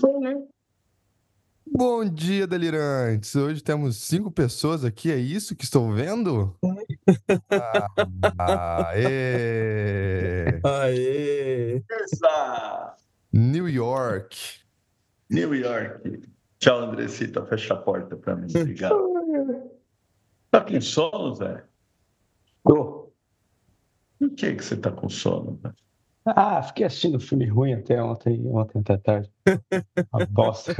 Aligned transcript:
foi, 0.00 0.18
né? 0.18 0.34
Bom 1.66 2.04
dia, 2.04 2.46
delirantes! 2.46 3.36
Hoje 3.36 3.62
temos 3.62 3.96
cinco 3.96 4.30
pessoas 4.30 4.84
aqui, 4.84 5.12
é 5.12 5.16
isso 5.16 5.54
que 5.54 5.64
estou 5.64 5.92
vendo? 5.92 6.56
Ah, 8.38 8.88
aê! 8.90 10.60
Aê! 10.64 11.82
New 13.32 13.68
York. 13.68 14.36
New 15.30 15.54
York. 15.54 16.22
Tchau, 16.58 16.80
Andressita. 16.80 17.46
Fecha 17.46 17.74
a 17.74 17.76
porta 17.76 18.16
para 18.16 18.36
mim. 18.36 18.48
Obrigado. 18.54 18.98
Tá 20.50 20.60
com 20.60 20.80
sono, 20.80 21.34
Zé? 21.36 21.64
Tô. 22.64 23.12
Por 24.18 24.30
que, 24.30 24.54
que 24.56 24.64
você 24.64 24.76
tá 24.76 24.90
com 24.90 25.08
sono? 25.08 25.58
Zé? 25.62 25.72
Ah, 26.24 26.62
fiquei 26.62 26.84
assistindo 26.84 27.18
filme 27.18 27.46
ruim 27.46 27.72
até 27.72 28.02
ontem, 28.02 28.46
ontem 28.46 28.80
até 28.80 28.96
tarde. 28.98 29.30
Uma 30.12 30.26
bosta. 30.30 30.74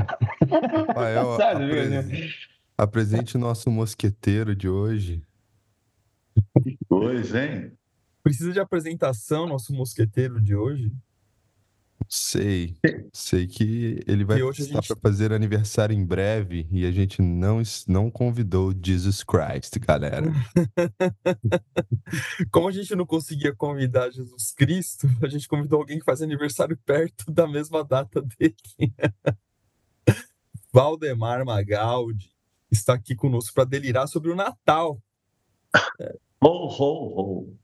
Rafael, 0.87 1.37
Sabe, 1.39 1.89
né? 1.89 2.29
apresente 2.77 3.37
o 3.37 3.41
nosso 3.41 3.71
mosqueteiro 3.71 4.55
de 4.55 4.69
hoje. 4.69 5.23
Pois, 6.89 7.35
hein? 7.35 7.73
Precisa 8.23 8.53
de 8.53 8.61
apresentação, 8.61 9.47
nosso 9.47 9.73
mosqueteiro 9.73 10.41
de 10.41 10.55
hoje? 10.55 10.93
Sei, 12.09 12.77
sei 13.13 13.47
que 13.47 14.01
ele 14.07 14.25
vai 14.25 14.39
E 14.39 14.43
hoje 14.43 14.63
a 14.63 14.65
estar 14.67 14.81
gente- 14.81 14.89
para 14.89 14.97
fazer 15.11 15.33
aniversário 15.33 15.95
em 15.95 16.05
breve 16.05 16.67
e 16.71 16.85
a 16.85 16.91
gente 16.91 17.23
não, 17.23 17.61
es- 17.61 17.85
não 17.87 18.11
convidou 18.11 18.73
Jesus 18.85 19.23
Christ, 19.23 19.79
galera. 19.79 20.27
Como 22.51 22.69
a 22.69 22.73
gente 22.73 22.95
não 22.97 23.07
conseguia 23.07 23.55
convidar 23.55 24.11
Jesus 24.11 24.53
Cristo, 24.53 25.07
a 25.23 25.29
gente 25.29 25.47
convidou 25.47 25.81
alguém 25.81 25.99
que 25.99 26.05
faz 26.05 26.21
aniversário 26.21 26.77
perto 26.85 27.31
da 27.31 27.47
mesma 27.47 27.85
data 27.85 28.21
dele. 28.23 28.55
Valdemar 30.73 31.45
Magaldi 31.45 32.31
está 32.71 32.95
aqui 32.95 33.15
conosco 33.15 33.55
para 33.55 33.65
delirar 33.65 34.07
sobre 34.09 34.31
o 34.31 34.37
Natal. 34.37 35.01
Ho, 36.43 36.49
ho, 36.67 37.47
ho. 37.47 37.59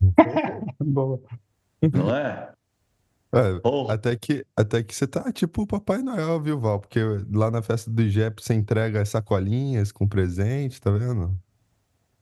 Boa. 0.84 1.20
Não 1.92 2.14
é? 2.14 2.52
É, 3.36 3.60
Ho. 3.68 3.90
até 3.90 4.14
que, 4.16 4.44
até 4.56 4.82
que 4.82 4.94
você 4.94 5.06
tá 5.06 5.30
tipo 5.32 5.62
o 5.62 5.66
Papai 5.66 6.02
Noel, 6.02 6.40
viu, 6.40 6.58
Val? 6.60 6.80
Porque 6.80 7.00
lá 7.32 7.50
na 7.50 7.62
festa 7.62 7.90
do 7.90 8.08
Jep 8.08 8.42
você 8.42 8.54
entrega 8.54 9.04
sacolinhas 9.04 9.90
com 9.92 10.06
presente, 10.06 10.80
tá 10.80 10.90
vendo? 10.90 11.34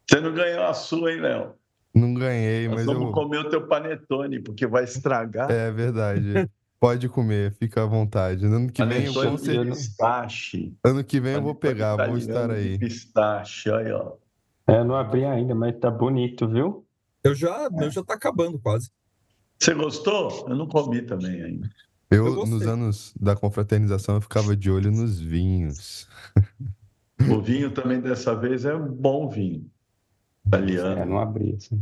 Você 0.09 0.21
não 0.21 0.33
ganhou 0.35 0.65
a 0.65 0.75
sua, 0.75 1.13
hein, 1.13 1.21
Léo? 1.21 1.53
Não 1.95 2.15
ganhei, 2.15 2.67
Nós 2.69 2.77
mas 2.77 2.87
vamos 2.87 3.09
eu. 3.09 3.13
comer 3.13 3.39
o 3.39 3.51
teu 3.51 3.67
panetone, 3.67 4.41
porque 4.41 4.67
vai 4.67 4.85
estragar. 4.85 5.51
É 5.51 5.71
verdade. 5.71 6.49
Pode 6.81 7.09
comer, 7.09 7.53
fica 7.53 7.83
à 7.83 7.87
vontade. 7.87 8.45
Ano 8.45 8.73
que 8.73 8.85
vem, 8.85 9.05
eu, 9.05 9.13
de 9.13 9.41
certeza- 9.41 9.65
pistache. 9.71 10.75
ano 10.85 11.05
que 11.05 11.21
vem 11.21 11.35
eu 11.35 11.43
vou 11.43 11.55
pegar, 11.55 11.95
vou 12.09 12.17
estar 12.17 12.51
aí. 12.51 12.77
Pistache, 12.79 13.71
olha, 13.71 13.97
ó. 13.99 14.13
É, 14.67 14.83
não 14.83 14.97
abri 14.97 15.25
ainda, 15.25 15.55
mas 15.55 15.79
tá 15.79 15.91
bonito, 15.91 16.49
viu? 16.49 16.85
Eu 17.23 17.35
já, 17.35 17.69
meu 17.71 17.89
já 17.91 18.03
tá 18.03 18.15
acabando 18.15 18.59
quase. 18.59 18.91
Você 19.63 19.75
gostou? 19.75 20.45
Eu 20.49 20.57
não 20.57 20.67
comi 20.67 21.03
também 21.03 21.41
ainda. 21.41 21.71
Eu 22.11 22.27
Eu, 22.27 22.45
nos 22.47 22.67
anos 22.67 23.15
da 23.19 23.37
confraternização, 23.37 24.17
eu 24.17 24.21
ficava 24.21 24.57
de 24.57 24.69
olho 24.71 24.91
nos 24.91 25.21
vinhos. 25.21 26.09
O 27.31 27.41
vinho 27.41 27.71
também 27.71 28.01
dessa 28.01 28.35
vez 28.35 28.65
é 28.65 28.75
um 28.75 28.89
bom 28.89 29.29
vinho. 29.29 29.71
É, 30.45 30.49
Italiano. 30.49 31.05
não 31.07 31.21
abri, 31.21 31.55
assim. 31.55 31.81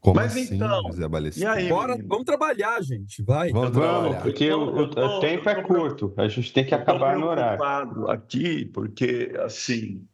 Como 0.00 0.14
Mas 0.14 0.36
assim, 0.36 0.54
então, 0.54 0.82
José? 0.86 1.40
E 1.40 1.44
aí, 1.44 1.68
Bora, 1.68 1.98
vamos 2.06 2.24
trabalhar, 2.24 2.80
gente. 2.80 3.20
Vai. 3.24 3.50
Vamos 3.50 3.70
Vamos, 3.70 3.90
trabalhar. 3.90 4.22
porque 4.22 4.52
o, 4.52 4.72
o- 4.72 4.78
Eu 4.82 4.90
tô- 4.90 5.04
o 5.04 5.20
tempo 5.20 5.48
é 5.48 5.52
eu 5.58 5.62
tô- 5.62 5.66
curto. 5.66 6.14
A 6.16 6.28
gente 6.28 6.52
tem 6.52 6.64
que 6.64 6.72
Eu 6.72 6.78
acabar 6.78 7.18
no 7.18 7.26
horário. 7.26 7.58
preocupado 7.58 8.08
aqui, 8.08 8.66
porque, 8.66 9.32
assim, 9.44 10.06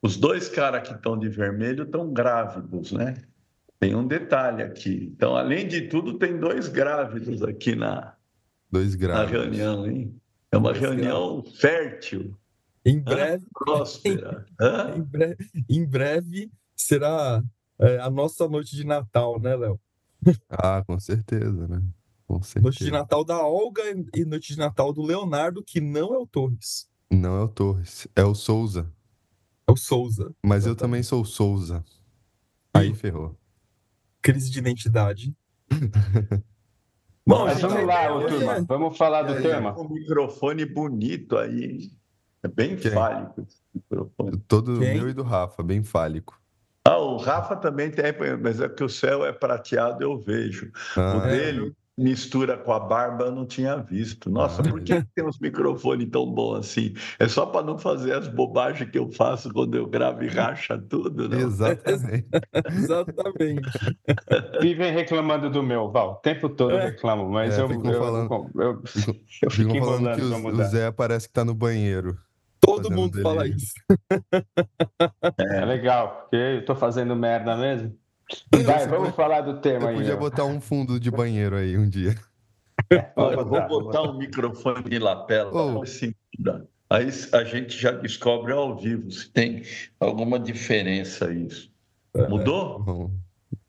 os 0.00 0.16
dois 0.16 0.48
caras 0.48 0.88
que 0.88 0.94
estão 0.94 1.18
de 1.18 1.28
vermelho 1.28 1.84
estão 1.84 2.10
grávidos, 2.10 2.92
né? 2.92 3.22
Tem 3.80 3.94
um 3.94 4.06
detalhe 4.06 4.62
aqui. 4.62 5.10
Então, 5.16 5.34
além 5.34 5.66
de 5.66 5.88
tudo, 5.88 6.18
tem 6.18 6.38
dois 6.38 6.68
grávidos 6.68 7.42
aqui 7.42 7.74
na, 7.74 8.14
Dois 8.70 8.92
na 8.94 8.98
graus. 9.00 9.30
reunião, 9.30 9.86
hein? 9.86 10.20
É 10.52 10.56
uma 10.58 10.70
Dois 10.72 10.80
reunião 10.82 11.42
fértil, 11.58 12.36
Em 12.84 13.00
breve, 13.00 13.44
próspera. 13.52 14.44
Hã? 14.60 14.94
em 14.96 15.02
breve, 15.02 15.50
em 15.68 15.84
breve 15.86 16.50
será 16.76 17.42
é, 17.78 17.98
a 18.00 18.10
nossa 18.10 18.46
noite 18.46 18.76
de 18.76 18.84
Natal, 18.84 19.40
né, 19.40 19.56
Léo? 19.56 19.80
Ah, 20.50 20.84
com 20.86 21.00
certeza, 21.00 21.66
né? 21.66 21.82
Com 22.26 22.34
Noite 22.34 22.46
de 22.46 22.60
certeza. 22.68 22.90
Natal 22.90 23.24
da 23.24 23.42
Olga 23.44 23.82
e 24.14 24.24
noite 24.26 24.52
de 24.52 24.58
Natal 24.58 24.92
do 24.92 25.02
Leonardo, 25.02 25.64
que 25.64 25.80
não 25.80 26.14
é 26.14 26.18
o 26.18 26.26
Torres, 26.26 26.86
Não 27.10 27.38
é 27.40 27.44
o 27.44 27.48
Torres, 27.48 28.06
é 28.14 28.22
o 28.22 28.34
Souza. 28.34 28.92
é 29.66 29.72
o 29.72 29.76
Souza. 29.76 30.34
Mas 30.44 30.66
eu 30.66 30.76
também 30.76 31.02
sou 31.02 31.22
o 31.22 31.24
Souza. 31.24 31.82
Aí 32.74 32.94
ferrou. 32.94 33.34
Crise 34.22 34.50
de 34.50 34.58
identidade. 34.58 35.34
Bom, 37.26 37.44
Mas 37.44 37.60
vamos 37.60 37.86
lá, 37.86 38.14
ô, 38.14 38.22
é, 38.22 38.26
turma. 38.26 38.64
Vamos 38.66 38.96
falar 38.98 39.22
do 39.22 39.34
aí, 39.34 39.42
tema. 39.42 39.78
Um 39.78 39.88
microfone 39.88 40.64
bonito 40.64 41.36
aí. 41.36 41.90
É 42.42 42.48
bem 42.48 42.76
Quem? 42.76 42.90
fálico 42.90 43.42
esse 43.42 43.60
microfone. 43.74 44.38
Todo 44.48 44.78
Quem? 44.78 44.94
meu 44.94 45.08
e 45.08 45.12
do 45.12 45.22
Rafa, 45.22 45.62
bem 45.62 45.82
fálico. 45.82 46.40
Ah, 46.84 46.98
o 46.98 47.18
Rafa 47.18 47.54
também 47.56 47.90
tem, 47.90 48.04
mas 48.42 48.60
é 48.60 48.68
que 48.68 48.82
o 48.82 48.88
céu 48.88 49.24
é 49.24 49.32
prateado, 49.32 50.02
eu 50.02 50.18
vejo. 50.18 50.72
O 50.96 51.00
Ah, 51.00 51.18
dele 51.28 51.72
mistura 52.00 52.56
com 52.56 52.72
a 52.72 52.80
barba, 52.80 53.26
eu 53.26 53.32
não 53.32 53.46
tinha 53.46 53.76
visto. 53.76 54.30
Nossa, 54.30 54.62
Ah, 54.62 54.70
por 54.70 54.80
que 54.82 55.04
tem 55.14 55.24
uns 55.24 55.38
microfones 55.38 56.08
tão 56.10 56.26
bons 56.26 56.58
assim? 56.60 56.94
É 57.18 57.28
só 57.28 57.44
para 57.46 57.64
não 57.64 57.78
fazer 57.78 58.14
as 58.14 58.26
bobagens 58.28 58.90
que 58.90 58.98
eu 58.98 59.10
faço 59.12 59.52
quando 59.52 59.74
eu 59.76 59.86
gravo 59.86 60.22
e 60.24 60.28
racha 60.28 60.78
tudo, 60.78 61.28
né? 61.28 61.40
exatamente. 61.40 62.26
Exatamente. 62.66 63.70
Vivem 64.60 64.92
reclamando 64.92 65.50
do 65.50 65.62
meu, 65.62 65.90
Val. 65.90 66.12
O 66.12 66.14
tempo 66.16 66.48
todo 66.48 66.72
eu 66.72 66.78
É. 66.78 66.86
reclamo, 66.86 67.28
mas 67.28 67.58
É, 67.58 67.62
eu, 67.62 67.70
eu, 67.70 67.98
falando- 67.98 68.50
eu, 68.56 68.82
eu 68.82 68.86
Ficam, 68.86 69.14
fico 69.50 69.50
falando 69.50 69.76
enrolando 69.76 70.16
que 70.16 70.22
o. 70.22 70.64
Zé 70.64 70.90
parece 70.90 71.26
que 71.28 71.34
tá 71.34 71.44
no 71.44 71.54
banheiro. 71.54 72.16
Todo 72.60 72.90
mundo 72.90 73.20
fala 73.22 73.42
delírio. 73.44 73.56
isso. 73.56 73.74
É 75.38 75.64
legal, 75.64 76.20
porque 76.22 76.36
eu 76.36 76.64
tô 76.64 76.74
fazendo 76.74 77.14
merda 77.16 77.56
mesmo. 77.56 77.96
Vai, 78.64 78.86
vamos 78.86 79.14
falar 79.14 79.40
do 79.42 79.60
tema 79.60 79.84
Eu 79.84 79.88
aí. 79.88 79.96
podia 79.96 80.16
botar 80.16 80.44
um 80.44 80.60
fundo 80.60 80.98
de 81.00 81.10
banheiro 81.10 81.56
aí 81.56 81.76
um 81.76 81.88
dia. 81.88 82.14
Olha, 83.16 83.36
vou 83.36 83.44
botar, 83.46 83.68
botar 83.68 84.02
um 84.02 84.18
microfone 84.18 84.82
de 84.84 84.98
lapela 84.98 85.50
Oh. 85.52 85.82
Aí 86.88 87.08
a 87.32 87.44
gente 87.44 87.78
já 87.78 87.92
descobre 87.92 88.52
ao 88.52 88.76
vivo 88.76 89.10
se 89.12 89.28
tem 89.30 89.62
alguma 90.00 90.38
diferença 90.40 91.32
isso. 91.32 91.70
Mudou? 92.28 92.80
Bom, 92.82 93.10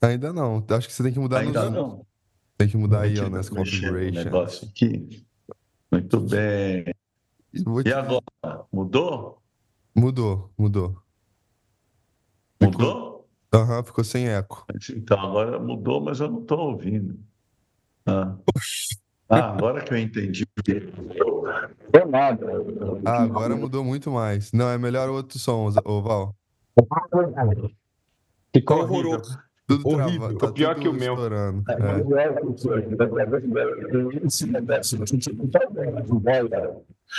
ainda 0.02 0.34
não. 0.34 0.66
Acho 0.70 0.88
que 0.88 0.94
você 0.94 1.04
tem 1.04 1.14
que 1.14 1.20
mudar 1.20 1.40
Ainda 1.42 1.66
nos- 1.70 1.74
não. 1.74 2.06
Tem 2.58 2.68
que 2.68 2.78
mudar 2.78 3.02
aí, 3.02 3.20
ó, 3.20 3.30
nas 3.30 3.50
configurations. 3.50 4.26
negócio 4.26 4.68
aqui. 4.68 5.24
Muito 5.92 6.20
bem. 6.22 6.86
E 7.54 7.64
te- 7.64 7.90
E 7.90 7.94
agora? 7.94 8.22
Mudou? 8.72 9.42
Mudou, 9.96 10.52
mudou. 10.58 10.96
Ficou- 12.62 12.72
Mudou? 12.72 13.11
Aham, 13.54 13.84
ficou 13.84 14.04
sem 14.04 14.28
eco. 14.28 14.66
Então, 14.96 15.20
agora 15.20 15.60
mudou, 15.60 16.02
mas 16.02 16.20
eu 16.20 16.30
não 16.30 16.42
estou 16.42 16.60
ouvindo. 16.60 17.20
Ah. 18.06 18.36
Ah, 19.30 19.54
agora 19.54 19.82
que 19.82 19.94
eu 19.94 19.98
entendi. 19.98 20.46
Não 21.94 22.08
nada. 22.10 22.46
Ah, 23.06 23.24
agora 23.24 23.56
mudou 23.56 23.84
muito 23.84 24.12
mais. 24.12 24.52
Não, 24.52 24.70
é 24.70 24.78
melhor 24.78 25.10
o 25.10 25.14
outro 25.14 25.40
som, 25.40 25.70
ô 25.86 26.02
Val. 26.02 26.36
Ficou 28.54 28.80
horrível. 28.80 29.12
horroroso. 29.12 29.40
Tudo 29.68 29.88
Horrível. 29.88 30.20
trava, 30.20 30.38
tá 30.38 30.52
pior 30.52 30.76
tudo 30.76 30.84
que 30.84 30.90
o 30.90 30.94
meu. 30.94 31.14
estourando. 31.14 31.64
É. 31.70 31.76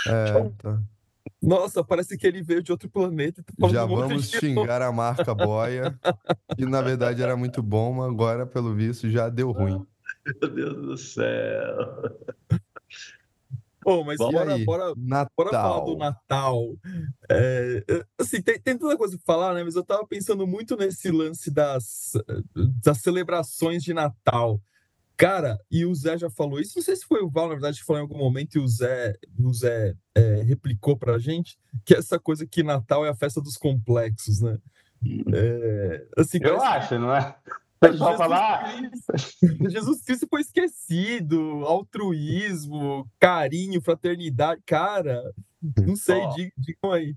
É, 0.07 0.51
tá. 0.59 0.79
Nossa, 1.41 1.83
parece 1.83 2.17
que 2.17 2.25
ele 2.25 2.41
veio 2.41 2.63
de 2.63 2.71
outro 2.71 2.89
planeta. 2.89 3.41
e 3.41 3.61
tá 3.61 3.67
Já 3.69 3.85
vamos 3.85 4.29
xingar 4.29 4.81
a 4.81 4.91
marca 4.91 5.33
Boia, 5.33 5.97
que 6.55 6.65
na 6.65 6.81
verdade 6.81 7.21
era 7.21 7.35
muito 7.35 7.61
bom, 7.61 7.93
mas 7.93 8.07
agora, 8.09 8.45
pelo 8.45 8.73
visto, 8.73 9.09
já 9.09 9.29
deu 9.29 9.51
ruim. 9.51 9.85
Meu 10.41 10.49
Deus 10.49 10.75
do 10.75 10.97
céu. 10.97 11.77
Pô, 13.81 14.03
mas 14.05 14.15
E 14.15 14.31
bora, 14.31 14.53
aí? 14.53 14.63
bora, 14.63 14.93
Bora 14.95 15.49
falar 15.51 15.79
do 15.81 15.97
Natal. 15.97 15.97
Natal. 15.97 16.77
É, 17.29 17.83
é, 17.89 18.05
assim, 18.17 18.41
tem, 18.41 18.57
tem 18.59 18.77
tanta 18.77 18.97
coisa 18.97 19.17
pra 19.17 19.25
falar, 19.33 19.53
né? 19.53 19.63
Mas 19.63 19.75
eu 19.75 19.83
tava 19.83 20.07
pensando 20.07 20.47
muito 20.47 20.77
nesse 20.77 21.11
lance 21.11 21.51
das, 21.51 22.13
das 22.81 22.99
celebrações 22.99 23.83
de 23.83 23.93
Natal. 23.93 24.61
Cara, 25.15 25.57
e 25.69 25.85
o 25.85 25.93
Zé 25.93 26.17
já 26.17 26.29
falou 26.29 26.59
isso, 26.59 26.73
não 26.75 26.83
sei 26.83 26.95
se 26.95 27.05
foi 27.05 27.21
o 27.21 27.29
Val, 27.29 27.47
na 27.47 27.53
verdade, 27.53 27.79
que 27.79 27.85
falou 27.85 27.99
em 28.01 28.03
algum 28.03 28.17
momento 28.17 28.55
e 28.55 28.59
o 28.59 28.67
Zé, 28.67 29.15
o 29.39 29.53
Zé 29.53 29.95
é, 30.15 30.41
replicou 30.41 30.97
pra 30.97 31.19
gente, 31.19 31.57
que 31.85 31.93
essa 31.93 32.19
coisa 32.19 32.47
que 32.47 32.63
Natal 32.63 33.05
é 33.05 33.09
a 33.09 33.15
festa 33.15 33.39
dos 33.39 33.55
complexos, 33.55 34.41
né? 34.41 34.57
É, 35.33 36.05
assim, 36.17 36.39
Eu 36.41 36.57
parece- 36.57 36.65
acho, 36.85 36.99
não 36.99 37.13
é? 37.15 37.35
pessoal 37.79 38.17
fala, 38.17 38.37
ah, 38.37 38.81
Jesus 39.69 40.01
Cristo 40.03 40.25
foi 40.29 40.41
esquecido, 40.41 41.63
altruísmo, 41.65 43.05
carinho, 43.19 43.81
fraternidade, 43.81 44.61
cara, 44.65 45.21
não 45.85 45.95
sei, 45.95 46.21
oh, 46.21 46.33
digam 46.57 46.91
aí. 46.91 47.15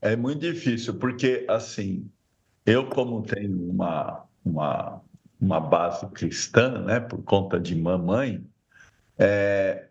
É 0.00 0.14
muito 0.16 0.40
difícil, 0.40 0.94
porque 0.94 1.44
assim, 1.48 2.08
eu 2.64 2.88
como 2.88 3.22
tenho 3.22 3.68
uma, 3.70 4.24
uma, 4.44 5.02
uma 5.40 5.60
base 5.60 6.06
cristã, 6.08 6.82
né, 6.82 7.00
por 7.00 7.22
conta 7.22 7.58
de 7.58 7.74
mamãe, 7.74 8.46
é, 9.18 9.88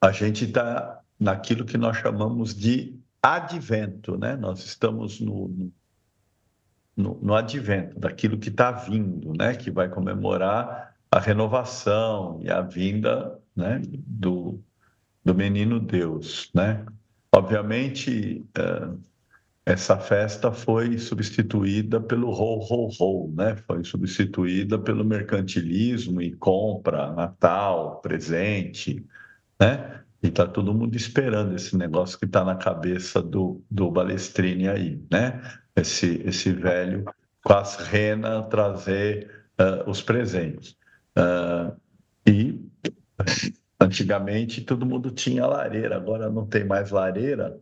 a 0.00 0.12
gente 0.12 0.44
está 0.44 1.00
naquilo 1.18 1.64
que 1.64 1.78
nós 1.78 1.96
chamamos 1.96 2.54
de 2.54 2.98
advento, 3.22 4.18
né? 4.18 4.36
Nós 4.36 4.62
estamos 4.64 5.18
no, 5.20 5.72
no, 6.94 7.18
no 7.22 7.34
advento 7.34 7.98
daquilo 7.98 8.38
que 8.38 8.50
está 8.50 8.70
vindo, 8.70 9.32
né? 9.32 9.54
Que 9.54 9.70
vai 9.70 9.88
comemorar 9.88 10.94
a 11.10 11.18
renovação 11.18 12.38
e 12.42 12.50
a 12.50 12.60
vinda, 12.60 13.40
né? 13.56 13.80
Do, 13.86 14.62
do 15.24 15.34
menino 15.34 15.80
Deus, 15.80 16.50
né? 16.54 16.84
Obviamente, 17.34 18.44
eh, 18.56 18.88
essa 19.66 19.98
festa 19.98 20.52
foi 20.52 20.98
substituída 20.98 21.98
pelo 21.98 22.28
ho, 22.28 22.58
ho, 22.58 22.88
ho, 22.98 23.32
né? 23.34 23.56
Foi 23.66 23.82
substituída 23.82 24.78
pelo 24.78 25.04
mercantilismo 25.04 26.20
e 26.20 26.32
compra, 26.36 27.12
Natal, 27.12 28.00
presente, 28.02 29.04
né? 29.58 30.02
E 30.22 30.28
está 30.28 30.46
todo 30.46 30.74
mundo 30.74 30.96
esperando 30.96 31.54
esse 31.54 31.76
negócio 31.76 32.18
que 32.18 32.26
está 32.26 32.44
na 32.44 32.56
cabeça 32.56 33.22
do, 33.22 33.62
do 33.70 33.90
Balestrini 33.90 34.68
aí, 34.68 35.02
né? 35.10 35.40
Esse, 35.74 36.22
esse 36.26 36.52
velho 36.52 37.04
com 37.42 37.52
as 37.54 37.76
renas 37.76 38.46
trazer 38.48 39.30
uh, 39.58 39.88
os 39.88 40.02
presentes. 40.02 40.76
Uh, 41.16 41.74
e 42.26 42.60
antigamente 43.80 44.60
todo 44.62 44.86
mundo 44.86 45.10
tinha 45.10 45.46
lareira, 45.46 45.96
agora 45.96 46.30
não 46.30 46.46
tem 46.46 46.64
mais 46.64 46.90
lareira, 46.90 47.58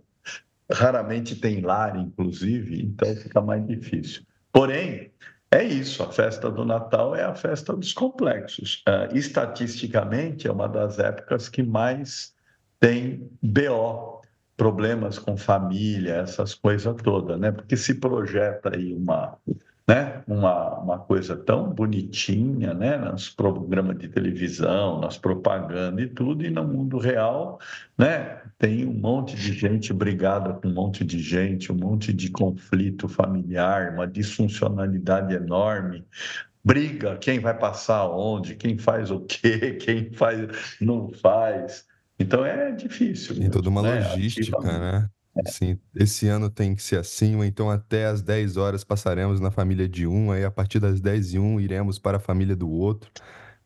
raramente 0.73 1.37
tem 1.37 1.61
lar, 1.61 1.97
inclusive, 1.97 2.83
então 2.83 3.15
fica 3.17 3.41
mais 3.41 3.67
difícil. 3.67 4.23
Porém, 4.53 5.13
é 5.51 5.63
isso, 5.63 6.03
a 6.03 6.11
festa 6.11 6.51
do 6.51 6.65
Natal 6.65 7.15
é 7.15 7.25
a 7.25 7.35
festa 7.35 7.77
dos 7.77 7.93
complexos. 7.93 8.83
Uh, 8.89 9.15
estatisticamente, 9.15 10.49
é 10.49 10.53
uma 10.53 10.69
das 10.69 10.99
épocas 10.99 11.49
que 11.49 11.63
mais 11.63 12.35
tem 12.81 13.31
BO, 13.43 14.23
problemas 14.57 15.19
com 15.19 15.37
família, 15.37 16.17
essas 16.17 16.55
coisas 16.55 16.95
todas, 17.03 17.39
né? 17.39 17.53
Porque 17.53 17.77
se 17.77 17.95
projeta 17.95 18.75
aí 18.75 18.95
uma, 18.95 19.37
né? 19.93 20.23
uma, 20.27 20.79
uma 20.79 20.99
coisa 20.99 21.37
tão 21.37 21.71
bonitinha, 21.71 22.73
né? 22.73 22.97
Nos 22.97 23.29
programas 23.29 23.99
de 23.99 24.09
televisão, 24.09 25.01
nas 25.01 25.19
propagandas 25.19 26.03
e 26.03 26.09
tudo, 26.09 26.45
e 26.45 26.51
no 26.51 26.67
mundo 26.67 26.97
real, 26.99 27.59
né? 27.99 28.41
Tem 28.59 28.87
um 28.87 28.95
monte 28.95 29.37
de 29.37 29.53
gente 29.53 29.93
brigada 29.93 30.55
com 30.55 30.69
um 30.69 30.75
monte 30.75 31.05
de 31.05 31.19
gente, 31.19 31.71
um 31.71 31.77
monte 31.77 32.13
de 32.13 32.31
conflito 32.31 33.07
familiar, 33.07 33.93
uma 33.93 34.07
disfuncionalidade 34.07 35.35
enorme, 35.35 36.05
briga, 36.65 37.17
quem 37.19 37.39
vai 37.39 37.59
passar 37.59 38.09
onde, 38.09 38.55
quem 38.55 38.79
faz 38.79 39.11
o 39.11 39.21
quê, 39.21 39.73
quem 39.83 40.11
faz, 40.13 40.77
não 40.81 41.11
faz. 41.13 41.85
Então 42.19 42.47
é 42.47 42.71
difícil. 42.73 43.37
Tem 43.37 43.51
toda 43.51 43.69
uma 43.69 43.83
né? 43.83 44.09
logística, 44.09 44.59
né? 44.61 45.09
Assim, 45.47 45.79
esse 45.95 46.29
ano 46.29 46.51
tem 46.51 46.75
que 46.75 46.83
ser 46.83 46.99
assim, 46.99 47.35
ou 47.37 47.45
então 47.45 47.71
até 47.71 48.07
às 48.07 48.21
10 48.21 48.59
horas 48.59 48.85
passaremos 48.85 49.41
na 49.41 49.51
família 49.51 49.89
de 49.89 50.07
um, 50.07 50.31
aí 50.31 50.45
a 50.45 50.51
partir 50.51 50.79
das 50.79 51.01
10 51.01 51.35
e 51.35 51.39
1 51.39 51.61
iremos 51.61 51.99
para 51.99 52.19
a 52.19 52.21
família 52.21 52.55
do 52.55 52.71
outro. 52.71 53.11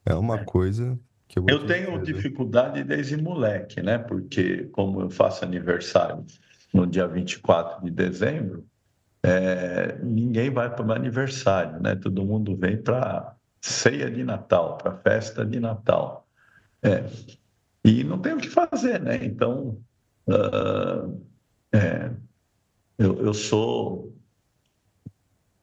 É 0.04 0.14
uma 0.14 0.36
é. 0.36 0.44
coisa 0.44 0.96
que 1.26 1.38
eu 1.38 1.42
vou 1.42 1.50
Eu 1.50 1.66
tenho 1.66 1.98
dizer. 2.00 2.14
dificuldade 2.14 2.84
desde 2.84 3.16
moleque, 3.16 3.82
né? 3.82 3.98
Porque 3.98 4.64
como 4.72 5.00
eu 5.00 5.10
faço 5.10 5.44
aniversário 5.44 6.24
no 6.72 6.86
dia 6.86 7.08
24 7.08 7.84
de 7.84 7.90
dezembro, 7.90 8.64
é, 9.22 9.98
ninguém 10.04 10.50
vai 10.50 10.72
para 10.72 10.84
o 10.84 10.86
meu 10.86 10.94
aniversário, 10.94 11.80
né? 11.80 11.96
Todo 11.96 12.24
mundo 12.24 12.56
vem 12.56 12.76
para 12.80 13.34
ceia 13.60 14.08
de 14.08 14.22
Natal, 14.22 14.78
para 14.78 14.96
festa 14.98 15.44
de 15.44 15.58
Natal. 15.58 16.28
É, 16.80 17.04
e 17.84 18.04
não 18.04 18.20
tem 18.20 18.34
o 18.34 18.38
que 18.38 18.48
fazer, 18.48 19.00
né? 19.00 19.24
Então, 19.24 19.80
uh, 20.28 21.26
é, 21.72 22.10
eu, 22.98 23.20
eu 23.24 23.34
sou 23.34 24.14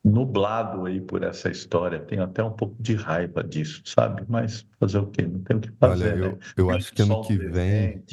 nublado 0.04 0.84
aí 0.84 1.00
por 1.00 1.22
essa 1.22 1.50
história, 1.50 1.98
tenho 1.98 2.22
até 2.22 2.42
um 2.42 2.52
pouco 2.52 2.76
de 2.80 2.94
raiva 2.94 3.42
disso, 3.42 3.82
sabe? 3.84 4.22
Mas 4.28 4.66
fazer 4.78 4.98
o 4.98 5.06
quê? 5.06 5.22
Não 5.22 5.40
tem 5.40 5.56
o 5.56 5.60
que 5.60 5.72
fazer, 5.72 6.12
Olha, 6.12 6.16
né? 6.16 6.38
eu, 6.56 6.64
eu 6.64 6.70
acho 6.70 6.92
que 6.92 7.02
ano 7.02 7.22
que 7.22 7.38
vem 7.38 8.04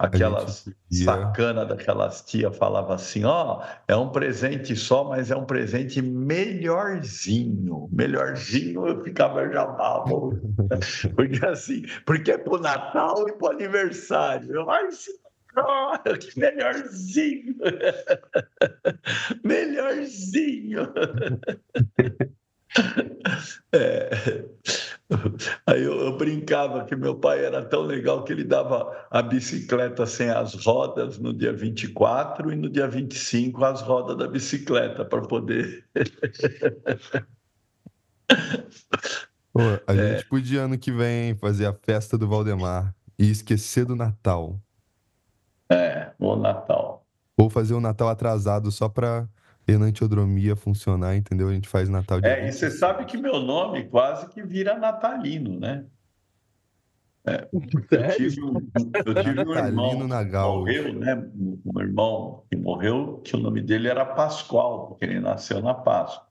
Aquelas 0.00 0.64
podia... 0.64 1.04
sacana 1.04 1.66
daquelas 1.66 2.22
tia 2.22 2.50
falava 2.50 2.94
assim, 2.94 3.22
ó, 3.24 3.58
oh, 3.58 3.64
é 3.86 3.94
um 3.94 4.08
presente 4.08 4.74
só, 4.74 5.04
mas 5.04 5.30
é 5.30 5.36
um 5.36 5.44
presente 5.44 6.00
melhorzinho. 6.00 7.86
Melhorzinho 7.92 8.88
eu 8.88 9.04
ficava 9.04 9.46
já 9.52 9.66
mal. 9.66 10.06
porque 11.14 11.44
assim, 11.44 11.82
porque 12.06 12.32
é 12.32 12.38
pro 12.38 12.58
Natal 12.58 13.28
e 13.28 13.32
pro 13.32 13.50
aniversário. 13.50 14.50
Eu, 14.50 14.70
ai, 14.70 14.88
oh, 15.56 15.98
que 16.18 16.38
melhorzinho. 16.38 17.56
melhorzinho. 19.44 20.92
É. 23.72 24.10
Aí 25.66 25.82
eu, 25.82 25.98
eu, 26.00 26.16
brincava 26.16 26.84
que 26.84 26.94
meu 26.94 27.16
pai 27.16 27.44
era 27.44 27.64
tão 27.64 27.82
legal 27.82 28.22
que 28.22 28.32
ele 28.32 28.44
dava 28.44 29.06
a 29.10 29.20
bicicleta 29.20 30.06
sem 30.06 30.30
as 30.30 30.54
rodas 30.54 31.18
no 31.18 31.34
dia 31.34 31.52
24 31.52 32.52
e 32.52 32.56
no 32.56 32.70
dia 32.70 32.86
25 32.86 33.64
as 33.64 33.80
rodas 33.80 34.16
da 34.16 34.28
bicicleta 34.28 35.04
para 35.04 35.22
poder. 35.22 35.84
Pô, 39.52 39.62
a 39.84 39.92
é. 39.94 40.14
gente 40.14 40.28
podia 40.28 40.62
ano 40.62 40.78
que 40.78 40.92
vem 40.92 41.34
fazer 41.34 41.66
a 41.66 41.72
festa 41.72 42.16
do 42.16 42.28
Valdemar 42.28 42.94
e 43.18 43.28
esquecer 43.28 43.84
do 43.84 43.96
Natal. 43.96 44.62
É, 45.70 46.10
o 46.18 46.34
Natal. 46.34 47.06
Ou 47.38 47.48
fazer 47.48 47.74
o 47.74 47.80
Natal 47.80 48.08
atrasado 48.08 48.72
só 48.72 48.88
para 48.88 49.28
enantiodromia 49.66 50.56
funcionar, 50.56 51.16
entendeu? 51.16 51.48
A 51.48 51.52
gente 51.52 51.68
faz 51.68 51.88
Natal 51.88 52.20
de. 52.20 52.26
É, 52.26 52.48
e 52.48 52.52
você 52.52 52.70
sabe 52.70 53.04
que 53.04 53.16
meu 53.16 53.40
nome 53.40 53.84
quase 53.84 54.28
que 54.28 54.42
vira 54.42 54.76
natalino, 54.76 55.58
né? 55.58 55.84
É, 57.24 57.48
eu 57.52 57.60
tive 58.16 58.42
um, 58.42 58.54
eu 59.04 59.14
tive 59.22 59.44
um 59.44 59.54
irmão 59.54 60.08
na 60.08 60.24
que 60.24 60.32
morreu, 60.32 60.94
né? 60.94 61.22
Um 61.66 61.80
irmão 61.80 62.44
que 62.50 62.56
morreu, 62.56 63.20
que 63.22 63.36
o 63.36 63.38
nome 63.38 63.60
dele 63.60 63.88
era 63.88 64.06
Pascoal, 64.06 64.88
porque 64.88 65.04
ele 65.04 65.20
nasceu 65.20 65.60
na 65.60 65.74
Páscoa. 65.74 66.28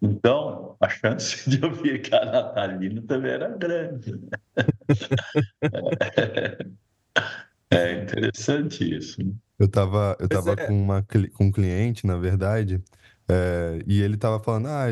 Então, 0.00 0.76
a 0.80 0.88
chance 0.88 1.48
de 1.48 1.62
eu 1.62 1.74
ficar 1.74 2.24
natalino 2.24 3.02
também 3.02 3.32
era 3.32 3.50
grande. 3.50 4.12
Né? 4.12 4.28
É, 7.70 8.02
interessante 8.02 8.96
isso. 8.96 9.22
Né? 9.22 9.32
Eu 9.58 9.68
tava, 9.68 10.16
eu 10.20 10.28
tava 10.28 10.52
é. 10.52 10.66
com, 10.66 10.82
uma, 10.82 11.02
com 11.34 11.44
um 11.44 11.52
cliente, 11.52 12.06
na 12.06 12.16
verdade, 12.16 12.82
é, 13.26 13.78
e 13.86 14.02
ele 14.02 14.16
tava 14.18 14.38
falando, 14.42 14.66
ah, 14.68 14.86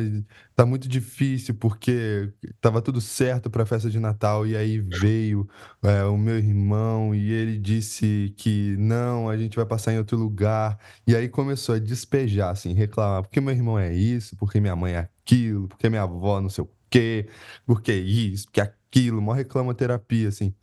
tá 0.55 0.64
muito 0.64 0.88
difícil 0.88 1.55
porque 1.55 2.33
tava 2.61 2.81
tudo 2.81 3.00
certo 3.00 3.50
para 3.50 3.64
a 3.64 3.67
festa 3.67 3.91
de 3.91 4.00
Natal 4.00 4.47
e 4.47 4.57
aí 4.57 4.79
veio 4.79 5.47
é, 5.83 6.05
o 6.05 6.17
meu 6.17 6.38
irmão 6.38 7.14
e 7.14 7.31
ele 7.31 7.59
disse 7.59 8.33
que 8.38 8.75
não, 8.79 9.29
a 9.29 9.37
gente 9.37 9.57
vai 9.57 9.67
passar 9.67 9.93
em 9.93 9.99
outro 9.99 10.17
lugar 10.17 10.79
e 11.07 11.14
aí 11.14 11.29
começou 11.29 11.75
a 11.75 11.79
despejar, 11.79 12.50
assim, 12.50 12.73
reclamar 12.73 13.23
porque 13.23 13.41
meu 13.41 13.52
irmão 13.55 13.79
é 13.79 13.93
isso, 13.93 14.35
porque 14.37 14.61
minha 14.61 14.76
mãe 14.76 14.95
é 14.95 14.99
aquilo, 14.99 15.69
porque 15.69 15.91
minha 15.91 16.02
avó 16.02 16.41
não 16.41 16.49
sei 16.49 16.64
o 16.64 16.71
quê, 16.88 17.29
porque 17.67 17.93
isso, 17.93 18.47
porque 18.47 18.61
aquilo, 18.62 19.21
mó 19.21 19.33
reclamoterapia, 19.33 20.29
assim. 20.29 20.55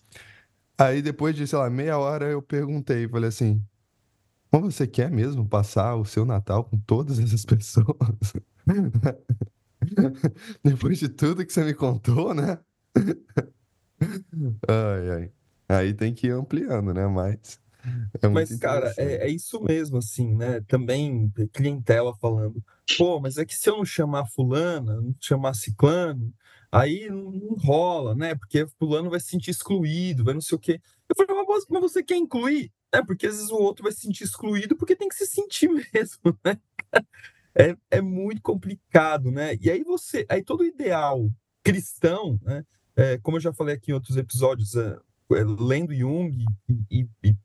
Aí 0.80 1.02
depois 1.02 1.36
de, 1.36 1.46
sei 1.46 1.60
lá, 1.60 1.70
meia 1.70 1.98
hora 1.98 2.26
eu 2.26 2.42
perguntei, 2.42 3.06
falei 3.06 3.28
assim, 3.28 3.62
como 4.50 4.72
você 4.72 4.88
quer 4.88 5.12
mesmo 5.12 5.46
passar 5.46 5.96
o 5.96 6.06
seu 6.06 6.26
Natal 6.26 6.64
com 6.64 6.80
todas 6.80 7.20
essas 7.20 7.44
pessoas? 7.46 8.34
Depois 10.64 11.00
de 11.00 11.10
tudo 11.10 11.46
que 11.46 11.52
você 11.52 11.66
me 11.66 11.74
contou, 11.74 12.34
né? 12.34 12.60
Ai, 14.68 15.10
ai. 15.10 15.32
Aí 15.68 15.94
tem 15.94 16.14
que 16.14 16.28
ir 16.28 16.32
ampliando, 16.32 16.94
né? 16.94 17.06
Mas. 17.08 17.60
É 18.22 18.28
mas, 18.30 18.58
cara, 18.58 18.94
é, 18.98 19.28
é, 19.28 19.30
isso 19.30 19.62
mesmo, 19.62 19.98
assim, 19.98 20.34
né? 20.36 20.62
Também 20.62 21.30
clientela 21.52 22.16
falando, 22.16 22.64
pô, 22.98 23.20
mas 23.20 23.38
é 23.38 23.46
que 23.46 23.54
se 23.54 23.70
eu 23.70 23.78
não 23.78 23.86
chamar 23.86 24.26
fulana, 24.26 25.02
não 25.02 25.14
chamar 25.20 25.54
ciclano, 25.54 26.34
aí 26.72 27.10
não 27.10 27.56
rola, 27.56 28.16
né? 28.16 28.36
Porque 28.36 28.68
fulano 28.78 29.10
vai 29.10 29.20
se 29.20 29.28
sentir 29.28 29.52
excluído, 29.52 30.24
vai 30.24 30.34
não 30.34 30.42
sei 30.42 30.56
o 30.56 30.60
quê. 30.60 30.82
Eu 31.08 31.16
falei, 31.16 31.46
mas 31.70 31.82
você 31.82 32.04
quer 32.04 32.18
incluir? 32.18 32.72
É, 32.92 33.04
porque 33.04 33.28
às 33.28 33.36
vezes 33.36 33.52
o 33.52 33.58
outro 33.58 33.84
vai 33.84 33.92
se 33.92 34.02
sentir 34.02 34.24
excluído 34.24 34.76
porque 34.76 34.96
tem 34.96 35.10
que 35.10 35.16
se 35.16 35.28
sentir 35.28 35.70
mesmo, 35.94 36.38
né? 36.44 36.58
é, 37.56 37.76
é 37.92 38.02
muito 38.02 38.42
complicado, 38.42 39.32
né? 39.32 39.56
E 39.62 39.70
aí 39.70 39.84
você, 39.84 40.26
aí 40.30 40.44
todo 40.44 40.66
ideal 40.66 41.30
cristão, 41.64 42.40
né? 42.44 42.66
É, 42.96 43.18
como 43.20 43.38
eu 43.38 43.42
já 43.42 43.54
falei 43.54 43.76
aqui 43.76 43.92
em 43.92 43.94
outros 43.94 44.18
episódios, 44.18 44.76
é, 44.76 44.98
é 45.32 45.44
lendo 45.44 45.94
Jung 45.94 46.46
e, 46.68 47.02
e, 47.02 47.08
e, 47.24 47.36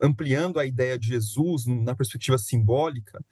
ampliando 0.00 0.58
a 0.58 0.64
ideia 0.64 0.98
de 0.98 1.08
Jesus 1.08 1.66
na 1.66 1.94
perspectiva 1.94 2.38
simbólica, 2.38 3.22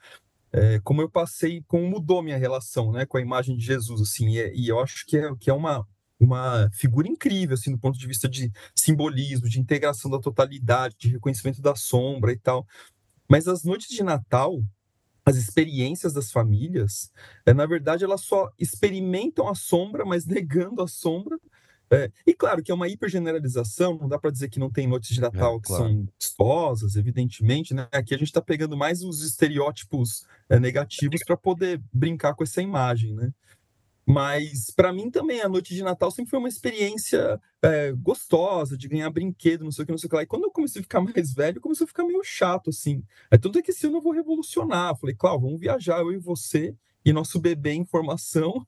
é, 0.57 0.79
como 0.79 1.01
eu 1.01 1.09
passei, 1.09 1.63
como 1.67 1.87
mudou 1.87 2.23
minha 2.23 2.37
relação, 2.37 2.91
né, 2.91 3.05
com 3.05 3.17
a 3.17 3.21
imagem 3.21 3.55
de 3.55 3.63
Jesus, 3.63 4.01
assim, 4.01 4.29
e, 4.37 4.53
e 4.55 4.67
eu 4.69 4.79
acho 4.79 5.05
que 5.05 5.17
é, 5.17 5.35
que 5.39 5.49
é 5.49 5.53
uma 5.53 5.85
uma 6.19 6.67
figura 6.73 7.07
incrível, 7.07 7.53
assim, 7.53 7.71
do 7.71 7.77
ponto 7.77 7.97
de 7.97 8.07
vista 8.07 8.27
de 8.27 8.51
simbolismo, 8.75 9.47
de 9.47 9.59
integração 9.59 10.09
da 10.09 10.19
totalidade, 10.19 10.95
de 10.97 11.09
reconhecimento 11.09 11.61
da 11.61 11.75
sombra 11.75 12.31
e 12.31 12.37
tal. 12.39 12.65
Mas 13.29 13.47
as 13.47 13.63
noites 13.63 13.87
de 13.89 14.01
Natal, 14.01 14.59
as 15.23 15.35
experiências 15.35 16.13
das 16.13 16.31
famílias, 16.31 17.11
é, 17.45 17.53
na 17.53 17.65
verdade, 17.65 18.03
elas 18.03 18.21
só 18.21 18.49
experimentam 18.57 19.47
a 19.47 19.53
sombra, 19.53 20.05
mas 20.05 20.25
negando 20.27 20.81
a 20.81 20.87
sombra. 20.87 21.37
É, 21.89 22.11
e 22.25 22.33
claro 22.33 22.61
que 22.61 22.71
é 22.71 22.75
uma 22.75 22.87
hipergeneralização, 22.87 23.97
não 23.97 24.09
dá 24.09 24.19
para 24.19 24.31
dizer 24.31 24.49
que 24.49 24.59
não 24.59 24.69
tem 24.69 24.87
noites 24.87 25.13
de 25.13 25.21
Natal 25.21 25.55
é, 25.55 25.59
que 25.59 25.67
claro. 25.67 25.83
são 25.83 26.07
gostosas, 26.19 26.95
evidentemente, 26.95 27.73
né? 27.73 27.87
Aqui 27.91 28.13
a 28.13 28.17
gente 28.17 28.27
está 28.27 28.41
pegando 28.41 28.75
mais 28.75 29.03
os 29.03 29.23
estereótipos 29.23 30.25
é, 30.49 30.59
negativos 30.59 31.21
para 31.25 31.37
poder 31.37 31.81
brincar 31.93 32.33
com 32.35 32.43
essa 32.43 32.61
imagem, 32.61 33.13
né? 33.13 33.31
Mas 34.05 34.71
para 34.71 34.93
mim 34.93 35.11
também 35.11 35.41
a 35.41 35.49
noite 35.49 35.75
de 35.75 35.83
Natal 35.83 36.09
sempre 36.09 36.29
foi 36.29 36.39
uma 36.39 36.47
experiência 36.47 37.41
é, 37.61 37.91
gostosa 37.91 38.77
de 38.77 38.87
ganhar 38.87 39.09
brinquedo, 39.09 39.65
não 39.65 39.71
sei 39.71 39.83
o 39.83 39.85
que, 39.85 39.91
não 39.91 39.97
sei 39.97 40.07
o 40.07 40.09
que 40.09 40.15
lá. 40.15 40.23
E 40.23 40.27
quando 40.27 40.45
eu 40.45 40.51
comecei 40.51 40.79
a 40.79 40.83
ficar 40.83 41.01
mais 41.01 41.33
velho, 41.33 41.59
começou 41.59 41.85
a 41.85 41.87
ficar 41.87 42.05
meio 42.05 42.23
chato, 42.23 42.69
assim. 42.69 43.03
É 43.29 43.37
tanto 43.37 43.59
é 43.59 43.61
que 43.61 43.71
esse 43.71 43.85
ano 43.85 43.97
eu 43.97 44.01
vou 44.01 44.13
revolucionar. 44.13 44.97
falei, 44.97 45.13
Cláudio, 45.13 45.47
vamos 45.47 45.59
viajar, 45.59 45.99
eu 45.99 46.13
e 46.13 46.17
você, 46.17 46.73
e 47.03 47.11
nosso 47.11 47.37
bebê 47.37 47.71
em 47.71 47.85
formação, 47.85 48.65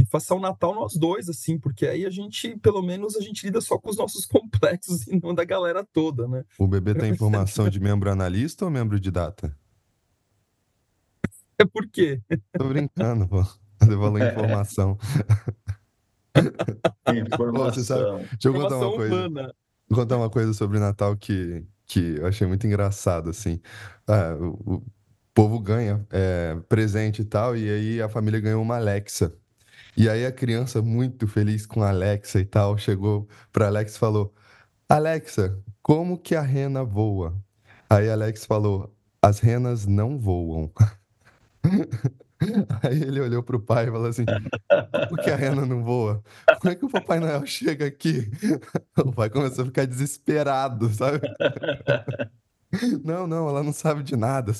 e 0.00 0.04
passar 0.06 0.34
o 0.34 0.40
Natal 0.40 0.74
nós 0.74 0.94
dois, 0.94 1.28
assim, 1.28 1.58
porque 1.58 1.86
aí 1.86 2.06
a 2.06 2.10
gente, 2.10 2.56
pelo 2.56 2.80
menos, 2.80 3.16
a 3.16 3.20
gente 3.20 3.44
lida 3.44 3.60
só 3.60 3.76
com 3.76 3.90
os 3.90 3.98
nossos 3.98 4.24
complexos 4.26 5.06
e 5.06 5.20
não 5.22 5.34
da 5.34 5.44
galera 5.44 5.86
toda, 5.92 6.26
né? 6.26 6.42
O 6.58 6.66
bebê 6.66 6.94
tem 6.94 7.12
informação 7.12 7.68
de 7.68 7.78
membro 7.78 8.10
analista 8.10 8.64
ou 8.64 8.70
membro 8.70 8.98
de 8.98 9.10
data? 9.10 9.54
É 11.58 11.66
por 11.66 11.86
quê? 11.86 12.18
Tô 12.56 12.68
brincando, 12.68 13.28
pô. 13.28 13.44
Fazer 13.78 13.96
valor 13.96 14.22
em 14.22 14.28
informação. 14.28 14.98
informação. 17.14 17.84
sabe, 17.84 18.26
deixa 18.28 18.48
eu 18.48 18.54
contar 18.54 18.78
uma 18.78 18.92
coisa. 18.96 19.14
Humana. 19.14 19.54
Vou 19.86 19.98
contar 19.98 20.16
uma 20.16 20.30
coisa 20.30 20.54
sobre 20.54 20.78
o 20.78 20.80
Natal 20.80 21.14
que, 21.14 21.66
que 21.84 22.16
eu 22.16 22.26
achei 22.26 22.46
muito 22.46 22.66
engraçado, 22.66 23.28
assim. 23.28 23.60
Ah, 24.06 24.34
o, 24.40 24.76
o, 24.76 24.82
povo 25.34 25.60
ganha 25.60 26.06
é, 26.10 26.56
presente 26.68 27.20
e 27.20 27.24
tal, 27.24 27.54
e 27.54 27.68
aí 27.68 28.02
a 28.02 28.08
família 28.08 28.40
ganhou 28.40 28.62
uma 28.62 28.76
Alexa. 28.76 29.34
E 29.96 30.08
aí 30.08 30.24
a 30.26 30.32
criança, 30.32 30.80
muito 30.82 31.26
feliz 31.26 31.66
com 31.66 31.82
a 31.82 31.88
Alexa 31.90 32.40
e 32.40 32.44
tal, 32.44 32.78
chegou 32.78 33.28
pra 33.52 33.66
Alexa 33.66 33.96
e 33.96 34.00
falou: 34.00 34.34
Alexa, 34.88 35.58
como 35.82 36.18
que 36.18 36.34
a 36.34 36.42
rena 36.42 36.84
voa? 36.84 37.34
Aí 37.88 38.08
a 38.08 38.12
Alexa 38.12 38.46
falou: 38.46 38.94
as 39.22 39.38
renas 39.40 39.86
não 39.86 40.18
voam. 40.18 40.70
Aí 42.82 43.02
ele 43.02 43.20
olhou 43.20 43.42
pro 43.42 43.60
pai 43.60 43.86
e 43.86 43.90
falou 43.90 44.08
assim: 44.08 44.24
Por 45.08 45.18
que 45.18 45.30
a 45.30 45.36
rena 45.36 45.66
não 45.66 45.84
voa? 45.84 46.22
Como 46.58 46.72
é 46.72 46.74
que 46.74 46.84
o 46.84 46.90
Papai 46.90 47.20
Noel 47.20 47.44
chega 47.46 47.86
aqui? 47.86 48.30
O 48.96 49.12
pai 49.12 49.30
começou 49.30 49.64
a 49.64 49.66
ficar 49.66 49.86
desesperado, 49.86 50.88
sabe? 50.92 51.20
Não, 53.04 53.26
não, 53.26 53.48
ela 53.48 53.64
não 53.64 53.72
sabe 53.72 54.00
de 54.04 54.14
nada. 54.14 54.52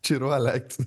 Tirou 0.00 0.32
a 0.32 0.36
Alex. 0.36 0.78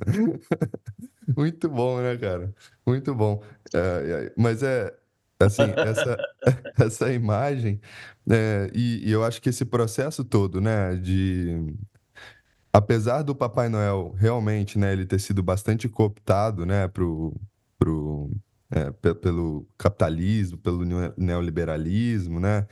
Muito 1.37 1.69
bom, 1.69 2.01
né, 2.01 2.17
cara? 2.17 2.53
Muito 2.85 3.13
bom. 3.15 3.41
É, 3.73 4.33
mas 4.37 4.63
é 4.63 4.93
assim, 5.39 5.63
essa, 5.77 6.17
essa 6.79 7.13
imagem, 7.13 7.79
é, 8.29 8.69
e, 8.73 9.07
e 9.07 9.11
eu 9.11 9.23
acho 9.23 9.41
que 9.41 9.49
esse 9.49 9.65
processo 9.65 10.23
todo, 10.23 10.61
né, 10.61 10.95
de 10.95 11.75
apesar 12.71 13.21
do 13.21 13.35
Papai 13.35 13.69
Noel 13.69 14.13
realmente, 14.17 14.77
né, 14.79 14.93
ele 14.93 15.05
ter 15.05 15.19
sido 15.19 15.43
bastante 15.43 15.87
cooptado, 15.89 16.65
né, 16.65 16.87
pro, 16.87 17.35
pro, 17.77 18.31
é, 18.71 18.91
pelo 19.13 19.67
capitalismo, 19.77 20.57
pelo 20.57 20.83
neoliberalismo, 21.17 22.39
né, 22.39 22.67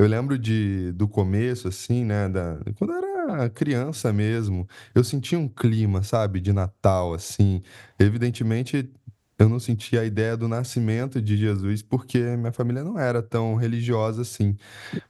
eu 0.00 0.06
lembro 0.06 0.38
de, 0.38 0.92
do 0.92 1.06
começo, 1.06 1.68
assim, 1.68 2.06
né, 2.06 2.26
da, 2.26 2.58
quando 2.78 2.94
eu 2.94 2.98
era 2.98 3.50
criança 3.50 4.10
mesmo, 4.10 4.66
eu 4.94 5.04
sentia 5.04 5.38
um 5.38 5.46
clima, 5.46 6.02
sabe, 6.02 6.40
de 6.40 6.54
Natal, 6.54 7.12
assim, 7.12 7.62
evidentemente 7.98 8.90
eu 9.38 9.46
não 9.46 9.60
sentia 9.60 10.00
a 10.00 10.04
ideia 10.06 10.38
do 10.38 10.48
nascimento 10.48 11.20
de 11.20 11.36
Jesus 11.36 11.82
porque 11.82 12.18
minha 12.36 12.52
família 12.52 12.82
não 12.82 12.98
era 12.98 13.22
tão 13.22 13.54
religiosa 13.56 14.22
assim. 14.22 14.56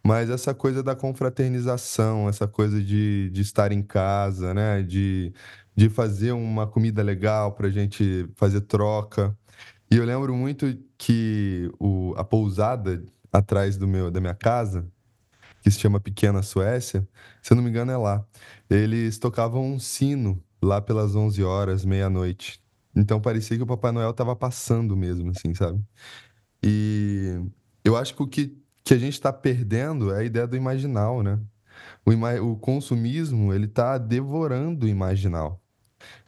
Mas 0.04 0.30
essa 0.30 0.54
coisa 0.54 0.82
da 0.82 0.94
confraternização, 0.97 2.28
essa 2.28 2.47
coisa 2.49 2.80
de, 2.82 3.30
de 3.30 3.42
estar 3.42 3.73
em 3.73 3.82
casa, 3.82 4.54
né? 4.54 4.82
De, 4.82 5.32
de 5.75 5.88
fazer 5.88 6.32
uma 6.32 6.66
comida 6.66 7.02
legal 7.02 7.52
para 7.52 7.66
a 7.66 7.70
gente 7.70 8.28
fazer 8.37 8.61
troca. 8.62 9.37
E 9.90 9.97
eu 9.97 10.04
lembro 10.04 10.35
muito 10.35 10.78
que 10.97 11.68
o, 11.80 12.14
a 12.16 12.23
pousada 12.23 13.02
atrás 13.32 13.76
do 13.76 13.87
meu, 13.87 14.10
da 14.10 14.20
minha 14.20 14.34
casa, 14.34 14.87
que 15.62 15.70
se 15.70 15.78
chama 15.78 16.00
Pequena 16.00 16.42
Suécia, 16.42 17.06
se 17.42 17.52
eu 17.52 17.56
não 17.56 17.62
me 17.62 17.70
engano 17.70 17.92
é 17.92 17.96
lá. 17.96 18.25
Eles 18.68 19.18
tocavam 19.18 19.64
um 19.64 19.78
sino 19.78 20.42
lá 20.62 20.80
pelas 20.80 21.14
11 21.14 21.42
horas, 21.42 21.84
meia-noite. 21.84 22.60
Então 22.94 23.20
parecia 23.20 23.56
que 23.56 23.62
o 23.62 23.66
Papai 23.66 23.92
Noel 23.92 24.10
estava 24.10 24.34
passando 24.34 24.96
mesmo, 24.96 25.30
assim, 25.30 25.54
sabe? 25.54 25.82
E 26.62 27.40
eu 27.84 27.96
acho 27.96 28.14
que 28.14 28.22
o 28.22 28.26
que, 28.26 28.58
que 28.84 28.94
a 28.94 28.99
gente 28.99 29.14
está 29.14 29.32
perdendo 29.32 30.12
é 30.12 30.20
a 30.20 30.25
ideia 30.25 30.46
do 30.46 30.56
imaginal, 30.56 31.22
né? 31.22 31.38
O, 32.04 32.12
ima 32.12 32.34
o 32.40 32.56
consumismo, 32.56 33.52
ele 33.52 33.66
está 33.66 33.99
devorando 33.99 34.87
o 34.87 34.88
imaginal. 34.88 35.60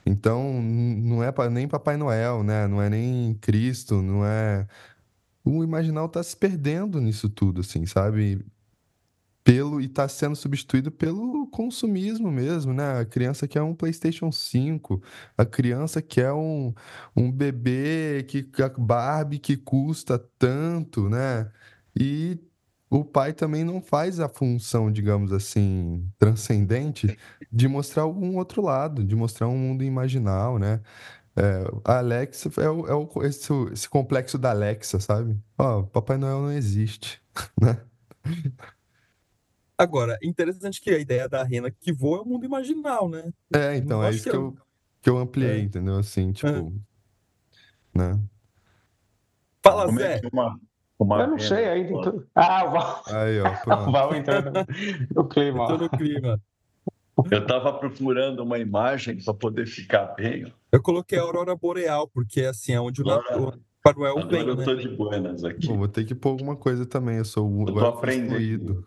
Então, 0.04 0.60
não 0.62 1.22
é 1.22 1.32
nem 1.50 1.68
Papai 1.68 1.96
Noel, 1.96 2.42
né? 2.42 2.66
Não 2.66 2.82
é 2.82 2.90
nem 2.90 3.34
Cristo, 3.34 4.02
não 4.02 4.24
é... 4.24 4.66
O 5.44 5.64
imaginal 5.64 6.06
está 6.06 6.22
se 6.22 6.36
perdendo 6.36 7.00
nisso 7.00 7.28
tudo, 7.28 7.60
assim, 7.62 7.86
sabe? 7.86 8.44
pelo 9.44 9.80
e 9.80 9.86
está 9.86 10.08
sendo 10.08 10.36
substituído 10.36 10.90
pelo 10.90 11.46
consumismo 11.48 12.30
mesmo, 12.30 12.72
né? 12.72 13.00
A 13.00 13.04
criança 13.04 13.48
quer 13.48 13.62
um 13.62 13.74
PlayStation 13.74 14.30
5, 14.30 15.02
a 15.36 15.44
criança 15.44 16.00
quer 16.00 16.32
um, 16.32 16.72
um 17.16 17.30
bebê 17.30 18.24
que 18.28 18.46
a 18.62 18.68
Barbie 18.68 19.38
que 19.38 19.56
custa 19.56 20.18
tanto, 20.38 21.08
né? 21.08 21.50
E 21.98 22.38
o 22.88 23.04
pai 23.04 23.32
também 23.32 23.64
não 23.64 23.80
faz 23.80 24.20
a 24.20 24.28
função, 24.28 24.92
digamos 24.92 25.32
assim, 25.32 26.06
transcendente 26.18 27.18
de 27.50 27.66
mostrar 27.66 28.06
um 28.06 28.36
outro 28.36 28.62
lado, 28.62 29.02
de 29.04 29.16
mostrar 29.16 29.48
um 29.48 29.56
mundo 29.58 29.82
imaginal, 29.82 30.58
né? 30.58 30.80
É, 31.34 31.64
a 31.84 31.98
Alexa 31.98 32.50
é, 32.60 32.68
o, 32.68 32.86
é 32.86 32.94
o, 32.94 33.08
esse, 33.22 33.50
esse 33.72 33.88
complexo 33.88 34.36
da 34.36 34.50
Alexa, 34.50 35.00
sabe? 35.00 35.38
Ó, 35.56 35.82
Papai 35.82 36.18
Noel 36.18 36.42
não 36.42 36.52
existe, 36.52 37.22
né? 37.60 37.80
Agora, 39.78 40.18
interessante 40.22 40.80
que 40.80 40.90
a 40.90 40.98
ideia 40.98 41.28
da 41.28 41.42
rena 41.42 41.70
que 41.70 41.92
voa 41.92 42.18
é 42.18 42.20
o 42.20 42.26
mundo 42.26 42.44
imaginal, 42.44 43.08
né? 43.08 43.32
É, 43.54 43.76
então, 43.76 43.98
Não 43.98 44.06
é 44.06 44.10
isso 44.10 44.24
que, 44.24 44.30
que 44.30 44.36
eu, 44.36 44.56
que 45.00 45.10
eu 45.10 45.18
ampliei, 45.18 45.60
é. 45.60 45.62
entendeu? 45.62 45.96
Assim, 45.96 46.32
tipo. 46.32 46.48
É. 47.94 47.98
Né? 47.98 48.20
Fala, 49.62 49.86
Como 49.86 49.98
Zé. 49.98 50.20
É 50.22 50.28
uma, 50.32 50.60
uma 50.98 51.20
eu 51.20 51.26
não 51.28 51.36
rena, 51.36 51.48
sei 51.48 51.64
ainda. 51.68 51.98
Então... 51.98 52.24
Ah, 52.34 52.64
o 52.64 52.70
Val. 52.70 53.02
Aí, 53.06 53.40
ó. 53.40 53.56
Pronto. 53.64 53.88
O 53.88 53.92
Val 53.92 54.14
entrando 54.14 54.52
no 55.14 55.28
clima. 55.28 55.62
Entrou 55.64 55.78
no 55.78 55.90
clima. 55.90 56.40
Eu 57.30 57.38
estava 57.38 57.72
procurando 57.72 58.40
uma 58.40 58.58
imagem 58.58 59.22
para 59.22 59.34
poder 59.34 59.66
ficar 59.66 60.14
bem. 60.14 60.52
Eu 60.70 60.80
coloquei 60.80 61.18
a 61.18 61.22
aurora 61.22 61.54
boreal, 61.54 62.08
porque 62.08 62.42
assim, 62.42 62.72
é 62.72 62.80
onde 62.80 63.02
o, 63.02 63.10
Agora... 63.10 63.58
o 63.84 63.92
Noel 63.98 64.26
vem, 64.28 64.46
eu 64.46 64.54
estou 64.54 64.74
né? 64.74 64.82
de 64.82 64.88
buenas 64.88 65.44
aqui. 65.44 65.66
Pô, 65.66 65.76
vou 65.76 65.88
ter 65.88 66.04
que 66.04 66.14
pôr 66.14 66.30
alguma 66.30 66.56
coisa 66.56 66.86
também, 66.86 67.18
eu 67.18 67.24
sou 67.24 67.48
o... 67.48 67.68
Eu 67.68 67.74
tô 67.74 67.86
aprendendo. 67.86 68.86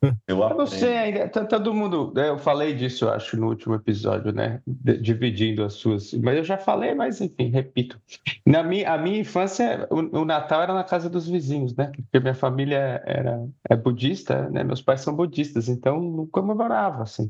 Eu, 0.00 0.38
eu 0.38 0.56
não 0.56 0.66
sei 0.66 0.96
ainda, 0.96 1.28
todo 1.28 1.74
mundo, 1.74 2.12
né, 2.14 2.28
eu 2.28 2.38
falei 2.38 2.72
disso, 2.72 3.04
eu 3.04 3.12
acho, 3.12 3.36
no 3.36 3.48
último 3.48 3.74
episódio, 3.74 4.32
né, 4.32 4.62
dividindo 5.00 5.64
as 5.64 5.74
suas, 5.74 6.14
mas 6.14 6.36
eu 6.36 6.44
já 6.44 6.56
falei, 6.56 6.94
mas 6.94 7.20
enfim, 7.20 7.48
repito. 7.48 8.00
Na 8.46 8.62
minha, 8.62 8.92
a 8.92 8.96
minha 8.96 9.18
infância, 9.18 9.88
o, 9.90 10.20
o 10.20 10.24
Natal 10.24 10.62
era 10.62 10.72
na 10.72 10.84
casa 10.84 11.10
dos 11.10 11.28
vizinhos, 11.28 11.74
né, 11.74 11.90
porque 11.96 12.20
minha 12.20 12.34
família 12.34 13.02
era 13.04 13.44
é 13.68 13.74
budista, 13.74 14.48
né, 14.50 14.62
meus 14.62 14.80
pais 14.80 15.00
são 15.00 15.12
budistas, 15.16 15.68
então 15.68 16.00
não 16.00 16.26
comemorava, 16.28 17.02
assim. 17.02 17.28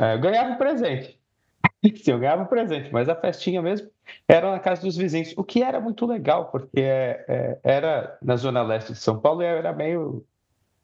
É, 0.00 0.14
eu 0.14 0.20
ganhava 0.20 0.56
presente, 0.56 1.18
sim, 2.02 2.10
eu 2.10 2.18
ganhava 2.18 2.44
presente, 2.44 2.92
mas 2.92 3.08
a 3.08 3.14
festinha 3.14 3.62
mesmo 3.62 3.88
era 4.28 4.50
na 4.50 4.58
casa 4.58 4.82
dos 4.82 4.96
vizinhos, 4.96 5.34
o 5.36 5.44
que 5.44 5.62
era 5.62 5.80
muito 5.80 6.06
legal, 6.06 6.50
porque 6.50 6.80
é, 6.80 7.24
é, 7.28 7.58
era 7.62 8.18
na 8.22 8.36
zona 8.36 8.62
leste 8.62 8.92
de 8.92 8.98
São 8.98 9.18
Paulo 9.18 9.42
e 9.42 9.46
era 9.46 9.72
meio 9.72 10.24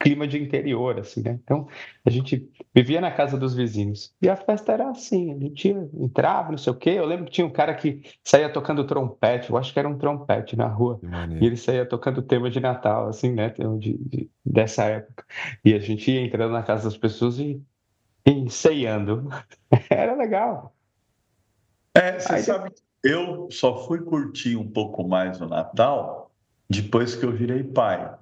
clima 0.00 0.26
de 0.26 0.42
interior, 0.42 0.98
assim, 0.98 1.22
né? 1.22 1.38
Então, 1.44 1.68
a 2.04 2.08
gente 2.08 2.50
vivia 2.74 3.02
na 3.02 3.10
casa 3.10 3.36
dos 3.36 3.54
vizinhos. 3.54 4.14
E 4.20 4.30
a 4.30 4.34
festa 4.34 4.72
era 4.72 4.88
assim, 4.88 5.30
a 5.30 5.38
gente 5.38 5.68
entrava, 5.68 6.50
não 6.50 6.58
sei 6.58 6.72
o 6.72 6.76
quê. 6.76 6.90
Eu 6.90 7.04
lembro 7.04 7.26
que 7.26 7.32
tinha 7.32 7.46
um 7.46 7.50
cara 7.50 7.74
que 7.74 8.02
saía 8.24 8.50
tocando 8.50 8.86
trompete, 8.86 9.50
eu 9.50 9.58
acho 9.58 9.70
que 9.70 9.78
era 9.78 9.86
um 9.86 9.98
trompete 9.98 10.56
na 10.56 10.66
rua. 10.66 10.98
E 11.38 11.46
ele 11.46 11.56
saía 11.56 11.84
tocando 11.84 12.22
tema 12.22 12.50
de 12.50 12.60
Natal, 12.60 13.08
assim, 13.08 13.30
né? 13.32 13.50
De, 13.78 13.98
de, 13.98 14.30
dessa 14.42 14.84
época. 14.84 15.22
E 15.62 15.74
a 15.74 15.78
gente 15.78 16.10
ia 16.10 16.22
entrando 16.22 16.52
na 16.52 16.62
casa 16.62 16.84
das 16.84 16.96
pessoas 16.96 17.38
e, 17.38 17.62
e 18.26 18.50
ceiando. 18.50 19.28
era 19.90 20.14
legal. 20.14 20.74
É, 21.94 22.18
você 22.18 22.34
Aí, 22.34 22.42
sabe, 22.42 22.72
eu 23.02 23.48
só 23.50 23.86
fui 23.86 24.00
curtir 24.00 24.56
um 24.56 24.70
pouco 24.70 25.06
mais 25.06 25.40
o 25.40 25.46
Natal 25.46 26.30
depois 26.68 27.16
que 27.16 27.24
eu 27.24 27.32
virei 27.32 27.64
pai 27.64 28.16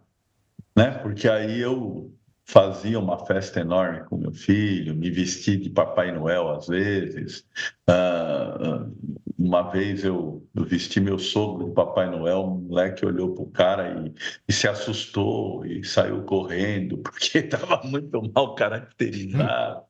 né? 0.79 0.93
Porque 0.93 1.29
aí 1.29 1.59
eu 1.59 2.15
fazia 2.45 3.01
uma 3.01 3.27
festa 3.27 3.61
enorme 3.61 4.05
com 4.05 4.17
meu 4.17 4.33
filho, 4.33 4.95
me 4.95 5.11
vesti 5.11 5.57
de 5.57 5.69
Papai 5.69 6.13
Noel 6.13 6.49
às 6.51 6.69
vezes. 6.69 7.45
Uh, 7.91 8.95
uma 9.37 9.71
vez 9.71 10.05
eu, 10.05 10.47
eu, 10.55 10.65
vesti 10.65 11.01
meu 11.01 11.19
sogro 11.19 11.67
de 11.67 11.73
Papai 11.73 12.09
Noel, 12.09 12.45
um 12.45 12.61
moleque 12.61 13.05
olhou 13.05 13.35
para 13.35 13.43
o 13.43 13.51
cara 13.51 14.05
e, 14.07 14.15
e, 14.49 14.53
se 14.53 14.69
assustou 14.69 15.67
e 15.67 15.85
saiu 15.85 16.23
correndo, 16.23 16.99
porque 17.03 17.39
estava 17.39 17.83
muito 17.85 18.23
mal 18.33 18.55
caracterizado. 18.55 19.83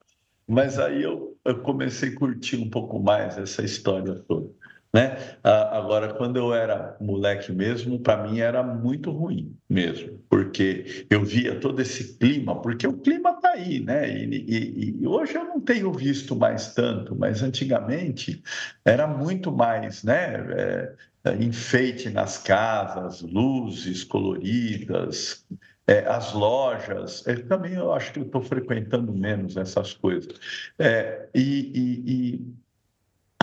Mas 0.48 0.78
aí 0.78 1.02
eu, 1.02 1.36
eu 1.44 1.60
comecei 1.60 2.08
a 2.08 2.16
curtir 2.16 2.56
um 2.56 2.70
pouco 2.70 2.98
mais 2.98 3.36
essa 3.36 3.62
história 3.62 4.14
toda. 4.26 4.48
Né? 4.94 5.18
Agora, 5.42 6.14
quando 6.14 6.36
eu 6.38 6.54
era 6.54 6.96
moleque 6.98 7.52
mesmo, 7.52 7.98
para 8.00 8.26
mim 8.26 8.40
era 8.40 8.62
muito 8.62 9.10
ruim 9.10 9.54
mesmo, 9.68 10.18
porque 10.30 11.06
eu 11.10 11.22
via 11.22 11.60
todo 11.60 11.82
esse 11.82 12.16
clima, 12.16 12.60
porque 12.62 12.86
o 12.86 12.96
clima 12.96 13.32
está 13.32 13.50
aí, 13.50 13.80
né? 13.80 14.10
E, 14.10 14.46
e, 14.48 14.96
e, 15.02 15.06
hoje 15.06 15.34
eu 15.34 15.44
não 15.44 15.60
tenho 15.60 15.92
visto 15.92 16.34
mais 16.34 16.72
tanto, 16.72 17.14
mas 17.14 17.42
antigamente 17.42 18.42
era 18.82 19.06
muito 19.06 19.52
mais, 19.52 20.02
né? 20.02 20.34
É, 20.56 20.94
enfeite 21.38 22.08
nas 22.08 22.38
casas, 22.38 23.20
luzes 23.20 24.04
coloridas, 24.04 25.44
é, 25.88 26.07
as 26.07 26.35
lojas, 26.35 27.26
é, 27.26 27.35
também 27.35 27.73
eu 27.73 27.92
acho 27.95 28.12
que 28.12 28.21
eu 28.21 28.25
estou 28.25 28.42
frequentando 28.42 29.11
menos 29.12 29.57
essas 29.57 29.95
coisas. 29.95 30.38
É, 30.78 31.28
e, 31.35 31.73
e, 32.04 32.54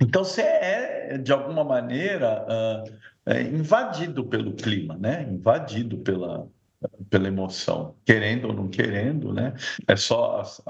então, 0.01 0.23
você 0.23 0.43
é, 0.43 1.17
de 1.17 1.31
alguma 1.31 1.63
maneira, 1.63 2.45
uh, 2.45 2.93
é 3.25 3.41
invadido 3.41 4.23
pelo 4.25 4.53
clima, 4.53 4.95
né? 4.95 5.23
invadido 5.23 5.97
pela, 5.97 6.47
pela 7.09 7.27
emoção, 7.27 7.95
querendo 8.05 8.49
ou 8.49 8.53
não 8.53 8.67
querendo, 8.67 9.33
né? 9.33 9.53
É 9.87 9.95
só 9.95 10.41
as, 10.41 10.61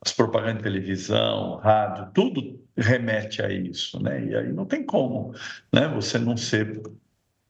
as 0.00 0.12
propagandas 0.12 0.56
de 0.56 0.62
televisão, 0.64 1.56
rádio, 1.58 2.10
tudo 2.12 2.60
remete 2.76 3.42
a 3.42 3.52
isso, 3.52 4.02
né? 4.02 4.24
E 4.24 4.34
aí 4.34 4.52
não 4.52 4.64
tem 4.64 4.84
como, 4.84 5.32
né? 5.72 5.86
Você 5.88 6.18
não 6.18 6.36
ser 6.36 6.82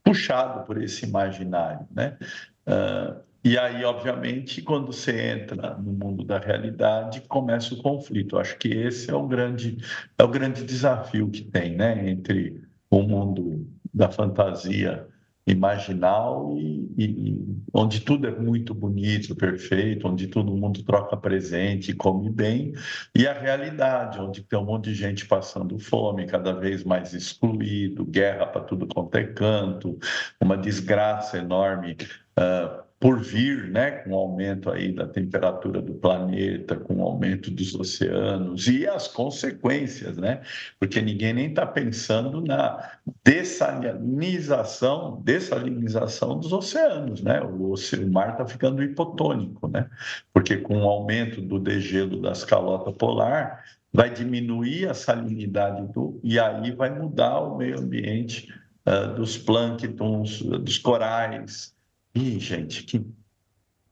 puxado 0.04 0.66
por 0.66 0.82
esse 0.82 1.06
imaginário, 1.06 1.86
né? 1.90 2.18
Uh, 2.66 3.29
e 3.42 3.56
aí, 3.58 3.84
obviamente, 3.84 4.60
quando 4.60 4.92
você 4.92 5.32
entra 5.32 5.74
no 5.76 5.92
mundo 5.92 6.24
da 6.24 6.38
realidade, 6.38 7.22
começa 7.22 7.74
o 7.74 7.82
conflito. 7.82 8.38
Acho 8.38 8.58
que 8.58 8.68
esse 8.68 9.10
é 9.10 9.14
o 9.14 9.26
grande, 9.26 9.78
é 10.18 10.22
o 10.22 10.28
grande 10.28 10.62
desafio 10.62 11.30
que 11.30 11.42
tem, 11.42 11.74
né, 11.76 12.10
entre 12.10 12.62
o 12.90 13.02
mundo 13.02 13.66
da 13.94 14.10
fantasia 14.10 15.06
imaginal 15.46 16.54
e, 16.58 16.92
e, 16.98 17.62
onde 17.72 18.00
tudo 18.00 18.26
é 18.26 18.30
muito 18.30 18.74
bonito, 18.74 19.34
perfeito, 19.34 20.06
onde 20.06 20.26
todo 20.26 20.56
mundo 20.56 20.82
troca 20.84 21.16
presente, 21.16 21.94
come 21.94 22.30
bem, 22.30 22.74
e 23.16 23.26
a 23.26 23.32
realidade, 23.32 24.20
onde 24.20 24.42
tem 24.42 24.58
um 24.58 24.64
monte 24.64 24.90
de 24.90 24.94
gente 24.94 25.26
passando 25.26 25.78
fome, 25.78 26.26
cada 26.26 26.52
vez 26.52 26.84
mais 26.84 27.14
excluído, 27.14 28.04
guerra 28.04 28.46
para 28.46 28.62
tudo 28.62 28.86
quanto 28.86 29.16
é 29.16 29.24
canto, 29.24 29.98
uma 30.40 30.56
desgraça 30.56 31.38
enorme. 31.38 31.96
Uh, 32.38 32.89
por 33.00 33.18
vir, 33.18 33.70
né, 33.70 33.92
com 33.92 34.10
o 34.10 34.14
aumento 34.14 34.70
aí 34.70 34.92
da 34.92 35.06
temperatura 35.08 35.80
do 35.80 35.94
planeta, 35.94 36.76
com 36.76 36.96
o 36.96 37.02
aumento 37.02 37.50
dos 37.50 37.74
oceanos 37.74 38.68
e 38.68 38.86
as 38.86 39.08
consequências, 39.08 40.18
né? 40.18 40.42
Porque 40.78 41.00
ninguém 41.00 41.32
nem 41.32 41.48
está 41.48 41.64
pensando 41.64 42.42
na 42.42 42.92
dessalinização, 43.24 45.22
dessalinização 45.24 46.38
dos 46.38 46.52
oceanos, 46.52 47.22
né? 47.22 47.40
O, 47.40 47.72
o 47.72 48.12
mar 48.12 48.32
está 48.32 48.46
ficando 48.46 48.82
hipotônico, 48.82 49.66
né? 49.66 49.88
Porque 50.30 50.58
com 50.58 50.82
o 50.82 50.88
aumento 50.88 51.40
do 51.40 51.58
degelo 51.58 52.20
da 52.20 52.32
escalota 52.32 52.92
polar, 52.92 53.64
vai 53.90 54.10
diminuir 54.10 54.90
a 54.90 54.94
salinidade 54.94 55.90
do 55.94 56.20
e 56.22 56.38
aí 56.38 56.70
vai 56.72 56.90
mudar 56.90 57.40
o 57.40 57.56
meio 57.56 57.78
ambiente 57.78 58.52
uh, 58.86 59.14
dos 59.14 59.38
plânctons, 59.38 60.42
dos 60.42 60.76
corais, 60.76 61.74
Ih, 62.14 62.38
gente, 62.38 62.84
que 62.84 63.06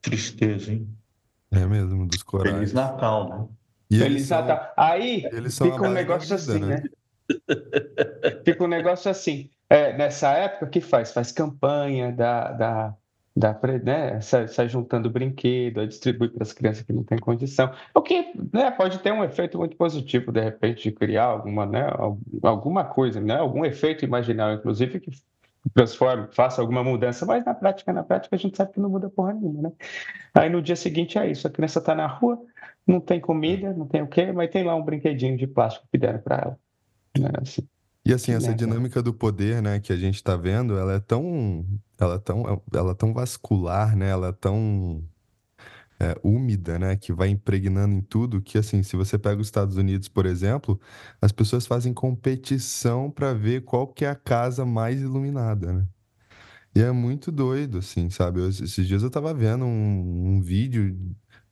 tristeza, 0.01 0.73
hein? 0.73 0.89
É 1.51 1.65
mesmo, 1.67 2.07
dos 2.07 2.23
corais. 2.23 2.55
Feliz 2.55 2.73
Natal, 2.73 3.29
né? 3.29 3.49
E 3.91 3.99
Feliz 3.99 4.29
Natal. 4.29 4.73
Aí 4.77 5.23
fica 5.51 5.89
um 5.89 5.93
negócio 5.93 6.37
vida, 6.37 6.53
assim, 6.53 6.61
né? 6.61 6.83
né? 6.83 6.83
fica 8.45 8.65
um 8.65 8.69
negócio 8.69 9.11
assim. 9.11 9.51
É, 9.71 9.97
nessa 9.97 10.33
época, 10.33 10.67
o 10.67 10.71
que 10.71 10.81
faz? 10.81 11.13
Faz 11.13 11.31
campanha 11.31 12.11
da, 12.11 12.53
da, 12.53 12.95
da 13.37 13.61
né? 13.83 14.21
sai, 14.21 14.49
sai 14.49 14.69
juntando 14.69 15.11
brinquedo, 15.11 15.87
distribui 15.87 16.29
para 16.29 16.43
as 16.43 16.53
crianças 16.53 16.83
que 16.83 16.93
não 16.93 17.05
têm 17.05 17.19
condição. 17.19 17.73
O 17.95 18.03
que 18.03 18.33
né, 18.53 18.71
pode 18.71 18.99
ter 18.99 19.13
um 19.13 19.23
efeito 19.23 19.59
muito 19.59 19.77
positivo, 19.77 20.33
de 20.33 20.41
repente, 20.41 20.85
de 20.85 20.93
criar 20.93 21.25
alguma, 21.25 21.67
né, 21.67 21.87
alguma 22.43 22.85
coisa, 22.85 23.21
né? 23.21 23.37
algum 23.37 23.65
efeito 23.65 24.05
imaginário, 24.05 24.59
inclusive, 24.59 25.01
que 25.01 25.11
transforme, 25.75 26.29
faça 26.33 26.61
alguma 26.61 26.83
mudança, 26.83 27.27
mas 27.27 27.45
na 27.45 27.55
prática, 27.55 27.93
na 27.93 28.03
prática 28.03 28.37
a 28.37 28.39
gente 28.39 28.57
sabe 28.57 28.73
que 28.73 28.81
não 28.81 28.91
muda 28.91 29.11
porra 29.11 29.35
nenhuma, 29.35 29.63
né? 29.63 29.73
Aí 30.35 30.49
no 30.49 30.63
dia 30.63 30.77
seguinte 30.77 31.19
é 31.19 31.31
isso, 31.31 31.47
a 31.47 31.51
criança 31.51 31.79
está 31.79 31.95
na 31.95 32.07
rua, 32.07 32.39
não 32.87 33.01
tem 33.01 33.21
comida, 33.21 33.73
não 33.73 33.87
tem 33.87 34.03
o 34.03 34.07
quê, 34.07 34.33
mas 34.33 34.51
tem 34.51 34.65
lá 34.65 34.75
um 34.75 34.85
brinquedinho 34.85 35.37
de 35.37 35.47
plástico 35.47 35.87
que 35.91 35.99
deram 35.99 36.21
para 36.21 36.37
ela. 36.37 36.59
Né? 37.19 37.31
Assim, 37.43 37.69
e 38.05 38.13
assim, 38.15 38.33
essa 38.33 38.51
né? 38.51 38.55
dinâmica 38.57 39.03
do 39.03 39.13
poder, 39.13 39.61
né, 39.61 39.81
que 39.81 39.93
a 39.93 39.97
gente 39.97 40.15
está 40.15 40.35
vendo, 40.35 40.79
ela 40.79 40.95
é 40.95 41.01
tão, 41.01 41.67
ela 41.99 42.15
é 42.15 42.19
tão, 42.19 42.63
ela 42.73 42.93
é 42.93 42.95
tão 42.95 43.13
vascular, 43.13 43.95
né, 43.95 44.09
ela 44.09 44.29
é 44.29 44.33
tão 44.33 45.03
é, 46.01 46.17
úmida, 46.23 46.79
né, 46.79 46.97
que 46.97 47.13
vai 47.13 47.29
impregnando 47.29 47.95
em 47.95 48.01
tudo, 48.01 48.41
que 48.43 48.59
assim, 48.59 48.83
se 48.83 48.97
você 48.97 49.19
pega 49.19 49.41
os 49.41 49.49
Estados 49.49 49.77
Unidos, 49.77 50.09
por 50.09 50.27
exemplo, 50.27 50.81
as 51.21 51.33
pessoas 51.33 51.67
fazem 51.67 51.93
competição 51.93 53.11
para 53.11 53.33
ver 53.35 53.65
qual 53.65 53.87
que 53.89 54.05
é 54.05 54.09
a 54.11 54.15
casa 54.15 54.65
mais 54.65 55.01
iluminada, 55.01 55.73
né? 55.73 55.87
E 56.75 56.81
é 56.81 56.93
muito 56.93 57.33
doido, 57.33 57.79
assim, 57.79 58.11
sabe? 58.11 58.41
Eu, 58.41 58.49
esses 58.49 58.87
dias 58.87 59.03
eu 59.03 59.11
tava 59.11 59.35
vendo 59.35 59.65
um, 59.65 60.37
um 60.37 60.41
vídeo, 60.43 60.97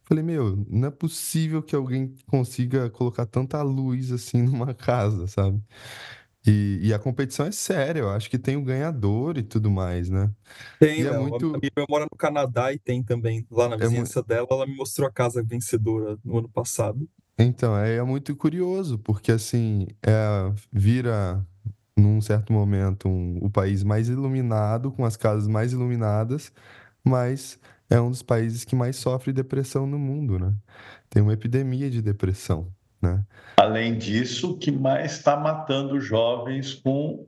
falei, 0.05 0.23
meu, 0.23 0.65
não 0.69 0.89
é 0.89 0.91
possível 0.91 1.63
que 1.63 1.75
alguém 1.75 2.15
consiga 2.27 2.89
colocar 2.91 3.27
tanta 3.27 3.61
luz 3.63 4.13
assim 4.13 4.43
numa 4.45 4.75
casa, 4.75 5.27
sabe? 5.27 5.61
E, 6.47 6.79
e, 6.81 6.95
a 6.95 6.99
competição 6.99 7.47
é 7.47 7.51
séria, 7.51 8.01
eu 8.01 8.11
acho 8.11 8.31
que 8.31 8.39
tem 8.39 8.57
o 8.57 8.63
ganhador 8.63 9.37
e 9.37 9.43
tudo 9.43 9.69
mais, 9.69 10.09
né? 10.09 10.31
Tem, 10.79 11.03
é 11.03 11.19
muito... 11.19 11.55
a 11.55 11.59
minha 11.59 11.87
mora 11.89 12.05
no 12.05 12.17
Canadá 12.17 12.73
e 12.73 12.79
tem 12.79 13.03
também. 13.03 13.45
Lá 13.51 13.69
na 13.69 13.75
é 13.75 13.79
vizinhança 13.79 14.21
é 14.21 14.23
muito... 14.23 14.29
dela, 14.29 14.47
ela 14.49 14.67
me 14.67 14.77
mostrou 14.77 15.09
a 15.09 15.11
casa 15.11 15.43
vencedora 15.43 16.17
no 16.25 16.39
ano 16.39 16.49
passado. 16.49 17.09
Então, 17.37 17.77
é, 17.77 17.97
é 17.97 18.03
muito 18.03 18.35
curioso, 18.37 18.97
porque 18.99 19.33
assim, 19.33 19.89
é, 20.07 20.53
vira 20.73 21.45
num 21.97 22.21
certo 22.21 22.53
momento 22.53 23.09
um, 23.09 23.39
o 23.43 23.51
país 23.51 23.83
mais 23.83 24.09
iluminado, 24.09 24.93
com 24.93 25.05
as 25.05 25.17
casas 25.17 25.49
mais 25.49 25.73
iluminadas, 25.73 26.53
mas 27.03 27.59
é 27.89 28.01
um 28.01 28.11
dos 28.11 28.23
países 28.23 28.65
que 28.65 28.77
mais 28.77 28.97
sofre 28.97 29.33
depressão 29.33 29.87
no 29.87 29.99
mundo, 29.99 30.39
né? 30.39 30.55
Tem 31.09 31.23
uma 31.23 31.33
epidemia 31.33 31.91
de 31.91 32.03
depressão. 32.03 32.73
Né? 33.01 33.23
Além 33.57 33.97
disso, 33.97 34.53
o 34.53 34.59
que 34.59 34.71
mais 34.71 35.13
está 35.13 35.37
matando 35.37 36.01
jovens 36.01 36.75
com 36.75 37.27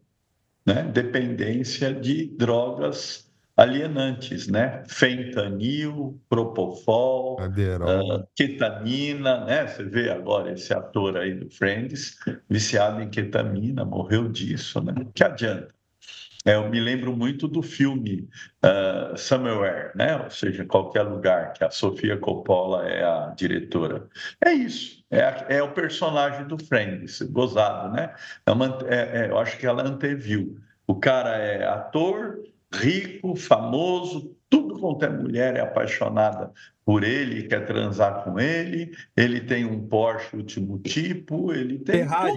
né, 0.66 0.83
dependência 0.83 1.94
de 1.94 2.26
drogas 2.37 3.28
alienantes, 3.57 4.46
né? 4.46 4.85
Fentanil, 4.87 6.20
propofol, 6.28 7.38
uh, 7.40 8.24
ketamina, 8.37 9.44
né? 9.44 9.66
Você 9.66 9.83
vê 9.83 10.11
agora 10.11 10.52
esse 10.52 10.72
ator 10.72 11.16
aí 11.16 11.35
do 11.35 11.50
Friends 11.50 12.16
viciado 12.48 13.02
em 13.02 13.11
ketamina, 13.11 13.85
morreu 13.85 14.28
disso, 14.28 14.81
né? 14.81 14.94
Que 15.12 15.24
adianta? 15.24 15.74
É, 16.44 16.54
eu 16.54 16.70
me 16.70 16.78
lembro 16.78 17.16
muito 17.16 17.48
do 17.48 17.61
filme 17.61 18.28
uh, 18.64 19.16
Somewhere, 19.16 19.90
né? 19.96 20.16
ou 20.22 20.31
seja, 20.31 20.64
qualquer 20.64 21.02
lugar, 21.02 21.52
que 21.52 21.64
a 21.64 21.70
Sofia 21.70 22.16
Coppola 22.16 22.88
é 22.88 23.04
a 23.04 23.35
diretora. 23.37 24.09
É 24.42 24.52
isso, 24.52 24.97
é, 25.11 25.57
é 25.57 25.62
o 25.62 25.73
personagem 25.73 26.47
do 26.47 26.59
Friends, 26.59 27.23
gozado, 27.23 27.92
né? 27.92 28.14
É 28.47 28.51
uma, 28.51 28.79
é, 28.87 29.25
é, 29.25 29.31
eu 29.31 29.38
acho 29.38 29.59
que 29.59 29.66
ela 29.66 29.83
anteviu. 29.83 30.59
O 30.87 30.94
cara 30.94 31.37
é 31.37 31.66
ator, 31.66 32.40
rico, 32.73 33.35
famoso, 33.37 34.37
tudo 34.51 34.79
quanto 34.79 35.05
é 35.05 35.09
mulher 35.09 35.57
é 35.57 35.61
apaixonada 35.61 36.51
por 36.85 37.05
ele, 37.05 37.47
quer 37.47 37.66
transar 37.66 38.25
com 38.25 38.40
ele, 38.40 38.97
ele 39.14 39.40
tem 39.40 39.64
um 39.64 39.87
Porsche 39.87 40.37
último 40.37 40.79
tipo, 40.79 41.53
ele 41.53 41.79
tem 41.79 41.99
Ferrari. 41.99 42.35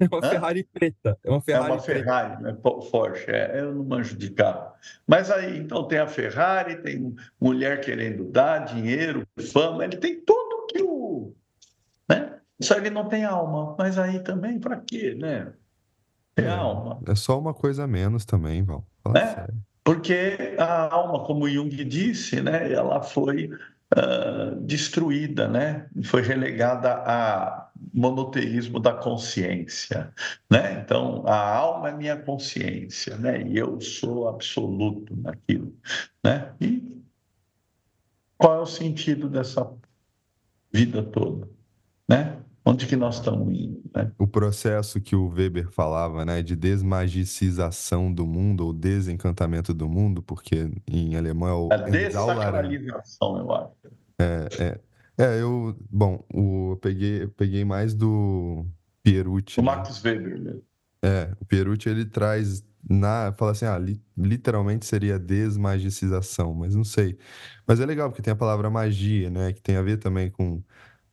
É 0.00 0.06
uma 0.10 0.26
Hã? 0.26 0.30
Ferrari 0.30 0.64
preta. 0.64 1.18
É 1.22 1.30
uma 1.30 1.40
Ferrari, 1.40 1.70
é 1.70 1.72
uma 1.72 1.80
Ferrari 1.80 2.42
não 2.42 2.50
é 2.50 2.52
Porsche. 2.54 3.30
É, 3.30 3.60
eu 3.60 3.74
não 3.74 3.84
manjo 3.84 4.16
de 4.16 4.30
carro. 4.30 4.72
Mas 5.06 5.30
aí, 5.30 5.58
então, 5.58 5.86
tem 5.86 5.98
a 5.98 6.06
Ferrari, 6.06 6.76
tem 6.82 7.14
mulher 7.40 7.80
querendo 7.80 8.24
dar 8.24 8.60
dinheiro, 8.60 9.26
fama, 9.52 9.84
ele 9.84 9.96
tem 9.96 10.20
tudo 10.20 10.66
que 10.66 10.82
o... 10.82 11.34
Né? 12.08 12.38
Só 12.60 12.76
ele 12.76 12.90
não 12.90 13.08
tem 13.08 13.24
alma. 13.24 13.74
Mas 13.78 13.98
aí 13.98 14.20
também, 14.20 14.58
para 14.58 14.76
quê, 14.76 15.14
né? 15.14 15.52
Tem 16.34 16.46
é, 16.46 16.50
alma. 16.50 17.00
É 17.06 17.14
só 17.14 17.38
uma 17.38 17.54
coisa 17.54 17.84
a 17.84 17.86
menos 17.86 18.24
também, 18.24 18.62
Val. 18.62 18.86
É, 19.14 19.26
sério. 19.26 19.54
Porque 19.84 20.56
a 20.58 20.94
alma, 20.94 21.24
como 21.24 21.48
Jung 21.48 21.68
disse, 21.84 22.40
né, 22.40 22.72
ela 22.72 23.02
foi 23.02 23.50
uh, 23.94 24.60
destruída, 24.62 25.46
né? 25.46 25.86
Foi 26.04 26.22
relegada 26.22 26.94
a 27.06 27.70
monoteísmo 27.92 28.80
da 28.80 28.94
consciência, 28.94 30.12
né? 30.50 30.80
Então, 30.80 31.22
a 31.26 31.56
alma 31.56 31.90
é 31.90 31.92
minha 31.92 32.16
consciência, 32.16 33.16
né? 33.18 33.42
E 33.42 33.58
eu 33.58 33.80
sou 33.80 34.26
absoluto 34.28 35.14
naquilo, 35.16 35.76
né? 36.24 36.52
E 36.60 36.94
qual 38.38 38.58
é 38.58 38.60
o 38.60 38.66
sentido 38.66 39.28
dessa 39.28 39.70
vida 40.72 41.02
toda, 41.02 41.48
né? 42.08 42.38
Onde 42.66 42.86
que 42.86 42.96
nós 42.96 43.16
estamos 43.16 43.52
indo? 43.52 43.82
Né? 43.94 44.10
O 44.18 44.26
processo 44.26 44.98
que 44.98 45.14
o 45.14 45.28
Weber 45.28 45.70
falava, 45.70 46.24
né, 46.24 46.42
de 46.42 46.56
desmagicização 46.56 48.12
do 48.12 48.26
mundo 48.26 48.64
ou 48.64 48.72
desencantamento 48.72 49.74
do 49.74 49.86
mundo, 49.86 50.22
porque 50.22 50.70
em 50.88 51.14
alemão 51.14 51.48
é 51.48 51.52
o 51.52 51.72
a 51.72 51.76
desacralização, 51.76 53.38
eu 53.38 53.52
acho. 53.52 53.70
É, 54.18 54.48
é, 54.58 54.80
é, 55.18 55.42
eu, 55.42 55.76
bom, 55.90 56.24
o, 56.32 56.72
eu 56.72 56.76
peguei, 56.78 57.24
eu 57.24 57.28
peguei 57.28 57.64
mais 57.66 57.94
do 57.94 58.64
Pierucci. 59.02 59.60
O 59.60 59.62
né? 59.62 59.76
Max 59.76 60.02
Weber 60.02 60.40
mesmo. 60.40 60.62
É, 61.02 61.30
o 61.38 61.44
Pierucci 61.44 61.90
ele 61.90 62.06
traz 62.06 62.64
na, 62.88 63.34
fala 63.36 63.50
assim, 63.50 63.66
ah, 63.66 63.78
li, 63.78 64.00
literalmente 64.16 64.86
seria 64.86 65.18
desmagicização, 65.18 66.54
mas 66.54 66.74
não 66.74 66.84
sei. 66.84 67.18
Mas 67.66 67.78
é 67.78 67.84
legal 67.84 68.08
porque 68.08 68.22
tem 68.22 68.32
a 68.32 68.36
palavra 68.36 68.70
magia, 68.70 69.28
né, 69.28 69.52
que 69.52 69.60
tem 69.60 69.76
a 69.76 69.82
ver 69.82 69.98
também 69.98 70.30
com 70.30 70.62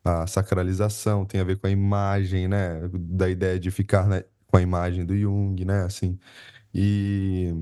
a 0.04 0.28
sacralização, 0.28 1.26
tem 1.26 1.42
a 1.42 1.44
ver 1.44 1.58
com 1.60 1.68
a 1.68 1.70
imagem, 1.72 2.48
né? 2.48 2.82
Da 2.94 3.30
ideia 3.30 3.60
de 3.60 3.72
ficar 3.72 4.08
né, 4.08 4.24
com 4.48 4.58
a 4.58 4.62
imagem 4.62 5.06
do 5.06 5.16
Jung, 5.18 5.64
né? 5.66 5.84
Assim, 5.84 6.20
e 6.74 7.54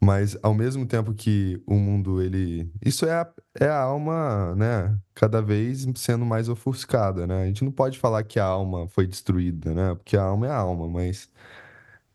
mas 0.00 0.36
ao 0.42 0.54
mesmo 0.54 0.86
tempo 0.86 1.12
que 1.12 1.60
o 1.66 1.74
mundo 1.74 2.22
ele 2.22 2.70
isso 2.84 3.04
é 3.04 3.12
a, 3.12 3.28
é 3.58 3.66
a 3.66 3.80
alma 3.80 4.54
né 4.54 4.96
cada 5.14 5.42
vez 5.42 5.86
sendo 5.96 6.24
mais 6.24 6.48
ofuscada 6.48 7.26
né 7.26 7.42
a 7.42 7.46
gente 7.46 7.64
não 7.64 7.72
pode 7.72 7.98
falar 7.98 8.22
que 8.22 8.38
a 8.38 8.44
alma 8.44 8.88
foi 8.88 9.06
destruída 9.06 9.74
né 9.74 9.94
porque 9.96 10.16
a 10.16 10.22
alma 10.22 10.46
é 10.46 10.50
a 10.50 10.56
alma 10.56 10.88
mas 10.88 11.28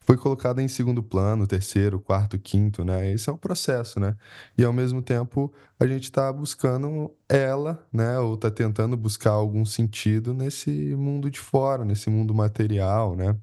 foi 0.06 0.18
colocada 0.18 0.62
em 0.62 0.68
segundo 0.68 1.02
plano, 1.02 1.48
terceiro, 1.48 2.00
quarto, 2.00 2.38
quinto, 2.38 2.84
né? 2.84 3.12
Esse 3.12 3.30
é 3.30 3.34
um 3.34 3.38
processo, 3.38 4.00
né? 4.00 4.16
E 4.58 4.64
ao 4.64 4.74
mesmo 4.74 5.02
tempo 5.02 5.54
a 5.80 5.88
gente 5.88 6.04
está 6.04 6.32
buscando 6.32 7.12
ela, 7.28 7.86
né? 7.92 8.20
Ou 8.20 8.36
está 8.36 8.52
tentando 8.52 8.98
buscar 8.98 9.32
algum 9.32 9.66
sentido 9.66 10.34
nesse 10.34 10.70
mundo 10.96 11.30
de 11.30 11.40
fora, 11.40 11.86
nesse 11.86 12.10
mundo 12.10 12.34
material, 12.34 13.16
né? 13.16 13.38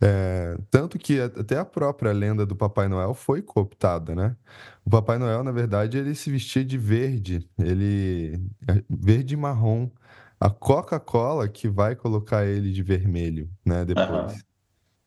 É, 0.00 0.56
tanto 0.70 0.96
que 0.98 1.20
até 1.20 1.58
a 1.58 1.64
própria 1.64 2.12
lenda 2.12 2.46
do 2.46 2.54
Papai 2.54 2.86
Noel 2.88 3.14
foi 3.14 3.42
cooptada, 3.42 4.14
né? 4.14 4.36
O 4.84 4.90
Papai 4.90 5.18
Noel, 5.18 5.42
na 5.42 5.50
verdade, 5.50 5.98
ele 5.98 6.14
se 6.14 6.30
vestia 6.30 6.64
de 6.64 6.78
verde, 6.78 7.48
ele 7.58 8.40
é, 8.68 8.82
verde 8.88 9.34
e 9.34 9.36
marrom. 9.36 9.90
A 10.40 10.50
Coca-Cola 10.50 11.48
que 11.48 11.68
vai 11.68 11.96
colocar 11.96 12.46
ele 12.46 12.72
de 12.72 12.82
vermelho, 12.82 13.50
né? 13.64 13.84
Depois. 13.84 14.34
Uhum. 14.34 14.47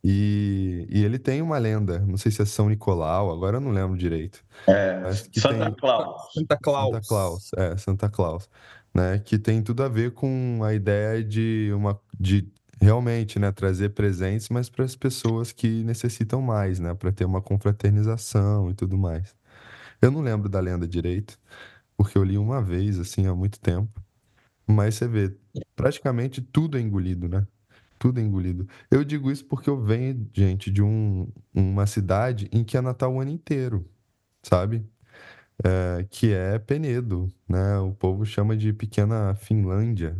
E, 0.03 0.87
e 0.89 1.03
ele 1.03 1.19
tem 1.19 1.41
uma 1.41 1.57
lenda, 1.59 1.99
não 1.99 2.17
sei 2.17 2.31
se 2.31 2.41
é 2.41 2.45
São 2.45 2.69
Nicolau, 2.69 3.31
agora 3.31 3.57
eu 3.57 3.61
não 3.61 3.71
lembro 3.71 3.95
direito. 3.95 4.43
É, 4.67 5.11
Santa 5.13 5.65
tem... 5.65 5.75
Claus. 5.75 6.33
Santa 6.33 6.57
Claus. 6.57 6.91
Santa 6.95 7.07
Claus, 7.07 7.51
é, 7.55 7.77
Santa 7.77 8.09
Claus. 8.09 8.49
Né, 8.93 9.19
que 9.19 9.39
tem 9.39 9.61
tudo 9.63 9.83
a 9.83 9.87
ver 9.87 10.11
com 10.11 10.59
a 10.65 10.73
ideia 10.73 11.23
de 11.23 11.71
uma 11.73 11.97
de 12.19 12.51
realmente, 12.81 13.39
né, 13.39 13.51
trazer 13.51 13.89
presentes, 13.89 14.49
mas 14.49 14.69
para 14.69 14.83
as 14.83 14.95
pessoas 14.95 15.51
que 15.53 15.83
necessitam 15.83 16.41
mais, 16.41 16.79
né, 16.79 16.93
para 16.95 17.11
ter 17.11 17.23
uma 17.25 17.41
confraternização 17.41 18.69
e 18.69 18.73
tudo 18.73 18.97
mais. 18.97 19.35
Eu 20.01 20.11
não 20.11 20.21
lembro 20.21 20.49
da 20.49 20.59
lenda 20.59 20.87
direito, 20.87 21.39
porque 21.95 22.17
eu 22.17 22.23
li 22.23 22.37
uma 22.37 22.61
vez 22.61 22.99
assim 22.99 23.27
há 23.27 23.35
muito 23.35 23.59
tempo. 23.59 24.01
Mas 24.67 24.95
você 24.95 25.07
vê, 25.07 25.35
praticamente 25.75 26.41
tudo 26.41 26.77
é 26.77 26.81
engolido, 26.81 27.27
né? 27.29 27.45
Tudo 28.01 28.19
engolido. 28.19 28.67
Eu 28.89 29.03
digo 29.03 29.31
isso 29.31 29.45
porque 29.45 29.69
eu 29.69 29.79
venho, 29.79 30.27
gente, 30.33 30.71
de 30.71 30.81
um, 30.81 31.31
uma 31.53 31.85
cidade 31.85 32.49
em 32.51 32.63
que 32.63 32.75
é 32.75 32.81
Natal 32.81 33.13
o 33.13 33.21
ano 33.21 33.29
inteiro, 33.29 33.87
sabe? 34.41 34.83
É, 35.63 36.03
que 36.09 36.33
é 36.33 36.57
Penedo, 36.57 37.29
né? 37.47 37.77
O 37.79 37.93
povo 37.93 38.25
chama 38.25 38.57
de 38.57 38.73
pequena 38.73 39.35
Finlândia, 39.35 40.17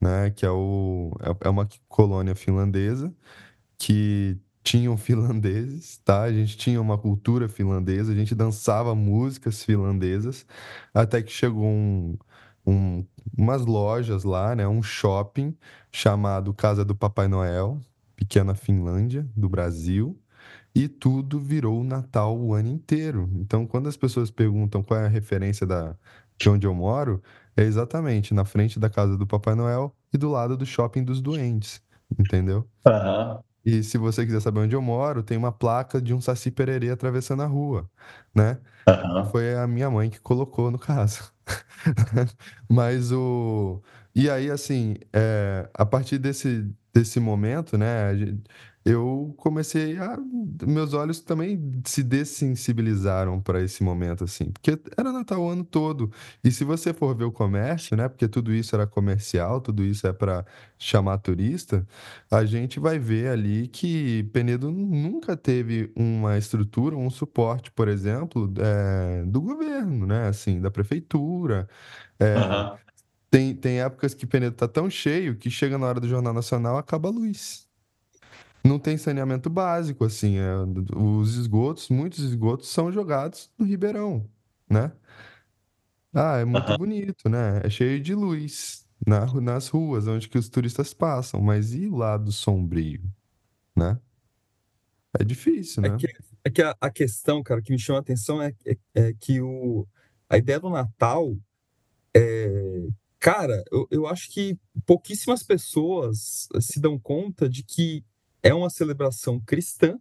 né? 0.00 0.30
Que 0.30 0.46
é, 0.46 0.50
o, 0.50 1.10
é, 1.20 1.48
é 1.48 1.50
uma 1.50 1.68
colônia 1.88 2.36
finlandesa 2.36 3.12
que 3.78 4.38
tinham 4.62 4.96
finlandeses, 4.98 5.98
tá? 6.04 6.22
A 6.22 6.32
gente 6.32 6.56
tinha 6.56 6.80
uma 6.80 6.98
cultura 6.98 7.48
finlandesa, 7.48 8.12
a 8.12 8.16
gente 8.16 8.34
dançava 8.34 8.94
músicas 8.94 9.64
finlandesas, 9.64 10.46
até 10.94 11.22
que 11.22 11.32
chegou 11.32 11.66
um, 11.66 12.16
um, 12.66 13.04
umas 13.36 13.64
lojas 13.64 14.24
lá, 14.24 14.54
né? 14.54 14.66
Um 14.66 14.82
shopping 14.82 15.56
chamado 15.92 16.52
Casa 16.54 16.84
do 16.84 16.94
Papai 16.94 17.28
Noel, 17.28 17.80
pequena 18.16 18.54
Finlândia 18.54 19.26
do 19.36 19.48
Brasil, 19.48 20.18
e 20.74 20.88
tudo 20.88 21.38
virou 21.38 21.84
Natal 21.84 22.36
o 22.36 22.52
ano 22.52 22.68
inteiro. 22.68 23.30
Então, 23.34 23.66
quando 23.66 23.88
as 23.88 23.96
pessoas 23.96 24.30
perguntam 24.30 24.82
qual 24.82 25.00
é 25.00 25.06
a 25.06 25.08
referência 25.08 25.66
da, 25.66 25.96
de 26.36 26.48
onde 26.48 26.66
eu 26.66 26.74
moro, 26.74 27.22
é 27.56 27.62
exatamente 27.62 28.34
na 28.34 28.44
frente 28.44 28.78
da 28.78 28.90
casa 28.90 29.16
do 29.16 29.26
Papai 29.26 29.54
Noel 29.54 29.94
e 30.12 30.18
do 30.18 30.28
lado 30.28 30.56
do 30.56 30.66
shopping 30.66 31.04
dos 31.04 31.20
doentes, 31.20 31.80
entendeu? 32.18 32.68
Uhum. 32.86 33.53
E 33.64 33.82
se 33.82 33.96
você 33.96 34.26
quiser 34.26 34.40
saber 34.40 34.60
onde 34.60 34.74
eu 34.76 34.82
moro, 34.82 35.22
tem 35.22 35.38
uma 35.38 35.52
placa 35.52 36.00
de 36.00 36.12
um 36.12 36.20
Saci 36.20 36.50
Pererê 36.50 36.90
atravessando 36.90 37.42
a 37.42 37.46
rua, 37.46 37.88
né? 38.34 38.58
Uhum. 38.88 39.24
Foi 39.26 39.54
a 39.54 39.66
minha 39.66 39.90
mãe 39.90 40.10
que 40.10 40.20
colocou, 40.20 40.70
no 40.70 40.78
caso. 40.78 41.32
Mas 42.68 43.10
o... 43.10 43.82
E 44.14 44.28
aí, 44.28 44.50
assim, 44.50 44.96
é... 45.12 45.68
a 45.74 45.86
partir 45.86 46.18
desse, 46.18 46.70
desse 46.92 47.18
momento, 47.18 47.78
né? 47.78 48.12
Eu 48.84 49.34
comecei 49.38 49.96
a. 49.96 50.18
Meus 50.66 50.92
olhos 50.92 51.20
também 51.20 51.80
se 51.86 52.02
dessensibilizaram 52.02 53.40
para 53.40 53.62
esse 53.62 53.82
momento, 53.82 54.24
assim, 54.24 54.50
porque 54.50 54.78
era 54.96 55.10
Natal 55.10 55.40
o 55.40 55.48
ano 55.48 55.64
todo. 55.64 56.12
E 56.42 56.50
se 56.50 56.64
você 56.64 56.92
for 56.92 57.16
ver 57.16 57.24
o 57.24 57.32
comércio, 57.32 57.96
né, 57.96 58.08
porque 58.08 58.28
tudo 58.28 58.52
isso 58.52 58.74
era 58.76 58.86
comercial, 58.86 59.60
tudo 59.60 59.82
isso 59.82 60.06
é 60.06 60.12
para 60.12 60.44
chamar 60.78 61.18
turista, 61.18 61.86
a 62.30 62.44
gente 62.44 62.78
vai 62.78 62.98
ver 62.98 63.28
ali 63.28 63.68
que 63.68 64.24
Penedo 64.32 64.70
nunca 64.70 65.34
teve 65.34 65.90
uma 65.96 66.36
estrutura, 66.36 66.94
um 66.94 67.08
suporte, 67.08 67.70
por 67.70 67.88
exemplo, 67.88 68.52
é, 68.58 69.24
do 69.24 69.40
governo, 69.40 70.06
né, 70.06 70.28
assim, 70.28 70.60
da 70.60 70.70
prefeitura. 70.70 71.66
É, 72.18 72.36
uhum. 72.36 72.76
tem, 73.30 73.54
tem 73.54 73.80
épocas 73.80 74.12
que 74.14 74.26
Penedo 74.26 74.56
tá 74.56 74.68
tão 74.68 74.90
cheio 74.90 75.36
que 75.36 75.50
chega 75.50 75.78
na 75.78 75.86
hora 75.86 76.00
do 76.00 76.08
Jornal 76.08 76.34
Nacional 76.34 76.76
acaba 76.76 77.08
a 77.08 77.12
luz 77.12 77.64
não 78.64 78.78
tem 78.78 78.96
saneamento 78.96 79.50
básico, 79.50 80.04
assim, 80.04 80.38
é, 80.38 80.54
os 80.96 81.36
esgotos, 81.36 81.88
muitos 81.90 82.20
esgotos 82.20 82.68
são 82.68 82.90
jogados 82.90 83.50
no 83.58 83.66
Ribeirão, 83.66 84.28
né? 84.68 84.90
Ah, 86.12 86.38
é 86.38 86.44
muito 86.44 86.70
uhum. 86.70 86.78
bonito, 86.78 87.28
né? 87.28 87.60
É 87.62 87.68
cheio 87.68 88.00
de 88.00 88.14
luz 88.14 88.86
na, 89.06 89.26
nas 89.40 89.68
ruas 89.68 90.06
onde 90.06 90.28
que 90.28 90.38
os 90.38 90.48
turistas 90.48 90.94
passam, 90.94 91.40
mas 91.40 91.74
e 91.74 91.86
o 91.86 91.96
lado 91.96 92.32
sombrio, 92.32 93.02
né? 93.76 93.98
É 95.18 95.24
difícil, 95.24 95.84
é 95.84 95.88
né? 95.90 95.96
É 95.96 95.98
que, 95.98 96.06
é 96.44 96.50
que 96.50 96.62
a, 96.62 96.76
a, 96.80 96.90
questão, 96.90 97.42
cara, 97.42 97.60
que 97.60 97.72
me 97.72 97.78
chama 97.78 97.98
a 97.98 98.02
atenção 98.02 98.40
é, 98.40 98.54
é, 98.64 98.76
é 98.94 99.12
que 99.12 99.40
o, 99.40 99.86
a 100.28 100.38
ideia 100.38 100.58
do 100.58 100.70
Natal 100.70 101.36
é, 102.14 102.86
cara, 103.18 103.62
eu, 103.72 103.88
eu 103.90 104.06
acho 104.06 104.30
que 104.30 104.56
pouquíssimas 104.86 105.42
pessoas 105.42 106.48
se 106.60 106.78
dão 106.78 106.98
conta 106.98 107.48
de 107.48 107.62
que 107.64 108.04
é 108.44 108.52
uma 108.52 108.68
celebração 108.68 109.40
cristã, 109.40 109.98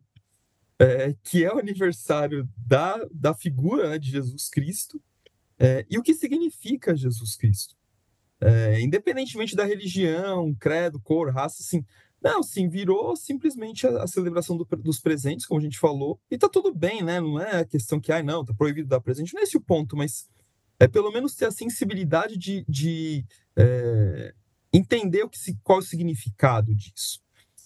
é, 0.77 1.15
que 1.23 1.45
é 1.45 1.53
o 1.53 1.57
aniversário 1.57 2.47
da, 2.57 2.99
da 3.09 3.33
figura 3.33 3.91
né, 3.91 3.97
de 3.97 4.11
Jesus 4.11 4.49
Cristo, 4.49 5.01
é, 5.57 5.85
e 5.89 5.97
o 5.97 6.03
que 6.03 6.13
significa 6.13 6.95
Jesus 6.95 7.37
Cristo. 7.37 7.75
É, 8.41 8.81
independentemente 8.81 9.55
da 9.55 9.63
religião, 9.63 10.53
credo, 10.59 10.99
cor, 10.99 11.33
raça, 11.33 11.63
assim, 11.63 11.85
Não, 12.21 12.43
sim, 12.43 12.67
virou 12.69 13.15
simplesmente 13.15 13.87
a, 13.87 14.03
a 14.03 14.07
celebração 14.07 14.57
do, 14.57 14.65
dos 14.65 14.99
presentes, 14.99 15.45
como 15.45 15.61
a 15.61 15.63
gente 15.63 15.79
falou, 15.79 16.19
e 16.29 16.37
tá 16.37 16.49
tudo 16.49 16.73
bem, 16.75 17.01
né? 17.01 17.21
Não 17.21 17.39
é 17.39 17.61
a 17.61 17.65
questão 17.65 17.99
que, 18.01 18.11
ai, 18.11 18.23
não, 18.23 18.43
tá 18.43 18.53
proibido 18.53 18.89
dar 18.89 18.99
presente, 19.01 19.33
não 19.33 19.41
é 19.41 19.43
esse 19.43 19.55
o 19.57 19.61
ponto, 19.61 19.95
mas 19.95 20.29
é 20.79 20.87
pelo 20.87 21.11
menos 21.11 21.35
ter 21.35 21.45
a 21.45 21.51
sensibilidade 21.51 22.37
de, 22.37 22.65
de 22.67 23.25
é, 23.57 24.33
entender 24.73 25.23
o 25.23 25.29
que 25.29 25.39
qual 25.63 25.79
o 25.79 25.81
significado 25.81 26.75
disso. 26.75 27.22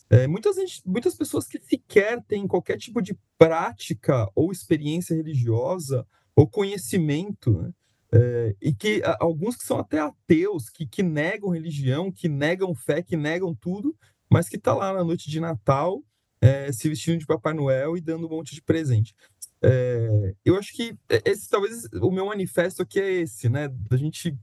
É, 0.09 0.27
muitas, 0.27 0.55
muitas 0.85 1.15
pessoas 1.15 1.47
que 1.47 1.59
sequer 1.59 2.23
têm 2.23 2.47
qualquer 2.47 2.77
tipo 2.77 3.01
de 3.01 3.17
prática 3.37 4.29
ou 4.33 4.51
experiência 4.51 5.15
religiosa 5.15 6.05
ou 6.35 6.47
conhecimento, 6.47 7.61
né? 7.61 7.73
é, 8.13 8.55
e 8.61 8.73
que 8.73 9.01
alguns 9.19 9.55
que 9.55 9.65
são 9.65 9.79
até 9.79 9.99
ateus, 9.99 10.69
que, 10.69 10.85
que 10.85 11.03
negam 11.03 11.49
religião, 11.49 12.11
que 12.11 12.29
negam 12.29 12.73
fé, 12.73 13.01
que 13.01 13.17
negam 13.17 13.53
tudo, 13.53 13.95
mas 14.29 14.47
que 14.47 14.55
está 14.55 14.73
lá 14.73 14.93
na 14.93 15.03
noite 15.03 15.29
de 15.29 15.39
Natal, 15.39 16.01
é, 16.39 16.71
se 16.71 16.87
vestindo 16.87 17.19
de 17.19 17.25
Papai 17.25 17.53
Noel 17.53 17.97
e 17.97 18.01
dando 18.01 18.27
um 18.27 18.29
monte 18.29 18.53
de 18.53 18.61
presente. 18.61 19.13
É, 19.61 20.35
eu 20.45 20.57
acho 20.57 20.73
que 20.73 20.95
esse 21.25 21.49
talvez 21.49 21.85
o 22.01 22.11
meu 22.11 22.27
manifesto 22.27 22.83
aqui 22.83 22.99
é 22.99 23.11
esse, 23.21 23.49
né? 23.49 23.67
Da 23.67 23.97
gente, 23.97 24.37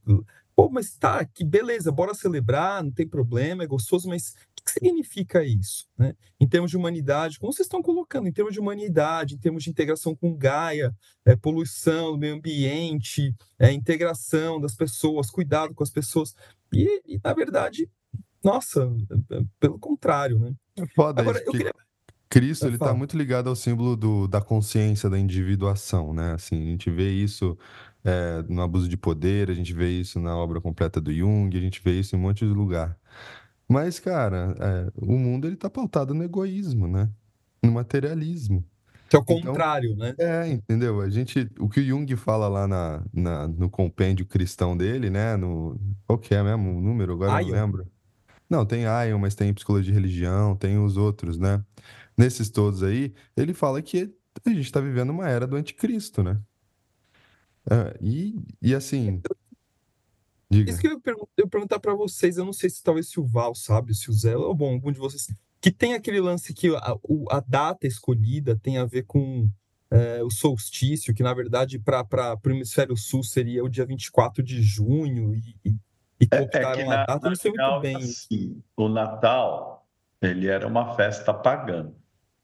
pô, 0.56 0.68
mas 0.68 0.96
tá, 0.96 1.24
que 1.24 1.44
beleza, 1.44 1.92
bora 1.92 2.14
celebrar, 2.14 2.82
não 2.82 2.90
tem 2.90 3.06
problema, 3.06 3.62
é 3.62 3.66
gostoso, 3.66 4.08
mas 4.08 4.34
que 4.64 4.72
significa 4.72 5.44
isso, 5.44 5.86
né? 5.98 6.14
Em 6.40 6.48
termos 6.48 6.70
de 6.70 6.76
humanidade, 6.76 7.38
como 7.38 7.52
vocês 7.52 7.66
estão 7.66 7.82
colocando, 7.82 8.26
em 8.26 8.32
termos 8.32 8.54
de 8.54 8.60
humanidade, 8.60 9.34
em 9.34 9.38
termos 9.38 9.62
de 9.62 9.70
integração 9.70 10.14
com 10.14 10.34
Gaia, 10.34 10.94
é, 11.24 11.36
poluição 11.36 12.12
do 12.12 12.18
meio 12.18 12.34
ambiente, 12.34 13.34
é, 13.58 13.72
integração 13.72 14.60
das 14.60 14.74
pessoas, 14.74 15.30
cuidado 15.30 15.74
com 15.74 15.82
as 15.82 15.90
pessoas, 15.90 16.34
e, 16.72 17.02
e 17.06 17.20
na 17.22 17.34
verdade 17.34 17.90
nossa, 18.44 18.92
pelo 19.58 19.78
contrário, 19.78 20.38
né? 20.38 20.54
É 20.76 20.86
foda 20.88 21.22
Agora, 21.22 21.42
eu 21.44 21.50
queria... 21.50 21.72
Cristo, 22.28 22.66
ele 22.66 22.74
está 22.74 22.92
muito 22.92 23.16
ligado 23.16 23.48
ao 23.48 23.56
símbolo 23.56 23.96
do, 23.96 24.28
da 24.28 24.40
consciência, 24.40 25.08
da 25.08 25.18
individuação, 25.18 26.12
né? 26.12 26.34
Assim, 26.34 26.60
a 26.60 26.70
gente 26.70 26.90
vê 26.90 27.10
isso 27.10 27.56
é, 28.04 28.42
no 28.48 28.60
abuso 28.60 28.88
de 28.88 28.96
poder, 28.96 29.50
a 29.50 29.54
gente 29.54 29.72
vê 29.72 29.88
isso 29.88 30.20
na 30.20 30.36
obra 30.36 30.60
completa 30.60 31.00
do 31.00 31.12
Jung, 31.12 31.56
a 31.56 31.60
gente 31.60 31.80
vê 31.82 31.92
isso 31.98 32.14
em 32.14 32.18
um 32.18 32.22
monte 32.22 32.44
de 32.44 32.52
lugar. 32.52 32.98
Mas, 33.68 33.98
cara, 33.98 34.54
é, 34.58 34.92
o 34.96 35.16
mundo 35.18 35.46
ele 35.46 35.54
está 35.54 35.70
pautado 35.70 36.14
no 36.14 36.22
egoísmo, 36.22 36.86
né? 36.86 37.08
No 37.62 37.72
materialismo. 37.72 38.64
Que 39.08 39.16
é 39.16 39.18
o 39.18 39.22
então, 39.22 39.40
contrário, 39.40 39.96
né? 39.96 40.14
É, 40.18 40.48
entendeu? 40.48 41.00
A 41.00 41.08
gente, 41.08 41.48
o 41.58 41.68
que 41.68 41.80
o 41.80 41.84
Jung 41.84 42.16
fala 42.16 42.48
lá 42.48 42.66
na, 42.66 43.02
na 43.12 43.48
no 43.48 43.70
compêndio 43.70 44.26
cristão 44.26 44.76
dele, 44.76 45.10
né? 45.10 45.36
No, 45.36 45.78
qual 46.06 46.18
que 46.18 46.34
é 46.34 46.42
mesmo 46.42 46.76
o 46.76 46.80
número? 46.80 47.12
Agora 47.14 47.42
eu 47.42 47.48
não 47.48 47.54
lembro. 47.54 47.86
Não, 48.48 48.66
tem 48.66 48.82
Ion, 48.82 49.18
mas 49.18 49.34
tem 49.34 49.52
psicologia 49.54 49.92
de 49.92 49.98
religião, 49.98 50.54
tem 50.54 50.78
os 50.78 50.96
outros, 50.96 51.38
né? 51.38 51.62
Nesses 52.16 52.50
todos 52.50 52.82
aí, 52.82 53.12
ele 53.36 53.54
fala 53.54 53.80
que 53.82 54.14
a 54.44 54.50
gente 54.50 54.66
está 54.66 54.80
vivendo 54.80 55.10
uma 55.10 55.28
era 55.28 55.46
do 55.46 55.56
anticristo, 55.56 56.22
né? 56.22 56.38
É, 57.70 57.96
e, 58.00 58.38
e 58.60 58.74
assim. 58.74 59.22
Diga. 60.54 60.70
Isso 60.70 60.80
que 60.80 60.88
eu 60.88 61.00
ia 61.38 61.46
perguntar 61.46 61.78
para 61.80 61.94
vocês, 61.94 62.36
eu 62.36 62.44
não 62.44 62.52
sei 62.52 62.70
se 62.70 62.82
talvez 62.82 63.08
se 63.08 63.18
o 63.18 63.26
Val 63.26 63.54
sabe, 63.54 63.94
se 63.94 64.10
o 64.10 64.12
Zé, 64.12 64.36
ou 64.36 64.54
bom, 64.54 64.74
algum 64.74 64.92
de 64.92 64.98
vocês, 64.98 65.26
que 65.60 65.70
tem 65.70 65.94
aquele 65.94 66.20
lance 66.20 66.52
que 66.52 66.74
a, 66.74 66.96
a 67.30 67.40
data 67.40 67.86
escolhida 67.86 68.56
tem 68.56 68.78
a 68.78 68.84
ver 68.84 69.04
com 69.04 69.48
é, 69.90 70.22
o 70.22 70.30
solstício, 70.30 71.14
que 71.14 71.22
na 71.22 71.34
verdade 71.34 71.78
para 71.78 72.38
o 72.44 72.50
hemisfério 72.50 72.96
sul 72.96 73.22
seria 73.22 73.64
o 73.64 73.68
dia 73.68 73.84
24 73.84 74.42
de 74.42 74.62
junho, 74.62 75.34
e, 75.34 75.56
e 75.64 75.76
e 76.20 76.26
cooptaram 76.26 76.80
é, 76.80 76.96
é 76.96 76.98
a 76.98 77.06
data, 77.06 77.28
não 77.28 77.36
sei 77.36 77.52
muito 77.52 77.80
bem. 77.80 77.96
Assim, 77.96 78.62
o 78.76 78.88
Natal, 78.88 79.86
ele 80.20 80.48
era 80.48 80.66
uma 80.66 80.94
festa 80.94 81.32
pagã, 81.32 81.92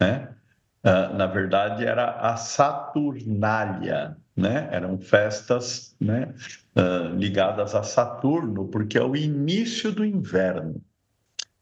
né? 0.01 0.35
Uh, 0.83 1.14
na 1.14 1.27
verdade, 1.27 1.85
era 1.85 2.12
a 2.12 2.37
Saturnália, 2.37 4.16
né? 4.35 4.69
Eram 4.73 4.99
festas 4.99 5.95
né? 6.01 6.33
Uh, 6.75 7.14
ligadas 7.16 7.75
a 7.75 7.83
Saturno, 7.83 8.66
porque 8.69 8.97
é 8.97 9.03
o 9.03 9.14
início 9.14 9.93
do 9.93 10.05
inverno. 10.05 10.83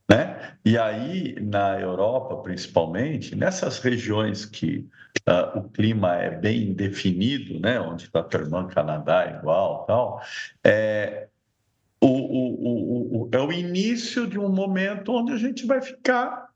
Né? 0.09 0.55
E 0.65 0.79
aí, 0.79 1.37
na 1.41 1.79
Europa, 1.79 2.37
principalmente, 2.37 3.37
nessas 3.37 3.79
regiões 3.79 4.47
que 4.47 4.89
uh, 5.29 5.59
o 5.59 5.69
clima 5.69 6.17
é 6.17 6.31
bem 6.31 6.73
definido, 6.73 7.61
né? 7.61 7.79
onde 7.79 8.05
está 8.05 8.21
a 8.21 8.39
irmã 8.39 8.67
Canadá 8.69 9.39
igual, 9.39 9.85
tal, 9.85 10.23
é, 10.65 11.29
o, 12.01 12.07
o, 12.07 13.23
o, 13.25 13.29
é 13.33 13.39
o 13.39 13.53
início 13.53 14.27
de 14.27 14.39
um 14.39 14.49
momento 14.49 15.13
onde 15.13 15.33
a 15.33 15.37
gente 15.37 15.67
vai 15.67 15.83
ficar 15.83 16.48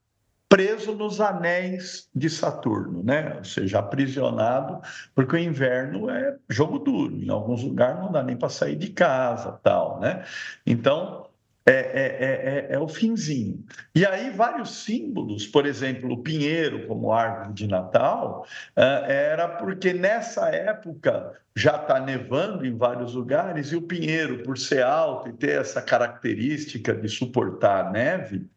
preso 0.52 0.94
nos 0.94 1.18
anéis 1.18 2.10
de 2.14 2.28
Saturno, 2.28 3.02
né? 3.02 3.36
Ou 3.38 3.44
seja, 3.44 3.78
aprisionado, 3.78 4.82
porque 5.14 5.34
o 5.34 5.38
inverno 5.38 6.10
é 6.10 6.36
jogo 6.46 6.78
duro. 6.78 7.16
Em 7.16 7.30
alguns 7.30 7.62
lugares 7.62 7.98
não 7.98 8.12
dá 8.12 8.22
nem 8.22 8.36
para 8.36 8.50
sair 8.50 8.76
de 8.76 8.90
casa, 8.90 9.58
tal, 9.62 9.98
né? 9.98 10.22
Então 10.66 11.26
é, 11.64 11.72
é, 11.72 12.68
é, 12.70 12.74
é, 12.74 12.78
o 12.78 12.86
finzinho. 12.86 13.64
E 13.94 14.04
aí, 14.04 14.28
vários 14.28 14.84
símbolos, 14.84 15.46
por 15.46 15.64
exemplo, 15.64 16.12
o 16.12 16.22
pinheiro 16.22 16.86
como 16.86 17.12
árvore 17.12 17.54
de 17.54 17.66
Natal, 17.66 18.44
era 18.76 19.48
porque 19.48 19.94
nessa 19.94 20.50
época 20.50 21.32
já 21.56 21.76
está 21.76 21.98
nevando 21.98 22.66
em 22.66 22.76
vários 22.76 23.14
lugares 23.14 23.72
e 23.72 23.76
o 23.76 23.82
pinheiro, 23.82 24.42
por 24.42 24.58
ser 24.58 24.82
alto 24.82 25.30
e 25.30 25.32
ter 25.32 25.60
essa 25.60 25.80
característica 25.80 26.94
de 26.94 27.08
suportar 27.08 27.86
a 27.86 27.90
neve, 27.90 28.50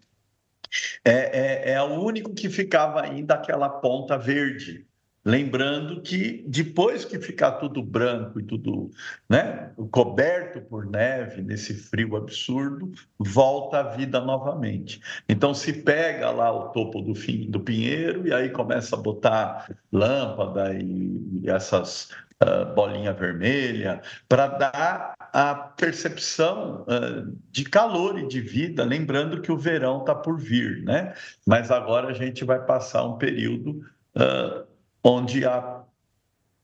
é, 1.04 1.12
é, 1.12 1.72
é 1.74 1.82
o 1.82 2.02
único 2.02 2.34
que 2.34 2.50
ficava 2.50 3.02
ainda 3.02 3.36
aquela 3.36 3.70
ponta 3.70 4.18
verde. 4.18 4.86
Lembrando 5.26 6.02
que 6.02 6.46
depois 6.48 7.04
que 7.04 7.18
ficar 7.20 7.54
tudo 7.54 7.82
branco 7.82 8.40
e 8.40 8.44
tudo 8.44 8.92
né, 9.28 9.72
coberto 9.90 10.62
por 10.62 10.86
neve, 10.86 11.42
nesse 11.42 11.74
frio 11.74 12.16
absurdo, 12.16 12.92
volta 13.18 13.80
a 13.80 13.96
vida 13.96 14.22
novamente. 14.22 15.02
Então 15.28 15.52
se 15.52 15.74
pega 15.74 16.30
lá 16.30 16.52
o 16.52 16.70
topo 16.70 17.02
do, 17.02 17.16
fim, 17.16 17.50
do 17.50 17.60
pinheiro 17.60 18.28
e 18.28 18.32
aí 18.32 18.50
começa 18.50 18.96
a 18.96 19.02
botar 19.02 19.68
lâmpada 19.92 20.76
e, 20.76 21.42
e 21.42 21.50
essas 21.50 22.12
uh, 22.44 22.74
bolinha 22.76 23.12
vermelha 23.12 24.02
para 24.30 24.46
dar 24.46 25.16
a 25.18 25.56
percepção 25.56 26.84
uh, 26.84 27.36
de 27.52 27.64
calor 27.64 28.20
e 28.20 28.28
de 28.28 28.42
vida, 28.42 28.84
lembrando 28.84 29.42
que 29.42 29.52
o 29.52 29.58
verão 29.58 30.02
está 30.02 30.14
por 30.14 30.40
vir, 30.40 30.84
né? 30.84 31.14
Mas 31.48 31.72
agora 31.72 32.10
a 32.10 32.14
gente 32.14 32.46
vai 32.46 32.64
passar 32.64 33.06
um 33.06 33.18
período 33.18 33.82
uh, 34.16 34.75
onde 35.06 35.46
a 35.46 35.84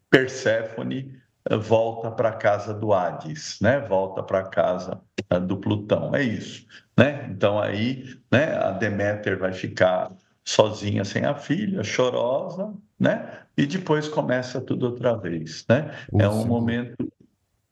Perséfone 0.09 1.15
volta 1.61 2.09
para 2.11 2.29
a 2.29 2.33
casa 2.33 2.73
do 2.73 2.91
Hades, 2.91 3.59
né? 3.61 3.79
Volta 3.79 4.23
para 4.23 4.39
a 4.39 4.47
casa 4.47 4.99
eh, 5.29 5.39
do 5.39 5.57
Plutão, 5.57 6.13
é 6.13 6.23
isso, 6.23 6.65
né? 6.97 7.29
Então 7.31 7.59
aí, 7.59 8.03
né? 8.31 8.55
A 8.57 8.71
Deméter 8.71 9.37
vai 9.37 9.53
ficar 9.53 10.11
sozinha 10.43 11.05
sem 11.05 11.23
a 11.23 11.35
filha, 11.35 11.83
chorosa, 11.83 12.73
né? 12.99 13.41
E 13.55 13.65
depois 13.65 14.07
começa 14.07 14.59
tudo 14.59 14.87
outra 14.87 15.15
vez, 15.15 15.65
né? 15.69 15.93
é 16.17 16.27
um 16.27 16.45
momento 16.45 17.11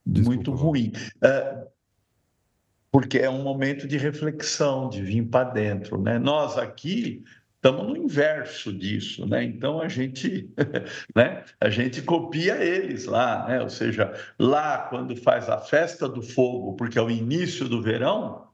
Desculpa, 0.06 0.36
muito 0.36 0.52
ruim. 0.52 0.92
É, 1.22 1.68
porque 2.92 3.18
é 3.18 3.30
um 3.30 3.44
momento 3.44 3.88
de 3.88 3.98
reflexão, 3.98 4.90
de 4.90 5.02
vir 5.02 5.28
para 5.28 5.50
dentro, 5.50 6.02
né? 6.02 6.20
Nós 6.20 6.58
aqui 6.58 7.24
estamos 7.60 7.88
no 7.88 7.98
inverso 7.98 8.72
disso, 8.72 9.26
né? 9.28 9.44
Então 9.44 9.82
a 9.82 9.90
gente, 9.90 10.50
né? 11.14 11.44
A 11.60 11.70
gente 11.70 12.02
copia 12.02 12.56
eles 12.64 13.06
lá, 13.06 13.46
né? 13.48 13.62
Ou 13.62 13.70
seja, 13.70 14.14
lá 14.40 14.88
quando 14.90 15.16
faz 15.16 15.50
a 15.50 15.58
festa 15.58 16.08
do 16.08 16.22
fogo, 16.22 16.74
porque 16.76 16.98
é 16.98 17.02
o 17.02 17.10
início 17.10 17.68
do 17.68 17.82
verão, 17.82 18.48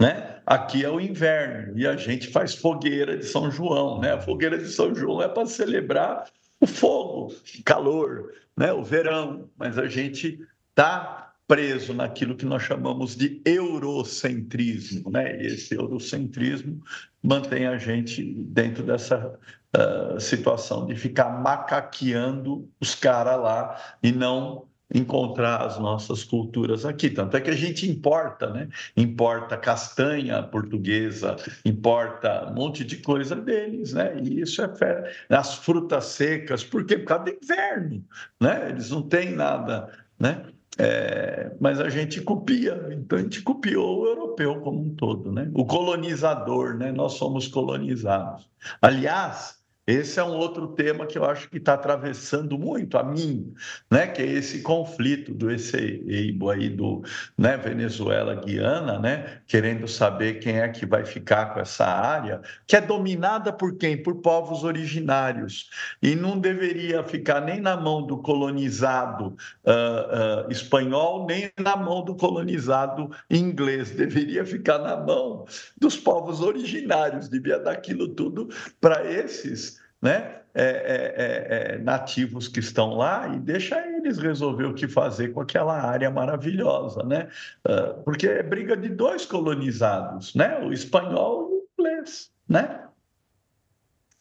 né? 0.00 0.40
Aqui 0.44 0.84
é 0.84 0.90
o 0.90 1.00
inverno 1.00 1.78
e 1.78 1.86
a 1.86 1.96
gente 1.96 2.28
faz 2.28 2.54
fogueira 2.54 3.16
de 3.16 3.24
São 3.24 3.50
João, 3.50 3.98
né? 4.00 4.12
A 4.12 4.20
fogueira 4.20 4.58
de 4.58 4.68
São 4.68 4.94
João 4.94 5.22
é 5.22 5.28
para 5.28 5.46
celebrar 5.46 6.24
o 6.60 6.66
fogo, 6.66 7.34
calor, 7.64 8.34
né? 8.56 8.72
O 8.74 8.84
verão, 8.84 9.48
mas 9.56 9.78
a 9.78 9.86
gente 9.86 10.38
tá 10.74 11.29
preso 11.50 11.92
naquilo 11.92 12.36
que 12.36 12.46
nós 12.46 12.62
chamamos 12.62 13.16
de 13.16 13.42
eurocentrismo, 13.44 15.10
né? 15.10 15.36
E 15.42 15.46
esse 15.46 15.74
eurocentrismo 15.74 16.80
mantém 17.20 17.66
a 17.66 17.76
gente 17.76 18.22
dentro 18.38 18.84
dessa 18.84 19.36
uh, 19.76 20.20
situação 20.20 20.86
de 20.86 20.94
ficar 20.94 21.28
macaqueando 21.42 22.70
os 22.80 22.94
caras 22.94 23.40
lá 23.40 23.76
e 24.00 24.12
não 24.12 24.68
encontrar 24.94 25.66
as 25.66 25.76
nossas 25.76 26.22
culturas 26.22 26.84
aqui. 26.84 27.10
Tanto 27.10 27.36
é 27.36 27.40
que 27.40 27.50
a 27.50 27.56
gente 27.56 27.90
importa, 27.90 28.48
né? 28.50 28.68
Importa 28.96 29.56
castanha 29.56 30.44
portuguesa, 30.44 31.34
importa 31.64 32.48
um 32.48 32.54
monte 32.54 32.84
de 32.84 32.98
coisa 32.98 33.34
deles, 33.34 33.92
né? 33.92 34.16
E 34.22 34.40
isso 34.40 34.62
é 34.62 34.68
fé. 34.76 35.12
As 35.28 35.56
frutas 35.56 36.04
secas, 36.04 36.62
por 36.62 36.84
quê? 36.84 36.96
Por 36.96 37.06
causa 37.06 37.24
do 37.24 37.38
inverno, 37.42 38.04
né? 38.40 38.68
Eles 38.70 38.88
não 38.90 39.02
têm 39.02 39.32
nada, 39.32 39.92
né? 40.16 40.44
É, 40.82 41.52
mas 41.60 41.78
a 41.78 41.90
gente 41.90 42.22
copia, 42.22 42.88
então 42.90 43.18
a 43.18 43.22
gente 43.22 43.42
copiou 43.42 44.00
o 44.00 44.06
europeu 44.06 44.62
como 44.62 44.80
um 44.80 44.94
todo, 44.94 45.30
né? 45.30 45.50
O 45.52 45.66
colonizador, 45.66 46.74
né? 46.74 46.90
Nós 46.90 47.14
somos 47.14 47.46
colonizados. 47.48 48.48
Aliás, 48.80 49.59
esse 49.86 50.20
é 50.20 50.24
um 50.24 50.36
outro 50.36 50.68
tema 50.68 51.06
que 51.06 51.18
eu 51.18 51.24
acho 51.24 51.48
que 51.48 51.56
está 51.56 51.74
atravessando 51.74 52.58
muito 52.58 52.96
a 52.96 53.02
mim, 53.02 53.52
né? 53.90 54.06
Que 54.06 54.22
é 54.22 54.26
esse 54.26 54.62
conflito 54.62 55.34
do 55.34 55.48
Eibo 55.50 56.50
aí 56.50 56.68
do 56.68 57.02
né, 57.36 57.56
Venezuela, 57.56 58.34
Guiana, 58.36 58.98
né? 58.98 59.40
Querendo 59.46 59.88
saber 59.88 60.34
quem 60.34 60.60
é 60.60 60.68
que 60.68 60.86
vai 60.86 61.04
ficar 61.04 61.54
com 61.54 61.60
essa 61.60 61.86
área, 61.86 62.40
que 62.66 62.76
é 62.76 62.80
dominada 62.80 63.52
por 63.52 63.76
quem? 63.76 64.00
Por 64.00 64.16
povos 64.16 64.64
originários 64.64 65.70
e 66.00 66.14
não 66.14 66.38
deveria 66.38 67.02
ficar 67.02 67.40
nem 67.40 67.60
na 67.60 67.76
mão 67.76 68.06
do 68.06 68.18
colonizado 68.18 69.36
uh, 69.64 70.46
uh, 70.46 70.52
espanhol 70.52 71.26
nem 71.26 71.50
na 71.58 71.74
mão 71.76 72.04
do 72.04 72.14
colonizado 72.14 73.10
inglês, 73.28 73.90
deveria 73.90 74.44
ficar 74.44 74.78
na 74.78 74.96
mão 74.96 75.46
dos 75.78 75.96
povos 75.96 76.40
originários, 76.40 77.28
devia 77.28 77.58
dar 77.58 77.72
aquilo 77.72 78.08
tudo 78.08 78.48
para 78.80 79.10
esses 79.10 79.79
né? 80.00 80.36
É, 80.52 80.62
é, 80.62 80.64
é, 80.64 81.74
é, 81.74 81.78
nativos 81.78 82.48
que 82.48 82.58
estão 82.58 82.94
lá 82.94 83.28
e 83.28 83.38
deixa 83.38 83.80
eles 83.86 84.18
resolver 84.18 84.64
o 84.64 84.74
que 84.74 84.88
fazer 84.88 85.28
com 85.28 85.40
aquela 85.40 85.80
área 85.80 86.10
maravilhosa, 86.10 87.04
né? 87.04 87.28
Uh, 87.64 88.02
porque 88.02 88.26
é 88.26 88.42
briga 88.42 88.76
de 88.76 88.88
dois 88.88 89.24
colonizados, 89.24 90.34
né? 90.34 90.58
O 90.58 90.72
espanhol 90.72 91.50
e 91.50 91.54
o 91.54 91.68
inglês, 91.78 92.32
né? 92.48 92.84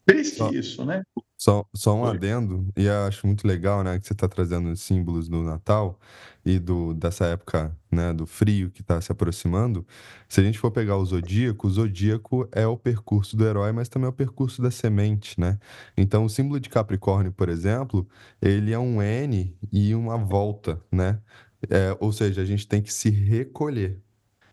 Triste 0.05 0.55
isso, 0.55 0.85
né? 0.85 1.03
Só, 1.41 1.65
só 1.73 1.95
um 1.95 2.03
adendo, 2.03 2.67
e 2.75 2.83
eu 2.83 3.05
acho 3.07 3.25
muito 3.25 3.47
legal, 3.47 3.81
né, 3.81 3.97
que 3.97 4.05
você 4.05 4.11
está 4.11 4.27
trazendo 4.27 4.69
os 4.69 4.81
símbolos 4.81 5.29
do 5.29 5.41
Natal 5.41 5.97
e 6.45 6.59
do, 6.59 6.93
dessa 6.93 7.27
época, 7.27 7.73
né, 7.89 8.11
do 8.13 8.25
frio 8.25 8.69
que 8.69 8.81
está 8.81 8.99
se 8.99 9.09
aproximando. 9.09 9.87
Se 10.27 10.41
a 10.41 10.43
gente 10.43 10.59
for 10.59 10.69
pegar 10.69 10.97
o 10.97 11.05
zodíaco, 11.05 11.65
o 11.67 11.69
zodíaco 11.71 12.45
é 12.51 12.67
o 12.67 12.75
percurso 12.75 13.37
do 13.37 13.45
herói, 13.47 13.71
mas 13.71 13.87
também 13.87 14.07
é 14.07 14.09
o 14.09 14.13
percurso 14.13 14.61
da 14.61 14.69
semente, 14.69 15.39
né? 15.39 15.57
Então, 15.95 16.25
o 16.25 16.29
símbolo 16.29 16.59
de 16.59 16.67
Capricórnio, 16.69 17.31
por 17.31 17.47
exemplo, 17.47 18.05
ele 18.41 18.73
é 18.73 18.79
um 18.79 19.01
N 19.01 19.55
e 19.71 19.95
uma 19.95 20.17
volta, 20.17 20.81
né? 20.91 21.21
É, 21.69 21.95
ou 22.01 22.11
seja, 22.11 22.41
a 22.41 22.45
gente 22.45 22.67
tem 22.67 22.81
que 22.81 22.91
se 22.93 23.09
recolher. 23.09 23.97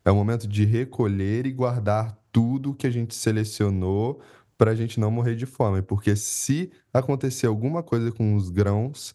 É 0.05 0.11
o 0.11 0.15
momento 0.17 0.47
de 0.47 0.65
recolher 0.65 1.47
e 1.47 1.53
guardar 1.53 2.17
tudo 2.33 2.75
que 2.75 2.87
a 2.87 2.91
gente 2.91 3.15
selecionou 3.15 4.21
para 4.57 4.71
a 4.71 4.75
gente 4.75 4.99
não 4.99 5.11
morrer 5.11 5.35
de 5.37 5.47
fome, 5.47 5.83
porque 5.83 6.17
se 6.17 6.71
acontecer 6.93 7.47
alguma 7.47 7.83
coisa 7.83 8.11
com 8.11 8.35
os 8.35 8.51
grãos, 8.51 9.15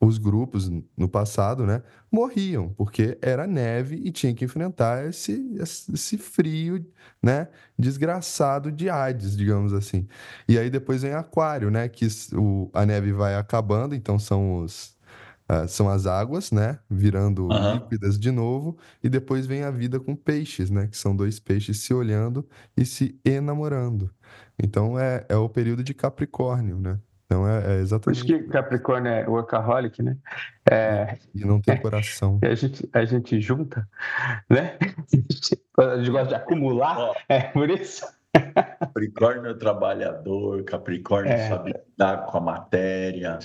os 0.00 0.18
grupos 0.18 0.70
no 0.96 1.08
passado, 1.08 1.66
né, 1.66 1.82
morriam, 2.10 2.68
porque 2.76 3.18
era 3.22 3.46
neve 3.46 3.96
e 4.04 4.10
tinha 4.10 4.34
que 4.34 4.44
enfrentar 4.44 5.06
esse, 5.08 5.56
esse 5.58 6.18
frio, 6.18 6.84
né, 7.22 7.48
desgraçado 7.78 8.70
de 8.70 8.88
Hades, 8.88 9.36
digamos 9.36 9.72
assim. 9.72 10.06
E 10.48 10.58
aí 10.58 10.70
depois 10.70 11.02
vem 11.02 11.12
Aquário, 11.12 11.70
né, 11.70 11.88
que 11.88 12.06
o, 12.34 12.70
a 12.72 12.84
neve 12.84 13.12
vai 13.12 13.34
acabando, 13.36 13.94
então 13.94 14.18
são 14.18 14.58
os 14.58 14.93
Uh, 15.50 15.68
são 15.68 15.90
as 15.90 16.06
águas, 16.06 16.50
né? 16.50 16.78
Virando 16.88 17.48
uhum. 17.48 17.74
líquidas 17.74 18.18
de 18.18 18.30
novo, 18.30 18.78
e 19.02 19.10
depois 19.10 19.46
vem 19.46 19.62
a 19.62 19.70
vida 19.70 20.00
com 20.00 20.16
peixes, 20.16 20.70
né? 20.70 20.86
Que 20.86 20.96
são 20.96 21.14
dois 21.14 21.38
peixes 21.38 21.80
se 21.80 21.92
olhando 21.92 22.48
e 22.74 22.86
se 22.86 23.20
enamorando. 23.24 24.10
Então 24.58 24.98
é, 24.98 25.26
é 25.28 25.36
o 25.36 25.48
período 25.48 25.84
de 25.84 25.92
Capricórnio, 25.92 26.78
né? 26.78 26.98
Então 27.26 27.48
é, 27.48 27.76
é 27.76 27.80
exatamente. 27.80 28.24
Por 28.24 28.34
isso 28.34 28.44
que 28.44 28.48
Capricórnio 28.48 29.10
é 29.10 29.28
workaholic, 29.28 30.02
né? 30.02 30.16
É... 30.70 31.18
E 31.34 31.44
não 31.44 31.60
tem 31.60 31.76
coração. 31.80 32.38
a, 32.44 32.54
gente, 32.54 32.88
a 32.92 33.04
gente 33.04 33.40
junta, 33.40 33.86
né? 34.48 34.78
A 35.76 35.96
gente 35.96 36.10
gosta 36.12 36.28
de 36.28 36.34
acumular, 36.36 37.12
é 37.28 37.40
por 37.40 37.68
isso. 37.68 38.06
Capricórnio 38.78 39.50
é 39.50 39.54
trabalhador, 39.54 40.62
Capricórnio 40.62 41.32
é. 41.32 41.48
sabe 41.48 41.72
lidar 41.72 42.26
com 42.26 42.38
a 42.38 42.40
matéria. 42.40 43.40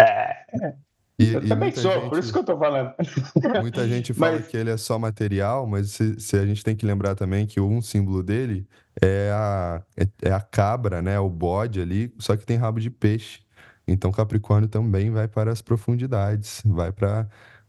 É. 0.00 0.74
E, 1.22 1.34
eu 1.34 1.44
e 1.44 1.48
também 1.48 1.72
sou, 1.72 1.92
gente, 1.92 2.08
por 2.08 2.18
isso 2.18 2.32
que 2.32 2.38
eu 2.38 2.44
tô 2.44 2.58
falando. 2.58 2.92
Muita 3.60 3.86
gente 3.86 4.12
fala 4.12 4.36
mas... 4.36 4.48
que 4.48 4.56
ele 4.56 4.70
é 4.70 4.76
só 4.76 4.98
material, 4.98 5.66
mas 5.66 5.90
se, 5.90 6.18
se, 6.20 6.36
a 6.36 6.44
gente 6.44 6.64
tem 6.64 6.74
que 6.74 6.84
lembrar 6.84 7.14
também 7.14 7.46
que 7.46 7.60
um 7.60 7.80
símbolo 7.80 8.22
dele 8.22 8.66
é 9.00 9.30
a, 9.32 9.82
é, 9.96 10.28
é, 10.28 10.32
a 10.32 10.40
cabra, 10.40 11.00
né? 11.00 11.18
O 11.18 11.28
bode 11.28 11.80
ali, 11.80 12.12
só 12.18 12.36
que 12.36 12.44
tem 12.44 12.56
rabo 12.56 12.80
de 12.80 12.90
peixe. 12.90 13.40
Então 13.86 14.12
Capricórnio 14.12 14.68
também 14.68 15.10
vai 15.10 15.28
para 15.28 15.50
as 15.50 15.60
profundidades, 15.60 16.62
vai 16.64 16.92
para 16.92 17.28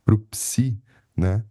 o 0.10 0.18
psi, 0.18 0.80
né? 1.16 1.44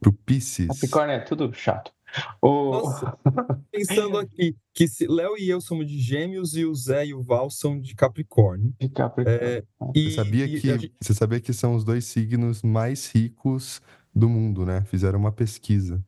Pro 0.00 0.12
Pisces. 0.12 0.68
Capricórnio 0.68 1.16
é 1.16 1.18
tudo 1.18 1.52
chato. 1.52 1.92
O... 2.40 2.72
Nossa, 2.72 3.18
pensando 3.70 4.18
aqui, 4.18 4.56
que 4.72 4.86
Léo 5.08 5.36
e 5.38 5.48
eu 5.48 5.60
somos 5.60 5.86
de 5.88 5.98
Gêmeos 5.98 6.56
e 6.56 6.64
o 6.64 6.74
Zé 6.74 7.06
e 7.06 7.14
o 7.14 7.22
Val 7.22 7.50
são 7.50 7.80
de 7.80 7.94
Capricórnio. 7.94 8.72
De 8.80 8.88
Capricórnio. 8.88 9.40
É, 9.42 9.62
e, 9.94 10.10
você, 10.10 10.16
sabia 10.16 10.46
que, 10.46 10.58
gente... 10.58 10.92
você 11.00 11.14
sabia 11.14 11.40
que 11.40 11.52
são 11.52 11.74
os 11.74 11.84
dois 11.84 12.04
signos 12.04 12.62
mais 12.62 13.10
ricos 13.10 13.80
do 14.14 14.28
mundo, 14.28 14.64
né? 14.64 14.82
Fizeram 14.82 15.18
uma 15.18 15.32
pesquisa. 15.32 16.02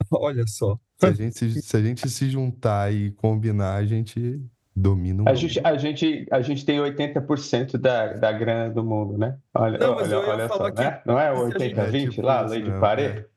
Olha 0.10 0.46
só. 0.46 0.78
Se 0.98 1.06
a 1.06 1.12
gente 1.12 1.38
se, 1.38 1.62
se, 1.62 1.76
a 1.76 1.82
gente 1.82 2.08
se 2.08 2.30
juntar 2.30 2.92
e 2.92 3.10
combinar, 3.12 3.74
a 3.74 3.84
gente 3.84 4.40
domina 4.74 5.22
o 5.22 5.28
a 5.28 5.34
gente, 5.34 5.60
a 5.62 5.76
gente 5.76 6.26
A 6.30 6.40
gente 6.40 6.64
tem 6.64 6.78
80% 6.78 7.76
da, 7.76 8.14
da 8.14 8.32
grana 8.32 8.72
do 8.72 8.82
mundo, 8.82 9.18
né? 9.18 9.36
Olha, 9.54 9.78
Não, 9.78 9.94
olha, 9.94 10.18
olha 10.20 10.48
só, 10.48 10.68
né? 10.68 11.02
Não 11.04 11.18
é 11.18 11.34
80-20 11.34 12.06
é 12.06 12.08
tipo 12.08 12.22
lá, 12.22 12.42
lei 12.42 12.62
de 12.62 12.70
Pareto? 12.78 13.35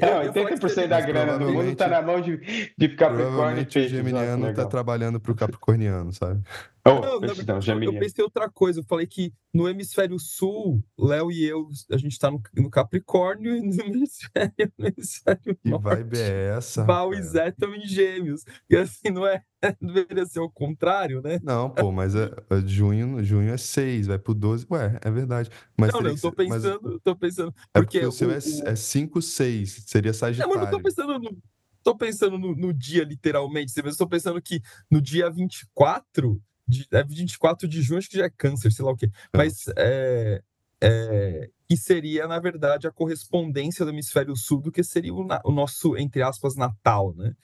É, 0.00 0.28
80% 0.28 0.86
da 0.88 1.00
grana 1.00 1.38
do 1.38 1.50
mundo 1.52 1.70
está 1.70 1.88
na 1.88 2.02
mão 2.02 2.20
de, 2.20 2.72
de 2.76 2.88
Capricórnio 2.90 3.62
e 3.62 3.64
peixe. 3.64 3.94
O 3.94 3.96
geminiano 3.96 4.50
está 4.50 4.66
trabalhando 4.66 5.20
para 5.20 5.32
o 5.32 5.34
capricorniano, 5.34 6.12
sabe? 6.12 6.40
Oh, 6.86 7.00
não, 7.00 7.20
não, 7.20 7.82
eu 7.82 7.98
pensei 7.98 8.22
outra 8.22 8.50
coisa. 8.50 8.80
Eu 8.80 8.84
falei 8.84 9.06
que 9.06 9.32
no 9.54 9.66
hemisfério 9.66 10.18
sul, 10.18 10.84
Léo 10.98 11.32
e 11.32 11.42
eu, 11.42 11.66
a 11.90 11.96
gente 11.96 12.12
está 12.12 12.30
no, 12.30 12.42
no, 12.54 12.68
Capricórnio 12.68 13.56
e 13.56 13.62
no 13.62 13.80
hemisfério, 13.82 14.72
no 14.76 14.88
hemisfério 14.88 15.56
que 15.56 15.70
norte. 15.70 15.82
vibe 15.82 16.18
é 16.18 16.54
essa? 16.56 16.84
Val 16.84 17.14
e 17.14 17.22
Zé 17.22 17.48
estão 17.48 17.74
em 17.74 17.86
gêmeos. 17.86 18.44
E 18.68 18.76
assim, 18.76 19.10
não 19.10 19.26
é? 19.26 19.42
Deveria 19.80 20.26
ser 20.26 20.40
o 20.40 20.50
contrário, 20.50 21.22
né? 21.22 21.40
Não, 21.42 21.70
pô, 21.70 21.90
mas 21.90 22.14
é, 22.14 22.30
é 22.50 22.60
junho, 22.66 23.24
junho 23.24 23.50
é 23.50 23.56
6, 23.56 24.08
vai 24.08 24.18
pro 24.18 24.34
12. 24.34 24.66
Ué, 24.70 24.98
é 25.02 25.10
verdade. 25.10 25.48
Mas 25.78 25.90
não, 25.90 26.02
não, 26.02 26.10
eu 26.10 26.20
tô 26.20 26.32
pensando, 26.32 26.80
mas... 26.82 27.00
tô 27.02 27.16
pensando. 27.16 27.54
É 27.72 27.80
porque, 27.80 28.00
porque 28.00 28.06
o 28.06 28.12
seu 28.12 28.30
é 28.30 28.76
5, 28.76 29.22
6, 29.22 29.84
seria 29.86 30.12
Sagitário. 30.12 30.52
Não, 30.52 30.60
mas 30.60 30.70
não 30.70 30.78
tô 30.78 30.82
pensando 30.82 31.18
no, 31.18 31.38
tô 31.82 31.96
pensando 31.96 32.38
no, 32.38 32.54
no 32.54 32.74
dia, 32.74 33.04
literalmente. 33.04 33.72
Eu 33.74 33.88
estou 33.88 34.06
pensando 34.06 34.40
que 34.42 34.60
no 34.90 35.00
dia 35.00 35.30
24 35.30 36.38
de, 36.66 36.86
é 36.90 37.02
24 37.02 37.68
de 37.68 37.82
junho, 37.82 37.98
acho 37.98 38.10
que 38.10 38.18
já 38.18 38.26
é 38.26 38.30
câncer, 38.30 38.72
sei 38.72 38.84
lá 38.84 38.92
o 38.92 38.96
quê. 38.96 39.06
É. 39.06 39.36
Mas 39.36 39.64
é, 39.76 40.42
é, 40.80 41.50
que 41.68 41.76
seria, 41.76 42.26
na 42.26 42.38
verdade, 42.38 42.86
a 42.86 42.92
correspondência 42.92 43.84
do 43.84 43.90
hemisfério 43.90 44.36
sul 44.36 44.60
do 44.60 44.72
que 44.72 44.82
seria 44.82 45.14
o, 45.14 45.26
o 45.44 45.52
nosso, 45.52 45.96
entre 45.96 46.22
aspas, 46.22 46.56
Natal, 46.56 47.14
né? 47.14 47.34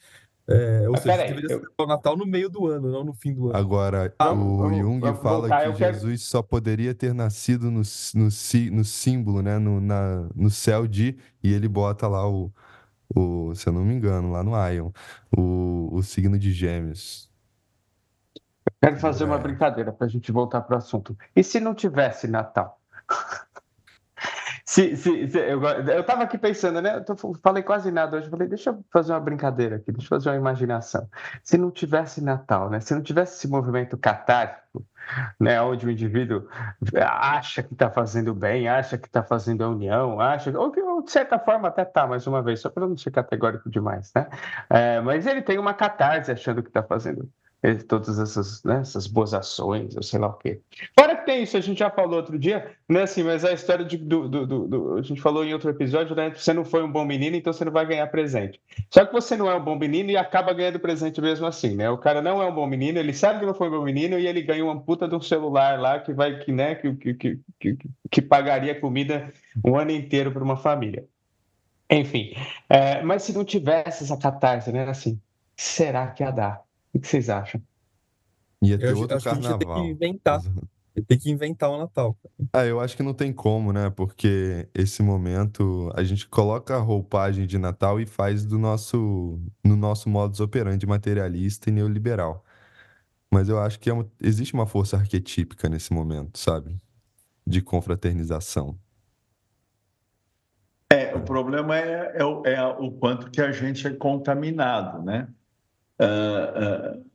É, 0.47 0.89
ou 0.89 0.97
seja, 0.97 1.17
deveria 1.17 1.51
eu... 1.51 1.59
ser 1.59 1.67
o 1.77 1.85
Natal 1.85 2.17
no 2.17 2.25
meio 2.25 2.49
do 2.49 2.67
ano, 2.67 2.91
não 2.91 3.03
no 3.03 3.13
fim 3.13 3.33
do 3.33 3.49
ano. 3.49 3.57
Agora, 3.57 4.13
ah, 4.19 4.31
o 4.31 4.57
vamos, 4.57 4.77
Jung 4.79 4.99
vamos 4.99 5.21
fala 5.21 5.39
voltar, 5.41 5.71
que 5.71 5.77
Jesus 5.77 6.21
quero... 6.21 6.29
só 6.29 6.41
poderia 6.41 6.93
ter 6.93 7.13
nascido 7.13 7.71
no, 7.71 7.81
no, 8.15 8.29
no 8.71 8.85
símbolo, 8.85 9.41
né? 9.41 9.57
No, 9.59 9.79
na, 9.79 10.27
no 10.35 10.49
céu 10.49 10.87
de. 10.87 11.15
E 11.43 11.53
ele 11.53 11.67
bota 11.67 12.07
lá 12.07 12.27
o, 12.27 12.51
o, 13.15 13.53
se 13.55 13.67
eu 13.67 13.73
não 13.73 13.85
me 13.85 13.93
engano, 13.93 14.31
lá 14.31 14.43
no 14.43 14.51
Ion, 14.69 14.91
o, 15.35 15.89
o 15.91 16.03
signo 16.03 16.37
de 16.37 16.51
Gêmeos. 16.51 17.30
Quero 18.81 18.97
fazer 18.97 19.25
uma 19.25 19.35
é. 19.35 19.39
brincadeira 19.39 19.91
para 19.91 20.07
a 20.07 20.09
gente 20.09 20.31
voltar 20.31 20.61
para 20.61 20.73
o 20.73 20.77
assunto. 20.77 21.15
E 21.35 21.43
se 21.43 21.59
não 21.59 21.75
tivesse 21.75 22.27
Natal? 22.27 22.81
se, 24.65 24.97
se, 24.97 25.27
se, 25.27 25.37
eu 25.37 26.01
estava 26.01 26.23
aqui 26.23 26.35
pensando, 26.35 26.81
né? 26.81 26.95
Eu 26.95 27.05
tô, 27.05 27.15
falei 27.43 27.61
quase 27.61 27.91
nada 27.91 28.17
hoje. 28.17 28.27
Falei, 28.27 28.47
deixa 28.47 28.71
eu 28.71 28.83
fazer 28.91 29.13
uma 29.13 29.19
brincadeira 29.19 29.75
aqui, 29.75 29.91
deixa 29.91 30.05
eu 30.05 30.09
fazer 30.09 30.29
uma 30.29 30.35
imaginação. 30.35 31.07
Se 31.43 31.59
não 31.59 31.69
tivesse 31.69 32.23
Natal, 32.23 32.71
né? 32.71 32.79
Se 32.79 32.95
não 32.95 33.03
tivesse 33.03 33.35
esse 33.37 33.47
movimento 33.47 33.95
catártico, 33.99 34.83
né? 35.39 35.61
Onde 35.61 35.85
o 35.85 35.91
indivíduo 35.91 36.47
acha 36.99 37.61
que 37.61 37.73
está 37.73 37.91
fazendo 37.91 38.33
bem, 38.33 38.67
acha 38.67 38.97
que 38.97 39.05
está 39.05 39.21
fazendo 39.21 39.63
a 39.63 39.69
união, 39.69 40.19
acha, 40.19 40.57
ou, 40.57 40.73
ou 40.75 41.03
de 41.03 41.11
certa 41.11 41.37
forma 41.37 41.67
até 41.67 41.85
tá, 41.85 42.07
mais 42.07 42.25
uma 42.25 42.41
vez, 42.41 42.61
só 42.61 42.69
para 42.69 42.87
não 42.87 42.97
ser 42.97 43.11
categórico 43.11 43.69
demais, 43.69 44.11
né? 44.15 44.27
É, 44.71 44.99
mas 45.01 45.27
ele 45.27 45.43
tem 45.43 45.59
uma 45.59 45.75
catarse 45.75 46.31
achando 46.31 46.63
que 46.63 46.69
está 46.69 46.81
fazendo 46.81 47.29
todas 47.87 48.17
essas, 48.17 48.63
né, 48.63 48.79
essas 48.79 49.05
boas 49.05 49.35
ações, 49.35 49.95
eu 49.95 50.01
sei 50.01 50.19
lá 50.19 50.27
o 50.27 50.33
quê. 50.33 50.59
Fora 50.97 51.15
que 51.15 51.25
tem 51.25 51.43
isso, 51.43 51.55
a 51.55 51.61
gente 51.61 51.77
já 51.77 51.91
falou 51.91 52.15
outro 52.15 52.37
dia, 52.39 52.71
né, 52.89 53.03
assim, 53.03 53.21
mas 53.23 53.45
a 53.45 53.53
história 53.53 53.85
de, 53.85 53.97
do, 53.97 54.27
do, 54.27 54.67
do, 54.67 54.97
A 54.97 55.01
gente 55.03 55.21
falou 55.21 55.45
em 55.45 55.53
outro 55.53 55.69
episódio, 55.69 56.15
né? 56.15 56.33
Você 56.35 56.53
não 56.53 56.65
foi 56.65 56.83
um 56.83 56.91
bom 56.91 57.05
menino, 57.05 57.35
então 57.35 57.53
você 57.53 57.63
não 57.63 57.71
vai 57.71 57.85
ganhar 57.85 58.07
presente. 58.07 58.59
Só 58.89 59.05
que 59.05 59.13
você 59.13 59.37
não 59.37 59.49
é 59.49 59.55
um 59.55 59.63
bom 59.63 59.77
menino 59.77 60.09
e 60.09 60.17
acaba 60.17 60.53
ganhando 60.53 60.79
presente 60.79 61.21
mesmo 61.21 61.45
assim, 61.45 61.75
né? 61.75 61.87
O 61.89 61.99
cara 61.99 62.19
não 62.19 62.41
é 62.41 62.47
um 62.47 62.53
bom 62.53 62.65
menino, 62.65 62.97
ele 62.97 63.13
sabe 63.13 63.39
que 63.39 63.45
não 63.45 63.53
foi 63.53 63.67
um 63.67 63.71
bom 63.71 63.83
menino 63.83 64.17
e 64.17 64.25
ele 64.25 64.41
ganha 64.41 64.65
uma 64.65 64.81
puta 64.81 65.07
de 65.07 65.15
um 65.15 65.21
celular 65.21 65.79
lá 65.79 65.99
que 65.99 66.13
vai, 66.13 66.39
que, 66.39 66.51
né, 66.51 66.73
que, 66.73 66.95
que, 66.95 67.13
que, 67.13 67.39
que, 67.59 67.77
que 68.09 68.21
pagaria 68.23 68.79
comida 68.79 69.31
um 69.63 69.77
ano 69.77 69.91
inteiro 69.91 70.31
para 70.31 70.43
uma 70.43 70.57
família. 70.57 71.05
Enfim, 71.91 72.33
é, 72.67 73.03
mas 73.03 73.23
se 73.23 73.33
não 73.33 73.45
tivesse 73.45 74.03
essa 74.03 74.17
catarse, 74.17 74.71
né, 74.71 74.85
assim, 74.85 75.19
será 75.55 76.07
que 76.07 76.23
ia 76.23 76.31
dar? 76.31 76.61
O 76.93 76.99
que 76.99 77.07
vocês 77.07 77.29
acham? 77.29 77.61
Ia 78.61 78.77
ter 78.77 78.89
eu 78.89 78.97
outro 78.97 79.17
acho 79.17 79.25
carnaval. 79.25 79.57
Que 79.57 79.65
a 79.65 79.67
gente 79.67 79.75
tem 79.75 79.83
que 79.83 80.05
inventar. 80.05 80.41
Tem 81.07 81.17
que 81.17 81.31
inventar 81.31 81.69
o 81.69 81.77
Natal. 81.77 82.17
Ah, 82.51 82.65
eu 82.65 82.79
acho 82.79 82.97
que 82.97 83.03
não 83.03 83.13
tem 83.13 83.31
como, 83.31 83.71
né? 83.71 83.89
Porque 83.89 84.67
esse 84.73 85.01
momento 85.01 85.89
a 85.95 86.03
gente 86.03 86.27
coloca 86.27 86.75
a 86.75 86.79
roupagem 86.79 87.47
de 87.47 87.57
Natal 87.57 87.99
e 87.99 88.05
faz 88.05 88.45
do 88.45 88.59
nosso 88.59 89.39
no 89.63 89.77
nosso 89.77 90.09
modus 90.09 90.41
operandi 90.41 90.85
materialista 90.85 91.69
e 91.69 91.73
neoliberal. 91.73 92.43
Mas 93.33 93.47
eu 93.47 93.57
acho 93.57 93.79
que 93.79 93.89
é 93.89 93.93
uma, 93.93 94.05
existe 94.21 94.53
uma 94.53 94.65
força 94.65 94.97
arquetípica 94.97 95.69
nesse 95.69 95.93
momento, 95.93 96.37
sabe? 96.37 96.75
De 97.47 97.61
confraternização. 97.61 98.77
É, 100.91 101.15
o 101.15 101.21
problema 101.21 101.77
é, 101.77 102.17
é, 102.17 102.53
é 102.53 102.65
o 102.65 102.91
quanto 102.91 103.31
que 103.31 103.39
a 103.39 103.53
gente 103.53 103.87
é 103.87 103.91
contaminado, 103.91 105.01
né? 105.01 105.29
Uh, 106.01 106.97
uh, 106.97 107.11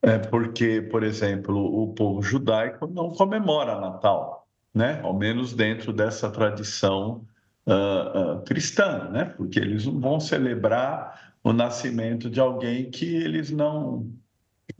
é 0.00 0.18
porque, 0.18 0.80
por 0.80 1.02
exemplo, 1.02 1.82
o 1.82 1.92
povo 1.92 2.22
judaico 2.22 2.86
não 2.86 3.10
comemora 3.10 3.78
Natal, 3.78 4.48
né? 4.74 5.00
Ao 5.02 5.12
menos 5.12 5.52
dentro 5.52 5.92
dessa 5.92 6.30
tradição 6.30 7.26
uh, 7.66 8.42
cristã, 8.44 9.10
né? 9.10 9.26
Porque 9.36 9.58
eles 9.58 9.84
não 9.84 10.00
vão 10.00 10.20
celebrar 10.20 11.34
o 11.44 11.52
nascimento 11.52 12.30
de 12.30 12.40
alguém 12.40 12.90
que 12.90 13.14
eles 13.16 13.50
não, 13.50 14.10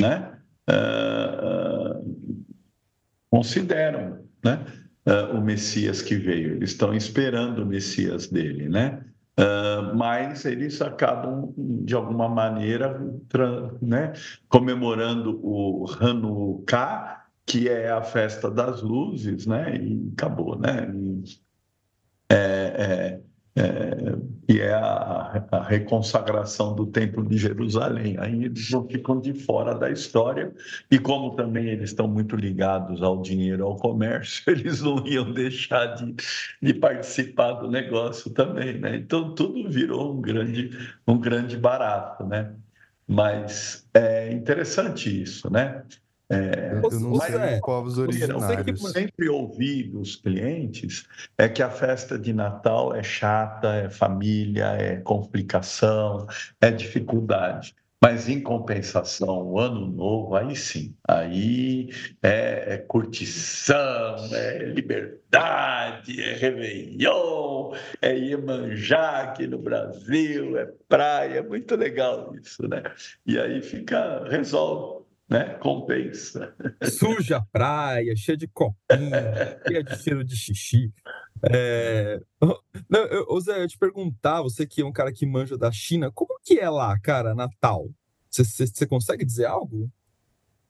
né? 0.01 0.35
consideram, 3.31 4.19
né? 4.45 4.67
o 5.33 5.41
Messias 5.41 6.03
que 6.03 6.15
veio. 6.15 6.57
Eles 6.57 6.73
estão 6.73 6.93
esperando 6.93 7.63
o 7.63 7.67
Messias 7.67 8.27
dele, 8.27 8.69
né? 8.69 9.03
Uh, 9.39 9.95
mas 9.97 10.45
eles 10.45 10.83
acabam, 10.83 11.55
de 11.57 11.95
alguma 11.95 12.29
maneira, 12.29 13.01
né, 13.81 14.13
comemorando 14.49 15.39
o 15.45 15.87
Hanukkah, 16.01 17.25
que 17.47 17.69
é 17.69 17.89
a 17.89 18.03
festa 18.03 18.51
das 18.51 18.83
luzes, 18.83 19.47
né, 19.47 19.77
e 19.77 20.11
acabou, 20.13 20.59
né? 20.59 20.91
E, 20.93 21.23
é, 22.31 22.35
é, 22.35 23.21
é, 23.59 24.17
e 24.49 24.61
é 24.61 24.73
a, 24.73 25.45
a, 25.51 25.63
reconsagração 25.63 26.75
do 26.75 26.87
Templo 26.87 27.27
de 27.27 27.37
Jerusalém. 27.37 28.17
Aí 28.19 28.45
eles 28.45 28.71
não 28.71 28.87
ficam 28.89 29.21
de 29.21 29.35
fora 29.35 29.75
da 29.75 29.91
história, 29.91 30.53
e 30.91 30.99
como 30.99 31.35
também 31.35 31.67
eles 31.67 31.91
estão 31.91 32.07
muito 32.07 32.37
ligados 32.37 33.03
ao 33.03 33.21
dinheiro, 33.21 33.65
ao 33.65 33.77
comércio, 33.77 34.43
eles 34.49 34.81
não 34.81 35.05
iam 35.07 35.33
deixar 35.33 35.87
de, 35.97 36.15
de 36.63 36.75
participar 36.75 37.55
do 37.55 37.69
negócio 37.69 38.31
também. 38.31 38.79
Né? 38.79 38.97
Então 38.97 39.35
tudo 39.35 39.69
virou 39.69 40.15
um 40.15 40.21
grande, 40.21 40.71
um 41.07 41.19
grande 41.19 41.57
barato. 41.57 42.25
Né? 42.25 42.55
Mas 43.07 43.89
é 43.93 44.31
interessante 44.33 45.23
isso, 45.23 45.51
né? 45.51 45.83
É, 46.31 46.79
eu 46.83 47.01
não 47.01 47.21
sei 47.21 47.37
é, 47.37 47.61
povos 47.61 47.97
originários. 47.97 48.83
Eu 48.83 48.89
sempre 48.91 49.29
ouvi 49.29 49.85
dos 49.85 50.17
clientes 50.17 51.07
é 51.39 51.49
que 51.49 51.63
a 51.63 51.71
festa 51.71 52.19
de 52.19 52.33
Natal 52.33 52.95
é 52.95 53.03
chata, 53.03 53.69
é 53.75 53.89
família, 53.89 54.67
é 54.79 54.97
complicação, 54.97 56.27
é 56.61 56.71
dificuldade. 56.71 57.75
Mas, 58.01 58.29
em 58.29 58.41
compensação, 58.41 59.43
o 59.43 59.59
ano 59.59 59.85
novo, 59.87 60.37
aí 60.37 60.55
sim, 60.55 60.95
aí 61.09 61.91
é, 62.23 62.75
é 62.75 62.79
curtição, 62.79 64.17
é 64.33 64.59
liberdade, 64.67 66.23
é 66.23 66.35
Réveillon, 66.35 67.75
é 68.01 68.17
Iemanjá 68.17 69.23
aqui 69.23 69.49
no 69.49 69.59
Brasil, 69.59 70.57
é 70.57 70.67
praia, 70.89 71.39
é 71.39 71.43
muito 71.43 71.75
legal 71.75 72.33
isso, 72.37 72.69
né? 72.69 72.85
E 73.27 73.37
aí 73.37 73.61
fica, 73.61 74.25
resolve 74.29 74.98
né? 75.29 75.55
Compensa. 75.61 76.55
Suja 76.85 77.37
a 77.39 77.43
praia, 77.53 78.15
cheia 78.17 78.37
de 78.37 78.49
copinho, 78.49 78.77
cheia 79.69 79.85
de 79.85 80.03
cheiro 80.03 80.25
de 80.25 80.37
xixi. 80.37 80.93
É... 81.51 82.21
Não, 82.89 83.01
eu, 83.07 83.41
Zé, 83.41 83.63
eu 83.63 83.69
te 83.69 83.79
perguntar, 83.79 84.43
você 84.43 84.67
que 84.67 84.83
é 84.83 84.85
um 84.85 84.93
cara 84.93 85.13
que 85.13 85.27
manja 85.27 85.57
da 85.57 85.71
China, 85.71 86.11
como 86.13 86.39
que 86.43 86.59
é 86.59 86.69
lá, 86.71 86.99
cara, 86.99 87.35
Natal? 87.35 87.89
Você, 88.31 88.87
consegue 88.87 89.25
dizer 89.25 89.47
algo? 89.47 89.91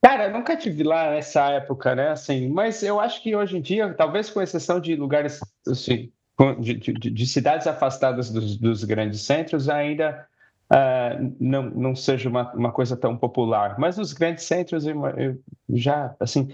Cara, 0.03 0.27
eu 0.27 0.33
nunca 0.33 0.57
tive 0.57 0.85
lá 0.85 1.11
nessa 1.11 1.51
época, 1.51 1.95
né? 1.95 2.11
Assim, 2.11 2.49
mas 2.49 2.83
eu 2.83 3.01
acho 3.01 3.23
que 3.23 3.35
hoje 3.35 3.57
em 3.57 3.61
dia, 3.61 3.93
talvez 3.95 4.31
com 4.31 4.41
exceção 4.41 4.81
de 4.81 4.95
lugares 4.95 5.41
assim, 5.67 6.13
de, 6.61 6.75
de, 6.75 6.93
de 7.11 7.27
cidades 7.27 7.67
afastadas 7.67 8.31
dos, 8.31 8.57
dos 8.57 8.85
grandes 8.85 9.23
centros, 9.23 9.69
ainda 9.69 10.27
uh, 10.73 11.35
não, 11.41 11.63
não 11.71 11.97
seja 11.97 12.29
uma, 12.29 12.53
uma 12.53 12.73
coisa 12.73 12.97
tão 12.97 13.17
popular. 13.17 13.79
Mas 13.79 13.97
nos 13.97 14.13
grandes 14.13 14.45
centros, 14.45 14.87
eu, 14.87 15.07
eu 15.07 15.39
já, 15.69 16.15
assim, 16.21 16.49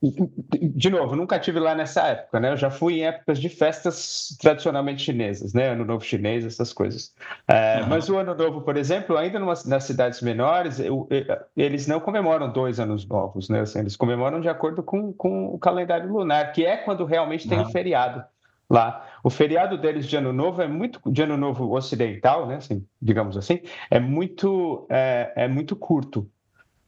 de 0.00 0.90
novo, 0.90 1.16
nunca 1.16 1.38
tive 1.40 1.58
lá 1.58 1.74
nessa 1.74 2.02
época, 2.06 2.38
né? 2.38 2.52
Eu 2.52 2.56
já 2.56 2.70
fui 2.70 3.00
em 3.00 3.06
épocas 3.06 3.40
de 3.40 3.48
festas 3.48 4.36
tradicionalmente 4.40 5.02
chinesas, 5.02 5.52
né? 5.52 5.70
Ano 5.70 5.84
Novo 5.84 6.04
Chinês, 6.04 6.44
essas 6.44 6.72
coisas. 6.72 7.12
É, 7.48 7.80
uhum. 7.80 7.88
Mas 7.88 8.08
o 8.08 8.16
Ano 8.16 8.34
Novo, 8.34 8.60
por 8.60 8.76
exemplo, 8.76 9.16
ainda 9.16 9.40
numa, 9.40 9.54
nas 9.66 9.84
cidades 9.84 10.20
menores, 10.20 10.78
eu, 10.78 11.08
eu, 11.10 11.24
eles 11.56 11.88
não 11.88 11.98
comemoram 11.98 12.52
dois 12.52 12.78
Anos 12.78 13.04
Novos, 13.06 13.48
né? 13.48 13.60
Assim, 13.60 13.80
eles 13.80 13.96
comemoram 13.96 14.40
de 14.40 14.48
acordo 14.48 14.84
com, 14.84 15.12
com 15.12 15.46
o 15.46 15.58
calendário 15.58 16.12
lunar, 16.12 16.52
que 16.52 16.64
é 16.64 16.76
quando 16.76 17.04
realmente 17.04 17.48
tem 17.48 17.58
uhum. 17.58 17.70
feriado 17.70 18.24
lá. 18.68 19.06
O 19.22 19.30
feriado 19.30 19.78
deles 19.78 20.06
de 20.06 20.16
Ano 20.16 20.32
Novo 20.32 20.60
é 20.62 20.68
muito 20.68 21.00
de 21.10 21.22
Ano 21.22 21.36
Novo 21.36 21.74
ocidental, 21.74 22.46
né? 22.46 22.56
Assim, 22.56 22.86
digamos 23.00 23.36
assim, 23.36 23.60
é 23.90 23.98
muito 23.98 24.86
é, 24.90 25.32
é 25.34 25.48
muito 25.48 25.74
curto, 25.74 26.30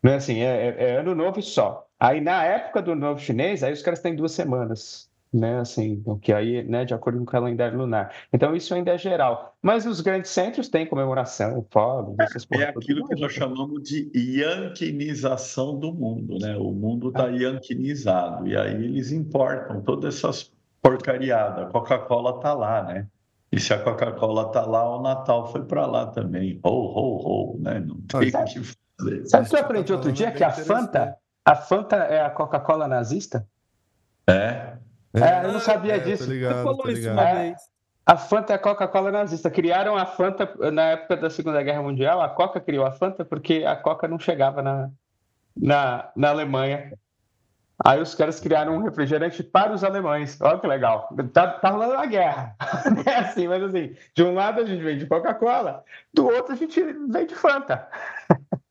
né? 0.02 0.16
Assim, 0.16 0.40
é, 0.40 0.68
é, 0.68 0.90
é, 0.90 0.96
Ano 0.98 1.14
Novo 1.14 1.38
e 1.38 1.42
só. 1.42 1.86
Aí 1.98 2.20
na 2.20 2.44
época 2.44 2.82
do 2.82 2.94
Novo 2.94 3.20
Chinês, 3.20 3.62
aí 3.62 3.72
os 3.72 3.82
caras 3.82 4.00
têm 4.00 4.14
duas 4.14 4.32
semanas, 4.32 5.10
né? 5.32 5.58
Assim, 5.58 6.02
o 6.04 6.16
que 6.16 6.32
aí, 6.32 6.62
né? 6.64 6.84
De 6.84 6.94
acordo 6.94 7.18
com 7.18 7.24
o 7.24 7.26
calendário 7.26 7.78
lunar. 7.78 8.12
Então 8.32 8.54
isso 8.54 8.74
ainda 8.74 8.92
é 8.92 8.98
geral. 8.98 9.56
Mas 9.60 9.86
os 9.86 10.00
grandes 10.00 10.30
centros 10.30 10.68
têm 10.68 10.86
comemoração, 10.86 11.66
fogos, 11.70 12.16
essas 12.18 12.46
É 12.52 12.64
aquilo 12.64 13.06
que 13.06 13.20
nós 13.20 13.32
chamamos 13.32 13.82
de 13.82 14.10
yanquinização 14.14 15.78
do 15.78 15.92
mundo, 15.92 16.38
né? 16.38 16.56
O 16.56 16.72
mundo 16.72 17.08
está 17.08 17.26
ah. 17.26 17.30
yanquinizado 17.30 18.46
e 18.46 18.56
aí 18.56 18.74
eles 18.74 19.12
importam 19.12 19.82
todas 19.82 20.16
essas 20.16 20.50
porcariada. 20.82 21.62
A 21.62 21.66
Coca-Cola 21.66 22.40
tá 22.40 22.52
lá, 22.52 22.82
né? 22.82 23.06
E 23.52 23.58
se 23.58 23.74
a 23.74 23.82
Coca-Cola 23.82 24.50
tá 24.52 24.64
lá, 24.64 24.96
o 24.96 25.02
Natal 25.02 25.50
foi 25.50 25.64
para 25.64 25.84
lá 25.86 26.06
também. 26.06 26.60
Ho, 26.62 26.68
ho, 26.68 27.54
ho, 27.56 27.58
né? 27.60 27.80
Não 27.80 27.96
tem 28.02 28.28
o 28.28 28.44
que 28.44 28.74
fazer. 29.00 29.26
Sabe 29.26 29.46
o 29.46 29.50
que 29.50 29.56
eu 29.56 29.60
aprendi 29.60 29.92
outro 29.92 30.12
dia? 30.12 30.30
Que 30.30 30.44
a 30.44 30.52
Fanta, 30.52 31.16
a 31.44 31.56
Fanta 31.56 31.96
é 31.96 32.20
a 32.20 32.30
Coca-Cola 32.30 32.86
nazista? 32.86 33.46
É? 34.26 34.76
É, 35.12 35.44
eu 35.44 35.52
não 35.52 35.60
sabia 35.60 35.96
é, 35.96 35.98
disso. 35.98 36.30
Ligado, 36.30 36.54
Você 36.54 36.62
falou 36.62 36.90
isso 36.90 37.10
uma 37.10 37.34
vez. 37.34 37.56
A 38.06 38.16
Fanta 38.16 38.52
é 38.52 38.56
a 38.56 38.58
Coca-Cola 38.58 39.10
nazista. 39.10 39.50
Criaram 39.50 39.96
a 39.96 40.06
Fanta 40.06 40.48
na 40.70 40.90
época 40.90 41.16
da 41.16 41.30
Segunda 41.30 41.62
Guerra 41.62 41.82
Mundial. 41.82 42.20
A 42.20 42.28
Coca 42.28 42.60
criou 42.60 42.86
a 42.86 42.92
Fanta 42.92 43.24
porque 43.24 43.64
a 43.66 43.76
Coca 43.76 44.06
não 44.06 44.18
chegava 44.18 44.62
na, 44.62 44.90
na, 45.56 46.10
na 46.16 46.30
Alemanha. 46.30 46.92
Aí 47.84 48.00
os 48.00 48.14
caras 48.14 48.38
criaram 48.38 48.76
um 48.76 48.82
refrigerante 48.82 49.42
para 49.42 49.72
os 49.72 49.82
alemães. 49.82 50.38
Olha 50.40 50.58
que 50.58 50.66
legal. 50.66 51.08
Tá, 51.32 51.48
tá 51.48 51.70
rolando 51.70 51.94
uma 51.94 52.06
guerra. 52.06 52.54
é 53.06 53.16
assim, 53.16 53.48
mas 53.48 53.62
assim, 53.62 53.94
de 54.14 54.22
um 54.22 54.34
lado 54.34 54.60
a 54.60 54.64
gente 54.64 54.82
vende 54.82 55.06
Coca-Cola, 55.06 55.82
do 56.12 56.26
outro 56.26 56.52
a 56.52 56.56
gente 56.56 56.82
vende 56.82 57.34
Fanta. 57.34 57.88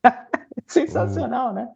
Sensacional, 0.67 1.49
o, 1.49 1.53
né? 1.53 1.67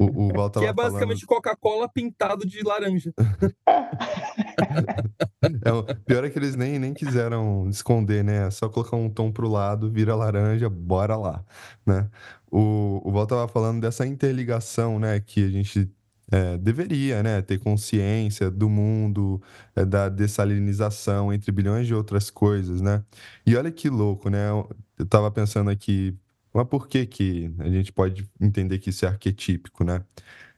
O, 0.00 0.06
o 0.06 0.50
que 0.50 0.64
é 0.64 0.72
basicamente 0.72 1.24
falando... 1.24 1.42
Coca-Cola 1.42 1.88
pintado 1.88 2.44
de 2.44 2.60
laranja. 2.64 3.12
é, 5.64 5.72
o 5.72 5.84
pior 6.04 6.24
é 6.24 6.30
que 6.30 6.40
eles 6.40 6.56
nem, 6.56 6.76
nem 6.76 6.92
quiseram 6.92 7.68
esconder, 7.68 8.24
né? 8.24 8.48
É 8.48 8.50
só 8.50 8.68
colocar 8.68 8.96
um 8.96 9.08
tom 9.08 9.30
pro 9.30 9.48
lado, 9.48 9.88
vira 9.88 10.16
laranja, 10.16 10.68
bora 10.68 11.16
lá, 11.16 11.44
né? 11.86 12.08
O, 12.50 13.00
o 13.04 13.12
Val 13.12 13.28
tava 13.28 13.46
falando 13.46 13.80
dessa 13.80 14.04
interligação, 14.04 14.98
né? 14.98 15.20
Que 15.20 15.46
a 15.46 15.48
gente 15.48 15.88
é, 16.32 16.58
deveria, 16.58 17.22
né, 17.22 17.42
ter 17.42 17.58
consciência 17.60 18.50
do 18.50 18.68
mundo, 18.70 19.42
é, 19.76 19.84
da 19.84 20.08
dessalinização, 20.08 21.32
entre 21.32 21.52
bilhões 21.52 21.86
de 21.86 21.94
outras 21.94 22.30
coisas, 22.30 22.80
né? 22.80 23.04
E 23.46 23.56
olha 23.56 23.70
que 23.72 23.90
louco, 23.90 24.30
né? 24.30 24.50
Eu 24.50 24.70
estava 25.00 25.30
pensando 25.30 25.70
aqui, 25.70 26.16
Mas 26.54 26.66
por 26.68 26.88
que, 26.88 27.06
que 27.06 27.52
a 27.58 27.68
gente 27.70 27.92
pode 27.92 28.28
entender 28.40 28.78
que 28.78 28.90
isso 28.90 29.04
é 29.06 29.08
arquetípico, 29.08 29.84
né? 29.84 30.04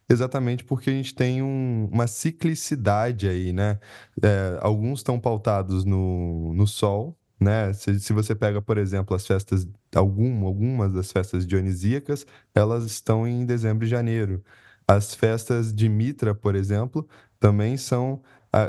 Exatamente 0.08 0.64
porque 0.64 0.90
a 0.90 0.92
gente 0.92 1.14
tem 1.14 1.42
um, 1.42 1.88
uma 1.92 2.06
ciclicidade 2.06 3.28
aí, 3.28 3.52
né? 3.52 3.78
É, 4.22 4.58
alguns 4.60 5.00
estão 5.00 5.18
pautados 5.18 5.84
no, 5.84 6.52
no 6.54 6.66
Sol, 6.66 7.16
né? 7.40 7.72
Se, 7.72 7.98
se 8.00 8.12
você 8.12 8.34
pega, 8.34 8.60
por 8.62 8.76
exemplo, 8.78 9.16
as 9.16 9.26
festas, 9.26 9.66
algum, 9.94 10.44
algumas 10.46 10.92
das 10.92 11.10
festas 11.12 11.46
dionisíacas, 11.46 12.26
elas 12.54 12.84
estão 12.84 13.26
em 13.26 13.46
dezembro 13.46 13.86
e 13.86 13.88
janeiro. 13.88 14.44
As 14.86 15.14
festas 15.14 15.72
de 15.72 15.88
Mitra, 15.88 16.34
por 16.34 16.54
exemplo, 16.54 17.08
também 17.40 17.76
são, 17.76 18.22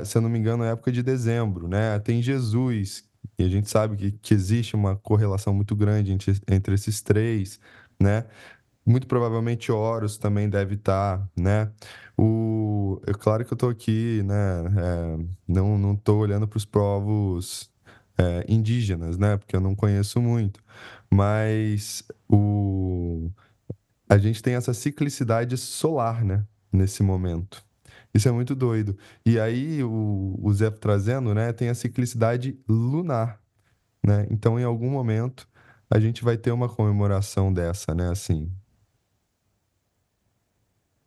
se 0.04 0.16
eu 0.16 0.22
não 0.22 0.28
me 0.28 0.38
engano, 0.38 0.64
época 0.64 0.90
de 0.90 1.02
dezembro, 1.02 1.68
né? 1.68 1.98
Tem 2.00 2.22
Jesus, 2.22 3.04
e 3.38 3.44
a 3.44 3.48
gente 3.48 3.68
sabe 3.68 3.96
que, 3.96 4.12
que 4.12 4.34
existe 4.34 4.74
uma 4.74 4.96
correlação 4.96 5.52
muito 5.54 5.76
grande 5.76 6.12
entre, 6.12 6.40
entre 6.48 6.74
esses 6.74 7.02
três, 7.02 7.60
né? 8.00 8.24
Muito 8.86 9.06
provavelmente 9.06 9.72
Horus 9.72 10.16
também 10.18 10.48
deve 10.48 10.76
estar, 10.76 11.28
né? 11.36 11.70
O, 12.16 13.00
é 13.06 13.12
claro 13.12 13.44
que 13.44 13.52
eu 13.52 13.56
estou 13.56 13.68
aqui, 13.70 14.22
né? 14.24 14.34
É, 14.76 15.24
não 15.48 15.76
não 15.78 15.94
estou 15.94 16.20
olhando 16.20 16.46
para 16.48 16.56
os 16.56 16.64
povos 16.64 17.70
é, 18.18 18.44
indígenas, 18.48 19.18
né? 19.18 19.36
Porque 19.36 19.56
eu 19.56 19.60
não 19.60 19.74
conheço 19.74 20.20
muito, 20.20 20.60
mas 21.10 22.04
o 22.28 23.30
a 24.08 24.18
gente 24.18 24.42
tem 24.42 24.54
essa 24.54 24.74
ciclicidade 24.74 25.56
solar, 25.56 26.24
né? 26.24 26.44
Nesse 26.72 27.02
momento. 27.02 27.64
Isso 28.14 28.28
é 28.28 28.32
muito 28.32 28.54
doido. 28.54 28.96
E 29.24 29.38
aí 29.38 29.82
o, 29.84 30.38
o 30.42 30.52
Zé 30.54 30.70
trazendo, 30.70 31.34
né? 31.34 31.52
Tem 31.52 31.68
a 31.68 31.74
ciclicidade 31.74 32.58
lunar, 32.68 33.40
né? 34.04 34.26
Então, 34.30 34.58
em 34.60 34.64
algum 34.64 34.90
momento 34.90 35.48
a 35.90 36.00
gente 36.00 36.24
vai 36.24 36.36
ter 36.38 36.52
uma 36.52 36.68
comemoração 36.68 37.52
dessa, 37.52 37.94
né? 37.94 38.10
Assim, 38.10 38.52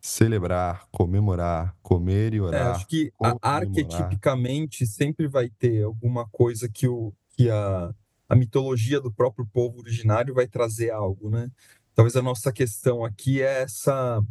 celebrar, 0.01 0.87
comemorar, 0.91 1.75
comer 1.81 2.33
e 2.33 2.39
É, 2.39 2.43
orar, 2.45 2.69
acho 2.71 2.87
que 2.87 3.11
a- 3.21 3.35
arquetipicamente 3.41 4.85
sempre 4.87 5.27
vai 5.27 5.49
ter 5.49 5.83
alguma 5.83 6.27
coisa 6.29 6.67
que, 6.69 6.87
o, 6.87 7.13
que 7.35 7.49
a, 7.49 7.93
a 8.27 8.35
mitologia 8.35 8.99
do 8.99 9.11
próprio 9.11 9.45
povo 9.45 9.79
originário 9.79 10.33
vai 10.33 10.47
trazer 10.47 10.89
algo, 10.91 11.29
né? 11.29 11.49
Talvez 11.95 12.15
a 12.15 12.21
nossa 12.21 12.51
questão 12.51 13.03
aqui 13.03 13.41
é 13.41 13.63
essa 13.63 14.21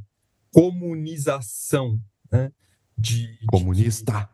comunização, 0.52 2.00
né? 2.30 2.52
De, 2.96 3.38
de 3.38 3.46
Comunista. 3.46 4.28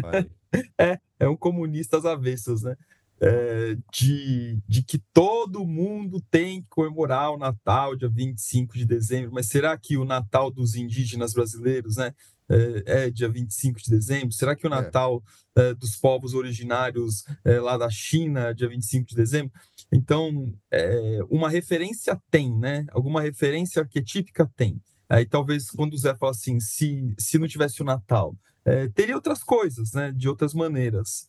Vai. 0.00 0.30
É, 0.78 0.98
é 1.20 1.28
um 1.28 1.36
comunista 1.36 1.98
às 1.98 2.06
avessas, 2.06 2.62
né? 2.62 2.76
É, 3.18 3.76
de, 3.92 4.58
de 4.68 4.82
que 4.82 4.98
todo 5.12 5.66
mundo 5.66 6.20
tem 6.30 6.60
que 6.60 6.68
comemorar 6.68 7.30
o 7.30 7.38
Natal 7.38 7.96
dia 7.96 8.10
25 8.10 8.76
de 8.76 8.84
dezembro, 8.84 9.32
mas 9.32 9.48
será 9.48 9.76
que 9.78 9.96
o 9.96 10.04
Natal 10.04 10.50
dos 10.50 10.74
indígenas 10.74 11.32
brasileiros, 11.32 11.96
né, 11.96 12.12
é, 12.48 13.06
é 13.06 13.10
dia 13.10 13.28
25 13.28 13.80
de 13.80 13.90
dezembro? 13.90 14.32
Será 14.32 14.54
que 14.54 14.66
o 14.66 14.70
Natal 14.70 15.22
é, 15.56 15.74
dos 15.74 15.96
povos 15.96 16.34
originários 16.34 17.24
é, 17.44 17.58
lá 17.58 17.76
da 17.76 17.88
China 17.90 18.48
é 18.48 18.54
dia 18.54 18.68
25 18.68 19.08
de 19.08 19.16
dezembro? 19.16 19.52
Então, 19.92 20.52
é, 20.70 21.20
uma 21.30 21.48
referência 21.48 22.20
tem, 22.30 22.54
né? 22.56 22.84
Alguma 22.90 23.20
referência 23.20 23.82
arquetípica 23.82 24.50
tem. 24.56 24.80
Aí 25.08 25.24
talvez 25.24 25.70
quando 25.70 25.94
o 25.94 25.98
Zé 25.98 26.14
fala 26.14 26.32
assim, 26.32 26.58
se, 26.60 27.14
se 27.18 27.38
não 27.38 27.46
tivesse 27.46 27.80
o 27.82 27.84
Natal, 27.84 28.36
é, 28.66 28.88
teria 28.88 29.14
outras 29.14 29.44
coisas, 29.44 29.92
né? 29.92 30.10
De 30.10 30.28
outras 30.28 30.52
maneiras. 30.52 31.28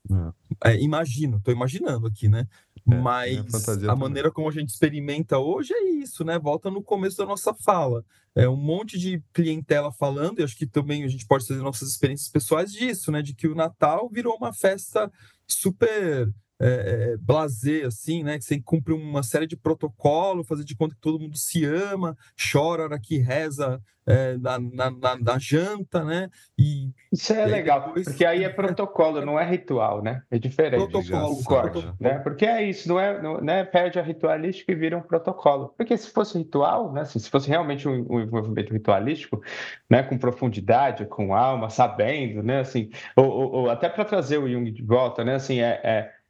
É, 0.65 0.82
imagino, 0.82 1.38
estou 1.38 1.53
imaginando 1.53 2.07
aqui, 2.07 2.28
né? 2.28 2.47
É, 2.75 2.89
minha 2.89 3.01
Mas 3.01 3.69
a 3.88 3.95
maneira 3.95 4.32
como 4.32 4.49
a 4.49 4.51
gente 4.51 4.69
experimenta 4.69 5.38
hoje 5.38 5.71
é 5.71 5.84
isso, 5.84 6.23
né? 6.23 6.39
Volta 6.39 6.71
no 6.71 6.82
começo 6.82 7.17
da 7.17 7.28
nossa 7.28 7.53
fala. 7.53 8.03
É 8.34 8.49
um 8.49 8.55
monte 8.55 8.97
de 8.97 9.21
clientela 9.34 9.91
falando, 9.91 10.39
e 10.39 10.43
acho 10.43 10.57
que 10.57 10.65
também 10.65 11.03
a 11.03 11.07
gente 11.07 11.28
pode 11.28 11.45
trazer 11.45 11.61
nossas 11.61 11.89
experiências 11.89 12.30
pessoais 12.30 12.71
disso, 12.71 13.11
né? 13.11 13.21
De 13.21 13.36
que 13.36 13.47
o 13.47 13.55
Natal 13.55 14.09
virou 14.09 14.36
uma 14.36 14.51
festa 14.51 15.11
super 15.47 16.34
é, 16.59 17.11
é, 17.13 17.17
blazer, 17.17 17.85
assim, 17.85 18.23
né? 18.23 18.37
Que 18.37 18.43
você 18.45 18.59
cumpre 18.61 18.93
uma 18.93 19.23
série 19.23 19.47
de 19.47 19.55
protocolos, 19.57 20.47
fazer 20.47 20.63
de 20.63 20.75
conta 20.75 20.95
que 20.95 21.01
todo 21.01 21.19
mundo 21.19 21.37
se 21.37 21.63
ama, 21.65 22.15
chora 22.51 22.83
a 22.83 22.85
hora 22.85 22.99
que 22.99 23.17
reza 23.17 23.81
é, 24.09 24.37
na, 24.37 24.57
na, 24.57 24.89
na- 24.89 25.17
na 25.17 25.37
janta, 25.37 26.01
né? 26.03 26.29
E 26.57 26.91
Isso 27.11 27.33
é 27.33 27.45
E 27.45 27.51
legal, 27.51 27.87
depois- 27.87 28.05
porque 28.05 28.25
aí 28.25 28.43
é 28.43 28.49
protocolo, 28.49 29.23
não 29.25 29.37
é 29.37 29.45
ritual, 29.45 30.01
né? 30.01 30.21
É 30.31 30.39
diferente. 30.39 30.79
Protocolo, 30.89 31.43
protocolo. 31.43 31.95
né? 31.99 32.19
Porque 32.19 32.45
é 32.45 32.63
isso, 32.63 32.87
não 32.87 32.97
é, 32.99 33.21
não, 33.21 33.41
né? 33.41 33.65
Perde 33.65 33.99
a 33.99 34.01
ritualística 34.01 34.71
e 34.71 34.75
vira 34.75 34.97
um 34.97 35.01
protocolo. 35.01 35.73
Porque 35.77 35.97
se 35.97 36.09
fosse 36.09 36.37
ritual, 36.37 36.93
né? 36.93 37.01
assim, 37.01 37.19
se 37.19 37.29
fosse 37.29 37.49
realmente 37.49 37.85
um, 37.87 38.05
um 38.09 38.21
envolvimento 38.21 38.71
ritualístico, 38.71 39.41
né? 39.89 40.01
Com 40.03 40.17
profundidade, 40.17 41.05
com 41.05 41.35
alma, 41.35 41.69
sabendo, 41.69 42.41
né? 42.41 42.61
Assim, 42.61 42.89
ou, 43.15 43.25
ou- 43.27 43.51
ou 43.51 43.69
até 43.69 43.89
para 43.89 44.05
trazer 44.05 44.37
o 44.37 44.49
Jung 44.49 44.71
de 44.71 44.83
volta, 44.83 45.23
né? 45.25 45.35
Assim, 45.35 45.59
é, 45.59 45.81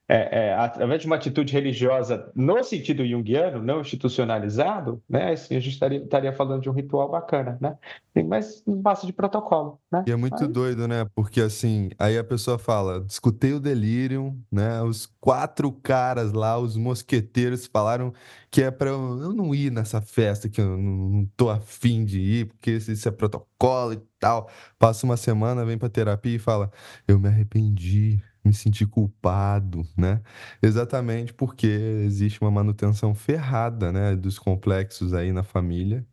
é, 0.09 0.47
é, 0.47 0.53
através 0.53 1.01
de 1.01 1.07
uma 1.07 1.17
atitude 1.17 1.51
religiosa 1.51 2.31
no 2.33 2.63
sentido 2.63 3.05
junguiano, 3.05 3.61
não 3.61 3.81
institucionalizado, 3.81 5.03
né? 5.09 5.33
Assim, 5.33 5.55
a 5.55 5.59
gente 5.59 5.73
estaria, 5.73 6.01
estaria 6.01 6.31
falando 6.31 6.61
de 6.61 6.69
um 6.69 6.73
ritual 6.73 7.11
bacana, 7.11 7.57
né? 7.59 7.77
Mas 8.25 8.63
não 8.65 8.81
passa 8.81 9.05
de 9.05 9.11
protocolo, 9.11 9.79
né? 9.91 10.05
E 10.07 10.11
é 10.11 10.15
muito 10.15 10.47
doido, 10.47 10.87
né? 10.87 11.05
Porque 11.13 11.41
assim, 11.41 11.89
aí 11.99 12.17
a 12.17 12.23
pessoa 12.23 12.57
fala, 12.57 13.05
escutei 13.07 13.53
o 13.53 13.59
Delirium, 13.59 14.39
né? 14.51 14.81
Os 14.81 15.05
quatro 15.19 15.71
caras 15.71 16.31
lá, 16.31 16.57
os 16.57 16.77
mosqueteiros, 16.77 17.65
falaram 17.67 18.13
que 18.49 18.61
é 18.63 18.71
pra 18.71 18.89
eu, 18.89 19.33
não 19.33 19.53
ir 19.53 19.71
nessa 19.71 20.01
festa, 20.01 20.47
que 20.47 20.61
eu 20.61 20.77
não, 20.77 21.25
tô 21.35 21.49
afim 21.49 22.05
de 22.05 22.19
ir, 22.19 22.45
porque 22.45 22.71
isso, 22.71 22.91
isso 22.91 23.07
é 23.07 23.11
protocolo 23.11 23.93
e 23.93 24.01
tal. 24.19 24.49
Passa 24.79 25.05
uma 25.05 25.17
semana, 25.17 25.65
vem 25.65 25.77
pra 25.77 25.89
terapia 25.89 26.35
e 26.35 26.39
fala, 26.39 26.71
eu 27.07 27.19
me 27.19 27.27
arrependi, 27.27 28.23
me 28.47 28.53
senti 28.53 28.85
culpado, 28.85 29.83
né? 29.97 30.21
Exatamente 30.61 31.33
porque 31.33 31.67
existe 31.67 32.41
uma 32.41 32.51
manutenção 32.51 33.13
ferrada, 33.15 33.91
né? 33.91 34.15
Dos 34.15 34.39
complexos 34.39 35.13
aí 35.13 35.31
na 35.33 35.43
família. 35.43 36.05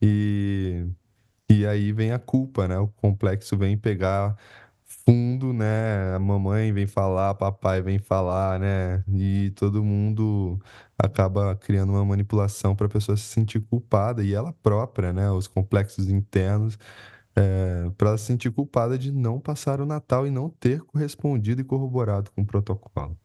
E 0.00 0.86
e 1.50 1.66
aí 1.66 1.92
vem 1.92 2.12
a 2.12 2.18
culpa, 2.18 2.66
né? 2.68 2.78
O 2.78 2.88
complexo 2.88 3.56
vem 3.58 3.76
pegar 3.78 4.36
fundo, 4.84 5.52
né? 5.52 6.14
A 6.14 6.18
mamãe 6.18 6.72
vem 6.72 6.86
falar, 6.86 7.34
papai 7.34 7.82
vem 7.82 7.98
falar, 7.98 8.58
né? 8.60 9.04
E 9.08 9.50
todo 9.56 9.82
mundo 9.84 10.58
acaba 10.98 11.56
criando 11.56 11.92
uma 11.92 12.04
manipulação 12.04 12.74
para 12.76 12.86
a 12.86 12.90
pessoa 12.90 13.16
se 13.16 13.24
sentir 13.24 13.60
culpada 13.60 14.22
e 14.24 14.32
ela 14.34 14.52
própria, 14.62 15.12
né? 15.12 15.30
Os 15.30 15.46
complexos 15.48 16.08
internos, 16.08 16.78
para 17.96 18.10
ela 18.10 18.18
se 18.18 18.26
sentir 18.26 18.50
culpada 18.50 18.98
de 18.98 19.10
não 19.10 19.40
passar 19.40 19.80
o 19.80 19.86
Natal 19.86 20.26
e 20.26 20.30
não 20.30 20.50
ter 20.50 20.82
correspondido 20.82 21.60
e 21.60 21.64
corroborado 21.64 22.30
com 22.32 22.42
o 22.42 22.46
protocolo. 22.46 23.18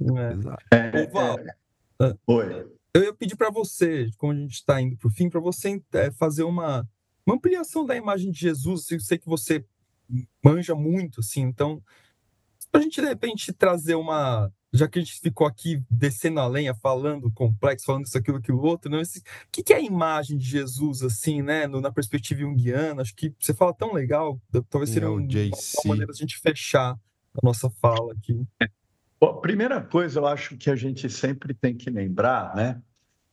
Exato. 0.00 0.64
É, 0.72 1.02
Ô, 1.02 1.10
Val, 1.10 1.38
é. 1.38 2.14
Oi. 2.26 2.66
Eu 2.92 3.04
ia 3.04 3.14
pedir 3.14 3.36
para 3.36 3.50
você, 3.50 4.08
como 4.16 4.32
a 4.32 4.36
gente 4.36 4.54
está 4.54 4.80
indo 4.80 4.96
para 4.96 5.08
o 5.08 5.12
fim, 5.12 5.28
para 5.28 5.40
você 5.40 5.80
é, 5.92 6.10
fazer 6.10 6.42
uma, 6.42 6.88
uma 7.24 7.36
ampliação 7.36 7.84
da 7.84 7.94
imagem 7.94 8.32
de 8.32 8.40
Jesus. 8.40 8.90
Eu 8.90 9.00
sei 9.00 9.18
que 9.18 9.26
você 9.26 9.64
manja 10.44 10.74
muito, 10.74 11.20
assim, 11.20 11.42
então, 11.42 11.80
para 12.70 12.80
a 12.80 12.84
gente 12.84 13.00
de 13.00 13.06
repente 13.06 13.52
trazer 13.52 13.94
uma. 13.94 14.50
Já 14.72 14.86
que 14.86 15.00
a 15.00 15.02
gente 15.02 15.18
ficou 15.18 15.46
aqui 15.48 15.82
descendo 15.90 16.38
a 16.38 16.46
lenha, 16.46 16.72
falando 16.72 17.28
complexo, 17.32 17.86
falando 17.86 18.06
isso, 18.06 18.16
aquilo, 18.16 18.36
aquilo, 18.38 18.62
outro, 18.62 18.88
né? 18.88 19.00
Esse, 19.00 19.18
o 19.18 19.22
que, 19.50 19.64
que 19.64 19.72
é 19.72 19.76
a 19.76 19.80
imagem 19.80 20.38
de 20.38 20.44
Jesus, 20.44 21.02
assim, 21.02 21.42
né? 21.42 21.66
No- 21.66 21.80
na 21.80 21.90
perspectiva 21.90 22.40
junguiana? 22.40 23.02
Acho 23.02 23.14
que 23.16 23.34
você 23.38 23.52
fala 23.52 23.74
tão 23.74 23.92
legal, 23.92 24.40
talvez 24.68 24.90
seria 24.90 25.06
é 25.06 25.10
o 25.10 25.14
um- 25.14 25.16
uma, 25.16 25.26
uma 25.26 25.88
maneira 25.88 26.12
de 26.12 26.18
a 26.18 26.22
gente 26.24 26.38
fechar 26.38 26.92
a 26.92 27.40
nossa 27.42 27.68
fala 27.68 28.12
aqui. 28.12 28.40
Bom, 29.20 29.40
primeira 29.40 29.80
coisa, 29.82 30.20
eu 30.20 30.26
acho 30.26 30.56
que 30.56 30.70
a 30.70 30.76
gente 30.76 31.10
sempre 31.10 31.52
tem 31.52 31.76
que 31.76 31.90
lembrar, 31.90 32.54
né? 32.54 32.80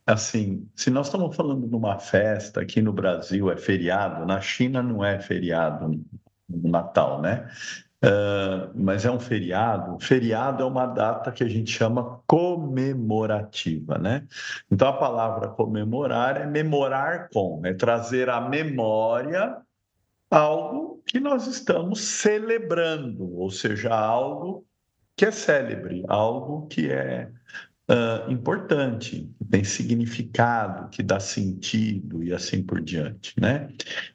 Assim, 0.04 0.68
se 0.74 0.90
nós 0.90 1.06
estamos 1.06 1.36
falando 1.36 1.68
de 1.68 1.74
uma 1.74 1.98
festa 1.98 2.60
aqui 2.62 2.82
no 2.82 2.92
Brasil 2.92 3.50
é 3.50 3.56
feriado, 3.56 4.26
na 4.26 4.40
China 4.40 4.82
não 4.82 5.04
é 5.04 5.20
feriado 5.20 5.88
no 6.48 6.68
Natal, 6.68 7.20
né? 7.22 7.48
Ah, 8.02 8.70
mas 8.74 9.04
é 9.04 9.10
um 9.10 9.18
feriado. 9.18 9.98
Feriado 10.00 10.62
é 10.62 10.66
uma 10.66 10.86
data 10.86 11.32
que 11.32 11.42
a 11.42 11.48
gente 11.48 11.70
chama 11.70 12.20
comemorativa, 12.26 13.98
né? 13.98 14.26
Então 14.70 14.88
a 14.88 14.92
palavra 14.92 15.48
comemorar 15.48 16.40
é 16.40 16.46
memorar 16.46 17.28
com, 17.30 17.60
é 17.64 17.74
trazer 17.74 18.30
à 18.30 18.40
memória 18.40 19.56
algo 20.30 21.02
que 21.06 21.18
nós 21.18 21.46
estamos 21.46 22.00
celebrando, 22.00 23.34
ou 23.36 23.50
seja, 23.50 23.94
algo 23.94 24.66
que 25.16 25.24
é 25.24 25.30
célebre, 25.30 26.04
algo 26.08 26.66
que 26.68 26.90
é 26.92 27.30
ah, 27.88 28.26
importante, 28.28 29.28
que 29.38 29.44
tem 29.46 29.64
significado, 29.64 30.88
que 30.90 31.02
dá 31.02 31.18
sentido 31.18 32.22
e 32.22 32.32
assim 32.32 32.62
por 32.62 32.80
diante, 32.80 33.34
né? 33.40 33.68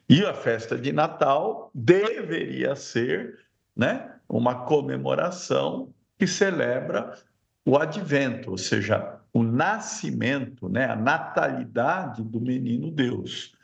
E 0.08 0.24
a 0.24 0.32
festa 0.32 0.78
de 0.78 0.92
Natal 0.92 1.70
deveria 1.74 2.76
ser, 2.76 3.43
né, 3.76 4.12
uma 4.28 4.64
comemoração 4.66 5.92
que 6.18 6.26
celebra 6.26 7.16
o 7.64 7.76
advento, 7.76 8.50
ou 8.50 8.58
seja, 8.58 9.18
o 9.32 9.42
nascimento, 9.42 10.68
né, 10.68 10.86
a 10.86 10.96
natalidade 10.96 12.22
do 12.22 12.40
menino 12.40 12.90
Deus. 12.90 13.54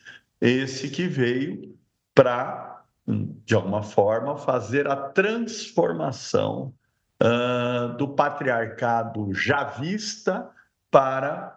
Esse 0.41 0.89
que 0.89 1.07
veio 1.07 1.77
para, 2.15 2.83
de 3.07 3.55
alguma 3.55 3.83
forma, 3.83 4.37
fazer 4.37 4.89
a 4.89 4.97
transformação 4.97 6.75
uh, 7.23 7.97
do 7.97 8.09
patriarcado 8.09 9.33
javista 9.33 10.51
para 10.91 11.57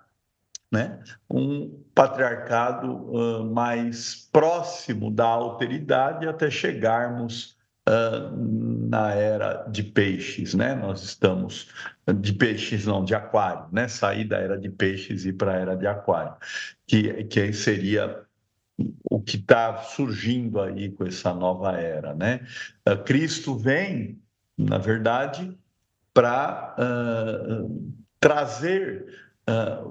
né, 0.71 0.99
um 1.29 1.81
patriarcado 1.95 2.91
uh, 2.91 3.45
mais 3.45 4.27
próximo 4.31 5.09
da 5.09 5.25
alteridade 5.25 6.27
até 6.27 6.49
chegarmos 6.49 7.57
uh, 7.87 8.89
na 8.89 9.13
era 9.13 9.65
de 9.69 9.83
peixes, 9.83 10.53
né? 10.53 10.75
Nós 10.75 11.03
estamos 11.03 11.69
de 12.19 12.33
peixes 12.33 12.85
não 12.85 13.03
de 13.03 13.15
aquário, 13.15 13.67
né? 13.71 13.87
Sair 13.87 14.25
da 14.25 14.37
era 14.37 14.57
de 14.57 14.69
peixes 14.69 15.25
e 15.25 15.33
para 15.33 15.53
a 15.53 15.57
era 15.57 15.75
de 15.75 15.87
aquário, 15.87 16.35
que 16.87 17.23
que 17.25 17.53
seria 17.53 18.23
o 19.09 19.21
que 19.21 19.37
está 19.37 19.77
surgindo 19.77 20.59
aí 20.59 20.91
com 20.91 21.05
essa 21.05 21.33
nova 21.33 21.73
era, 21.77 22.13
né? 22.13 22.45
Uh, 22.87 22.97
Cristo 23.03 23.55
vem, 23.57 24.21
na 24.57 24.77
verdade, 24.77 25.57
para 26.13 26.75
trazer 28.19 29.07
uh, 29.49 29.87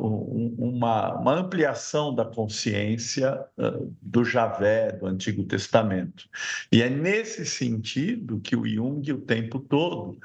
uma, 0.59 1.14
uma, 1.18 1.34
ampliação 1.34 2.14
da 2.14 2.24
consciência 2.24 3.44
uh, 3.59 3.94
do 4.00 4.24
Javé, 4.24 4.92
do 4.92 5.07
Antigo 5.07 5.44
Testamento. 5.44 6.28
E 6.70 6.82
é 6.82 6.88
nesse 6.88 7.44
sentido 7.44 8.40
que 8.40 8.57
o 8.57 8.66
Jung, 8.66 9.12
o 9.12 9.18
tempo 9.18 9.59
todo, 9.59 10.18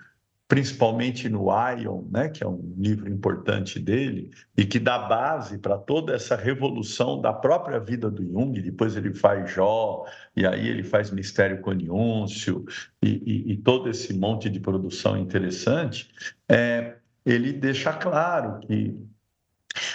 principalmente 0.48 1.28
no 1.28 1.50
Ion, 1.78 2.04
né, 2.10 2.30
que 2.30 2.42
é 2.42 2.48
um 2.48 2.74
livro 2.78 3.12
importante 3.12 3.80
dele, 3.80 4.32
e 4.56 4.66
que 4.66 4.80
dá 4.80 4.98
base 4.98 5.58
para 5.58 5.78
toda 5.78 6.14
essa 6.14 6.38
revolução 6.38 7.20
da 7.20 7.34
própria 7.34 7.80
vida 7.80 8.10
do 8.10 8.24
Jung. 8.24 8.62
Depois 8.62 8.96
ele 8.96 9.14
faz 9.14 9.52
Jó, 9.52 10.06
e 10.36 10.46
aí 10.46 10.70
ele 10.70 10.84
faz 10.84 11.12
Mistério 11.12 11.60
Coniúncio, 11.60 12.64
e, 13.04 13.10
e, 13.26 13.52
e 13.54 13.58
todo 13.58 13.90
esse 13.90 14.14
monte 14.14 14.50
de 14.50 14.60
produção 14.62 15.18
interessante. 15.18 16.10
É, 16.48 16.96
ele 17.26 17.52
deixa 17.52 17.92
claro 17.92 18.60
que 18.62 18.98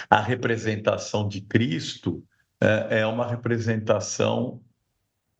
a 0.09 0.21
representação 0.21 1.27
de 1.27 1.41
Cristo 1.41 2.23
é, 2.61 2.99
é 2.99 3.05
uma 3.05 3.27
representação 3.27 4.61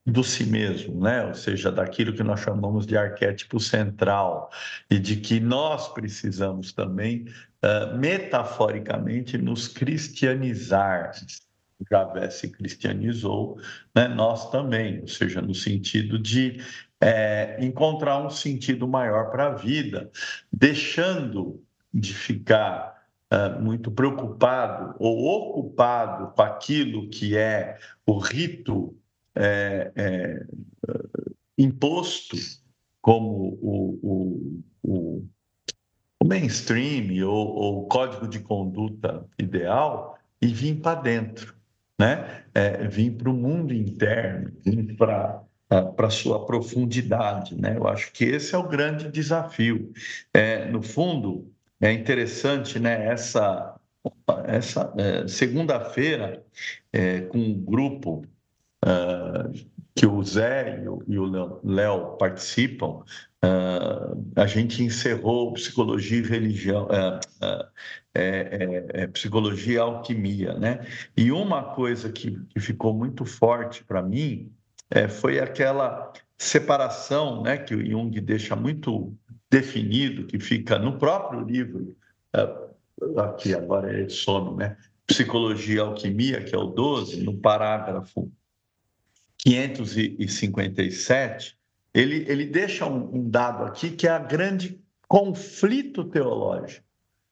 do 0.06 0.24
si 0.24 0.46
mesmo, 0.46 1.00
né? 1.00 1.26
Ou 1.26 1.34
seja, 1.34 1.72
daquilo 1.72 2.14
que 2.14 2.24
nós 2.24 2.42
chamamos 2.42 2.86
de 2.86 2.98
arquétipo 2.98 3.60
central 3.60 4.50
e 4.90 5.00
de 5.00 5.16
que 5.16 5.40
nós 5.40 5.88
precisamos 5.94 6.74
também 6.74 7.26
uh, 7.64 7.98
metaforicamente 7.98 9.38
nos 9.38 9.68
cristianizar. 9.68 11.12
Javé 11.90 12.30
se 12.30 12.50
cristianizou, 12.50 13.60
né? 13.96 14.08
nós 14.08 14.50
também, 14.52 15.02
ou 15.02 15.08
seja, 15.08 15.42
no 15.42 15.54
sentido 15.54 16.18
de 16.18 16.62
é, 17.02 17.58
encontrar 17.60 18.26
um 18.26 18.30
sentido 18.30 18.88
maior 18.88 19.30
para 19.32 19.48
a 19.48 19.56
vida, 19.56 20.10
deixando 20.52 21.62
de 21.94 22.14
ficar 22.14 23.03
muito 23.60 23.92
preocupado 23.92 24.96
ou 25.00 25.26
ocupado 25.26 26.34
com 26.34 26.42
aquilo 26.42 27.10
que 27.10 27.38
é 27.38 27.78
o 28.06 28.18
rito 28.18 28.96
é, 29.36 29.92
é, 29.96 30.46
imposto 31.58 32.38
como 33.02 33.58
o, 33.62 34.00
o, 34.04 34.64
o, 34.84 35.26
o 36.20 36.26
mainstream 36.26 37.28
ou, 37.28 37.48
ou, 37.56 37.84
o 37.84 37.88
código 37.88 38.28
de 38.28 38.40
conduta 38.40 39.26
ideal 39.38 40.18
e 40.42 40.48
vir 40.48 40.80
para 40.82 41.02
dentro, 41.02 41.56
né? 42.00 42.44
É, 42.54 42.88
vir 42.88 43.12
para 43.12 43.30
o 43.30 43.34
mundo 43.34 43.74
interno, 43.74 44.52
vir 44.64 44.96
para 44.96 45.42
para 45.96 46.10
sua 46.10 46.46
profundidade, 46.46 47.60
né? 47.60 47.76
Eu 47.76 47.88
acho 47.88 48.12
que 48.12 48.26
esse 48.26 48.54
é 48.54 48.58
o 48.58 48.68
grande 48.68 49.10
desafio. 49.10 49.92
É, 50.34 50.70
no 50.70 50.84
fundo, 50.84 51.52
é 51.84 51.92
interessante, 51.92 52.80
né? 52.80 53.08
Essa, 53.08 53.76
essa 54.46 54.94
é, 54.98 55.28
segunda-feira, 55.28 56.42
é, 56.94 57.22
com 57.22 57.38
um 57.38 57.62
grupo 57.62 58.26
uh, 58.86 59.52
que 59.94 60.06
o 60.08 60.24
Zé 60.24 60.82
e 61.08 61.18
o, 61.20 61.60
Léo 61.62 62.16
participam, 62.18 63.04
uh, 63.44 64.32
a 64.34 64.46
gente 64.46 64.82
encerrou 64.82 65.52
psicologia 65.54 66.20
e 66.20 66.22
religião, 66.22 66.86
uh, 66.86 67.68
é, 68.16 69.08
psicologia 69.08 69.74
e 69.74 69.78
alquimia, 69.78 70.54
né? 70.54 70.88
E 71.18 71.34
uma 71.34 71.64
coisa 71.76 72.10
que, 72.10 72.40
que 72.50 72.62
ficou 72.62 72.94
muito 72.94 73.26
forte 73.26 73.84
para 73.84 74.02
mim 74.02 74.52
foi 75.10 75.40
aquela 75.40 76.14
separação, 76.38 77.42
né, 77.42 77.58
que 77.58 77.74
o 77.74 77.84
Jung 77.84 78.12
deixa 78.22 78.56
muito 78.56 79.18
definido, 79.54 80.26
que 80.26 80.40
fica 80.40 80.80
no 80.80 80.98
próprio 80.98 81.42
livro, 81.42 81.96
é, 82.34 82.50
aqui 83.18 83.54
agora 83.54 84.02
é 84.02 84.10
sono, 84.10 84.56
né? 84.56 84.76
Psicologia 85.06 85.76
e 85.76 85.80
Alquimia, 85.80 86.44
que 86.44 86.56
é 86.56 86.58
o 86.58 86.66
12, 86.66 87.22
no 87.22 87.38
parágrafo 87.38 88.32
557, 89.38 91.56
ele, 91.94 92.26
ele 92.28 92.48
deixa 92.48 92.88
um, 92.88 93.16
um 93.16 93.30
dado 93.30 93.66
aqui 93.66 93.92
que 93.92 94.08
é 94.08 94.10
a 94.10 94.18
grande 94.18 94.82
conflito 95.08 96.04
teológico. 96.06 96.84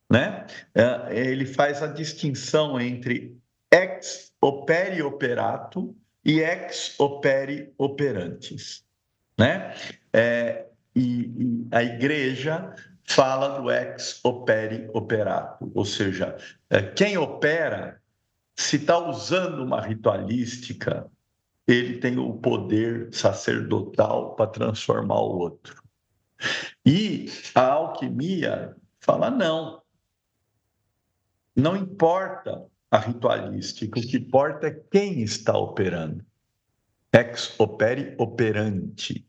Né? 0.07 0.45
É, 0.75 1.17
ele 1.17 1.45
faz 1.45 1.81
a 1.81 1.87
distinção 1.87 2.79
entre 2.79 3.35
ex 3.71 4.31
opere 4.39 5.01
operato 5.01 5.95
e 6.23 6.41
ex 6.41 6.93
opere 6.99 7.73
operantes. 7.77 8.85
Né? 9.39 9.73
É, 10.13 10.67
e, 10.95 11.21
e 11.21 11.67
a 11.71 11.83
igreja 11.83 12.73
fala 13.05 13.59
do 13.59 13.71
ex 13.71 14.19
opere 14.23 14.89
operato, 14.93 15.71
ou 15.73 15.85
seja, 15.85 16.37
é, 16.69 16.81
quem 16.81 17.17
opera, 17.17 18.01
se 18.55 18.77
está 18.77 18.97
usando 18.97 19.63
uma 19.63 19.81
ritualística, 19.81 21.09
ele 21.67 21.97
tem 21.99 22.17
o 22.17 22.33
poder 22.33 23.13
sacerdotal 23.13 24.35
para 24.35 24.47
transformar 24.47 25.19
o 25.19 25.37
outro. 25.37 25.81
E 26.85 27.31
a 27.53 27.65
alquimia 27.65 28.75
fala 28.99 29.29
não. 29.29 29.81
Não 31.55 31.75
importa 31.75 32.65
a 32.89 32.97
ritualística, 32.97 33.99
o 33.99 34.01
que 34.01 34.17
importa 34.17 34.67
é 34.67 34.81
quem 34.91 35.21
está 35.21 35.57
operando. 35.57 36.25
Ex 37.13 37.59
opere 37.59 38.15
operante, 38.17 39.25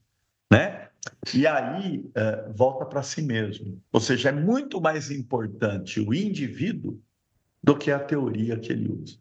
né? 0.50 0.88
E 1.34 1.46
aí 1.46 1.98
uh, 1.98 2.53
volta 2.55 2.84
para 2.86 3.03
si 3.03 3.22
mesmo. 3.22 3.82
Ou 3.92 4.00
seja, 4.00 4.28
é 4.28 4.32
muito 4.32 4.80
mais 4.80 5.11
importante 5.11 6.00
o 6.00 6.14
indivíduo 6.14 7.00
do 7.62 7.76
que 7.76 7.90
a 7.90 7.98
teoria 7.98 8.59
que 8.59 8.72
ele 8.72 8.88
usa. 8.88 9.16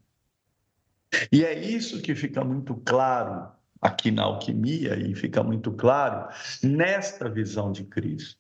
E 1.32 1.44
é 1.44 1.60
isso 1.60 2.02
que 2.02 2.16
fica 2.16 2.44
muito 2.44 2.76
claro 2.76 3.52
aqui 3.82 4.12
na 4.12 4.24
alquimia 4.24 4.96
e 4.96 5.16
fica 5.16 5.44
muito 5.44 5.72
claro 5.72 6.30
nesta 6.64 7.30
visão 7.30 7.72
de 7.72 7.84
Cristo. 7.84 8.40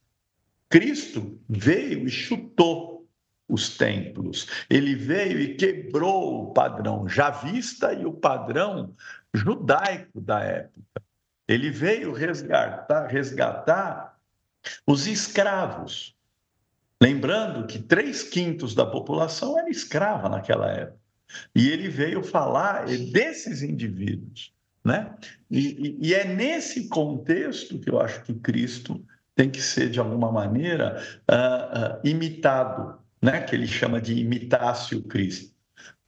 Cristo 0.70 1.40
veio 1.50 2.06
e 2.06 2.10
chutou 2.10 3.08
os 3.50 3.76
templos. 3.76 4.48
Ele 4.70 4.96
veio 4.96 5.40
e 5.40 5.56
quebrou 5.56 6.44
o 6.44 6.54
padrão 6.54 7.10
javista 7.10 7.94
e 7.94 8.06
o 8.06 8.14
padrão 8.14 8.96
judaico 9.34 10.22
da 10.22 10.40
época. 10.42 11.04
Ele 11.52 11.70
veio 11.70 12.14
resgatar, 12.14 13.08
resgatar 13.08 14.18
os 14.86 15.06
escravos. 15.06 16.16
Lembrando 17.02 17.68
que 17.68 17.80
três 17.80 18.24
quintos 18.24 18.74
da 18.74 18.86
população 18.86 19.58
era 19.58 19.70
escrava 19.70 20.30
naquela 20.30 20.72
época. 20.72 21.02
E 21.56 21.70
ele 21.70 21.90
veio 21.90 22.24
falar 22.24 22.86
desses 22.86 23.62
indivíduos. 23.64 24.54
Né? 24.84 25.14
E, 25.50 25.98
e, 26.02 26.14
é 26.14 26.26
nesse 26.26 26.88
contexto 26.88 27.78
que 27.80 27.90
eu 27.90 28.00
acho 28.00 28.24
que 28.24 28.34
Cristo 28.34 29.04
tem 29.36 29.50
que 29.50 29.62
ser, 29.62 29.90
de 29.90 30.00
alguma 30.00 30.32
maneira, 30.32 31.04
uh, 31.30 31.98
uh, 31.98 32.08
imitado, 32.08 32.98
né? 33.22 33.42
que 33.42 33.56
ele 33.56 33.68
chama 33.68 34.02
de 34.02 34.14
imitácio 34.14 35.02
Cristo, 35.04 35.51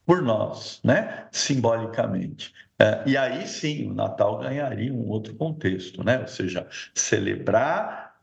por 0.05 0.21
nós, 0.21 0.79
né? 0.83 1.27
simbolicamente. 1.31 2.53
É, 2.77 3.03
e 3.05 3.15
aí 3.15 3.47
sim, 3.47 3.89
o 3.89 3.93
Natal 3.93 4.39
ganharia 4.39 4.93
um 4.93 5.07
outro 5.09 5.35
contexto, 5.35 6.03
né? 6.03 6.19
ou 6.19 6.27
seja, 6.27 6.67
celebrar 6.93 8.15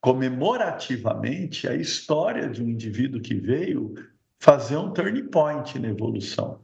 comemorativamente 0.00 1.68
a 1.68 1.74
história 1.74 2.48
de 2.48 2.62
um 2.62 2.68
indivíduo 2.68 3.20
que 3.20 3.34
veio 3.34 3.94
fazer 4.38 4.76
um 4.76 4.92
turning 4.92 5.28
point 5.28 5.78
na 5.78 5.88
evolução. 5.88 6.60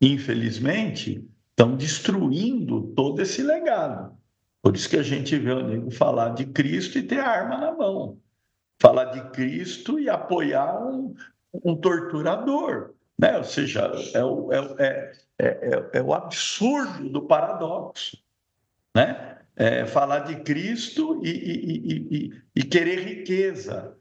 Infelizmente, 0.00 1.26
estão 1.50 1.74
destruindo 1.74 2.92
todo 2.94 3.20
esse 3.22 3.42
legado. 3.42 4.14
Por 4.62 4.74
isso 4.74 4.88
que 4.88 4.96
a 4.96 5.02
gente 5.02 5.38
vê 5.38 5.52
o 5.52 5.66
nego 5.66 5.90
falar 5.90 6.30
de 6.30 6.44
Cristo 6.46 6.98
e 6.98 7.02
ter 7.02 7.20
a 7.20 7.28
arma 7.28 7.56
na 7.56 7.72
mão. 7.72 8.18
Falar 8.78 9.06
de 9.06 9.30
Cristo 9.30 9.98
e 9.98 10.10
apoiar 10.10 10.84
um, 10.86 11.14
um 11.64 11.74
torturador, 11.76 12.92
né? 13.18 13.36
ou 13.38 13.44
seja, 13.44 13.92
é 14.14 14.24
o, 14.24 14.52
é, 14.52 15.12
é, 15.38 15.88
é 15.94 16.02
o 16.02 16.12
absurdo 16.14 17.08
do 17.08 17.22
paradoxo. 17.22 18.18
Né? 18.94 19.38
É, 19.54 19.86
falar 19.86 20.20
de 20.20 20.36
Cristo 20.36 21.20
e, 21.24 21.30
e, 21.30 22.14
e, 22.16 22.42
e, 22.54 22.62
querer 22.62 23.00
riqueza, 23.00 23.96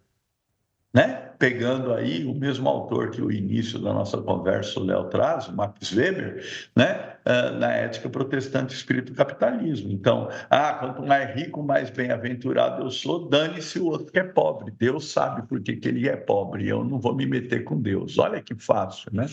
né? 0.95 1.33
Pegando 1.37 1.93
aí 1.93 2.25
o 2.25 2.33
mesmo 2.33 2.69
autor 2.69 3.11
que 3.11 3.21
o 3.21 3.29
início 3.29 3.77
da 3.77 3.91
nossa 3.91 4.17
conversa 4.17 4.79
o 4.79 4.83
Léo 4.83 5.09
traz, 5.09 5.49
o 5.49 5.53
Max 5.53 5.91
Weber, 5.91 6.41
né? 6.73 7.17
Ah, 7.25 7.51
na 7.51 7.71
ética 7.71 8.07
protestante 8.07 8.73
espírito 8.73 9.13
capitalismo. 9.13 9.91
Então, 9.91 10.29
ah, 10.49 10.73
quanto 10.75 11.03
mais 11.03 11.35
rico, 11.35 11.61
mais 11.61 11.89
bem-aventurado 11.89 12.83
eu 12.83 12.89
sou, 12.89 13.27
dane-se 13.27 13.77
o 13.77 13.87
outro 13.87 14.09
que 14.09 14.19
é 14.19 14.23
pobre. 14.23 14.71
Deus 14.71 15.11
sabe 15.11 15.45
por 15.45 15.59
que, 15.61 15.75
que 15.75 15.89
ele 15.89 16.07
é 16.07 16.15
pobre, 16.15 16.69
eu 16.69 16.83
não 16.85 16.97
vou 16.97 17.13
me 17.13 17.25
meter 17.25 17.65
com 17.65 17.81
Deus. 17.81 18.17
Olha 18.17 18.41
que 18.41 18.55
fácil, 18.55 19.09
né? 19.11 19.25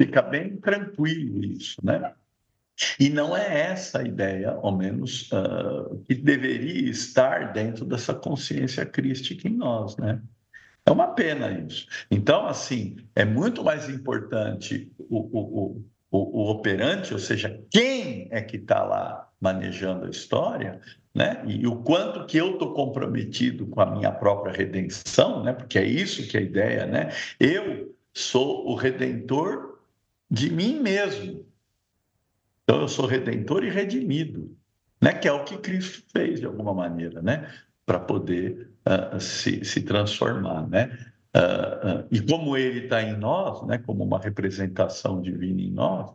Fica 0.00 0.22
bem 0.22 0.56
tranquilo 0.58 1.44
isso, 1.44 1.76
né? 1.82 2.12
E 3.00 3.08
não 3.08 3.36
é 3.36 3.72
essa 3.72 3.98
a 3.98 4.04
ideia, 4.04 4.50
ao 4.50 4.76
menos, 4.76 5.28
uh, 5.32 5.98
que 6.04 6.14
deveria 6.14 6.88
estar 6.88 7.52
dentro 7.52 7.84
dessa 7.84 8.14
consciência 8.14 8.86
crística 8.86 9.48
em 9.48 9.56
nós, 9.56 9.96
né? 9.96 10.22
É 10.88 10.90
uma 10.90 11.08
pena 11.08 11.50
isso. 11.50 11.86
Então, 12.10 12.46
assim, 12.46 12.96
é 13.14 13.22
muito 13.22 13.62
mais 13.62 13.90
importante 13.90 14.90
o, 14.98 15.18
o, 15.18 15.84
o, 16.10 16.18
o 16.18 16.50
operante, 16.50 17.12
ou 17.12 17.18
seja, 17.18 17.62
quem 17.70 18.26
é 18.30 18.40
que 18.40 18.56
está 18.56 18.82
lá 18.84 19.28
manejando 19.38 20.06
a 20.06 20.08
história, 20.08 20.80
né? 21.14 21.44
E 21.46 21.66
o 21.66 21.76
quanto 21.82 22.24
que 22.24 22.38
eu 22.38 22.54
estou 22.54 22.72
comprometido 22.72 23.66
com 23.66 23.82
a 23.82 23.90
minha 23.90 24.10
própria 24.10 24.50
redenção, 24.50 25.44
né? 25.44 25.52
Porque 25.52 25.78
é 25.78 25.84
isso 25.84 26.26
que 26.26 26.38
é 26.38 26.40
a 26.40 26.44
ideia, 26.44 26.86
né? 26.86 27.10
Eu 27.38 27.94
sou 28.14 28.66
o 28.66 28.74
redentor 28.74 29.80
de 30.30 30.50
mim 30.50 30.80
mesmo. 30.80 31.44
Então 32.64 32.80
eu 32.80 32.88
sou 32.88 33.04
redentor 33.04 33.62
e 33.62 33.68
redimido, 33.68 34.56
né? 35.02 35.12
Que 35.12 35.28
é 35.28 35.32
o 35.32 35.44
que 35.44 35.58
Cristo 35.58 36.02
fez 36.10 36.40
de 36.40 36.46
alguma 36.46 36.72
maneira, 36.72 37.20
né? 37.20 37.52
Para 37.84 38.00
poder 38.00 38.67
se, 39.20 39.64
se 39.64 39.82
transformar, 39.82 40.66
né? 40.68 40.98
Uh, 41.36 42.00
uh, 42.00 42.08
e 42.10 42.20
como 42.20 42.56
ele 42.56 42.84
está 42.84 43.02
em 43.02 43.16
nós, 43.16 43.66
né? 43.66 43.78
Como 43.78 44.02
uma 44.02 44.18
representação 44.18 45.20
divina 45.20 45.60
em 45.60 45.70
nós, 45.70 46.14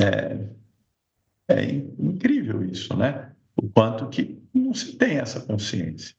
é, 0.00 0.48
é 1.48 1.64
incrível 1.64 2.64
isso, 2.64 2.96
né? 2.96 3.32
O 3.56 3.68
quanto 3.68 4.08
que 4.08 4.42
não 4.52 4.72
se 4.72 4.96
tem 4.96 5.18
essa 5.18 5.40
consciência, 5.40 6.16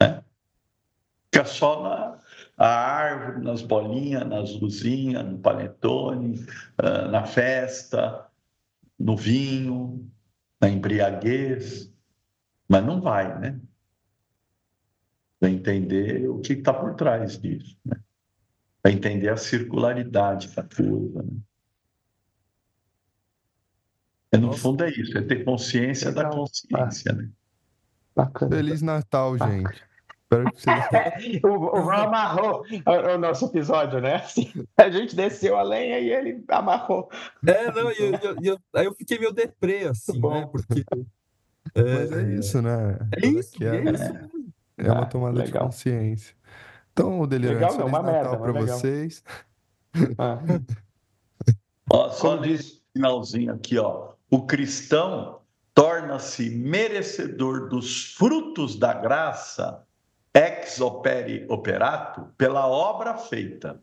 né? 0.00 0.22
Fica 1.32 1.46
só 1.46 1.82
na, 1.82 2.18
a 2.56 2.68
árvore, 2.68 3.42
nas 3.42 3.62
bolinhas, 3.62 4.26
nas 4.26 4.60
luzinhas, 4.60 5.24
no 5.24 5.38
panetone, 5.38 6.44
uh, 6.80 7.10
na 7.10 7.24
festa, 7.24 8.26
no 8.98 9.16
vinho, 9.16 10.08
na 10.60 10.68
embriaguez, 10.68 11.92
mas 12.68 12.84
não 12.84 13.00
vai, 13.00 13.38
né? 13.40 13.60
Para 15.44 15.50
entender 15.50 16.26
o 16.26 16.38
que 16.38 16.54
está 16.54 16.72
por 16.72 16.94
trás 16.94 17.38
disso, 17.38 17.76
né? 17.84 18.00
Para 18.80 18.92
entender 18.92 19.28
a 19.28 19.36
circularidade 19.36 20.48
da 20.48 20.62
coisa, 20.62 21.22
né? 21.22 21.38
É, 24.32 24.38
no 24.38 24.54
fundo 24.54 24.84
é 24.84 24.88
isso, 24.88 25.18
é 25.18 25.20
ter 25.20 25.44
consciência 25.44 26.08
Legal. 26.08 26.30
da 26.30 26.36
consciência, 26.38 27.12
né? 27.12 27.28
Bacana. 28.16 28.56
Feliz 28.56 28.80
Natal, 28.80 29.36
Bacana. 29.36 29.68
gente. 29.68 29.84
Espero 30.22 30.50
que 30.50 30.62
vocês... 30.62 31.40
o, 31.44 31.48
o 31.48 31.84
Val 31.84 32.08
amarrou 32.08 32.64
o, 32.64 32.90
o, 33.14 33.18
nosso 33.18 33.44
episódio, 33.44 34.00
né? 34.00 34.14
Assim, 34.14 34.50
a 34.78 34.88
gente 34.88 35.14
desceu 35.14 35.58
a 35.58 35.62
lenha 35.62 35.98
e 35.98 36.10
ele 36.10 36.42
amarrou. 36.48 37.10
É, 37.46 37.70
não, 37.70 37.92
e 37.92 37.96
eu, 37.98 38.12
eu, 38.14 38.36
eu, 38.42 38.58
aí 38.74 38.86
eu 38.86 38.94
fiquei 38.94 39.18
meio 39.18 39.30
deprê, 39.30 39.88
assim, 39.88 40.18
né? 40.18 40.48
Porque. 40.50 40.82
É, 41.74 41.82
Mas 41.82 42.12
é 42.12 42.34
isso, 42.34 42.62
né? 42.62 42.98
É 43.10 43.26
isso, 43.26 43.64
é, 43.64 43.76
é, 43.78 43.90
isso. 43.90 44.43
É 44.76 44.90
uma 44.90 45.02
ah, 45.02 45.06
tomada 45.06 45.42
de 45.42 45.52
consciência. 45.52 46.34
Então, 46.92 47.20
o 47.20 47.26
Delirante, 47.26 47.76
legal, 47.76 47.90
Feliz 47.90 47.92
Natal 47.92 48.40
para 48.40 48.52
vocês. 48.52 49.24
Ah. 50.18 50.38
ó, 51.90 52.10
só 52.10 52.40
nesse 52.40 52.82
finalzinho 52.92 53.52
aqui, 53.52 53.78
ó. 53.78 54.14
O 54.30 54.46
cristão 54.46 55.40
torna-se 55.74 56.50
merecedor 56.50 57.68
dos 57.68 58.14
frutos 58.14 58.76
da 58.76 58.94
graça 58.94 59.84
ex 60.34 60.80
opere 60.80 61.46
operato, 61.48 62.28
pela 62.36 62.66
obra 62.66 63.16
feita. 63.16 63.80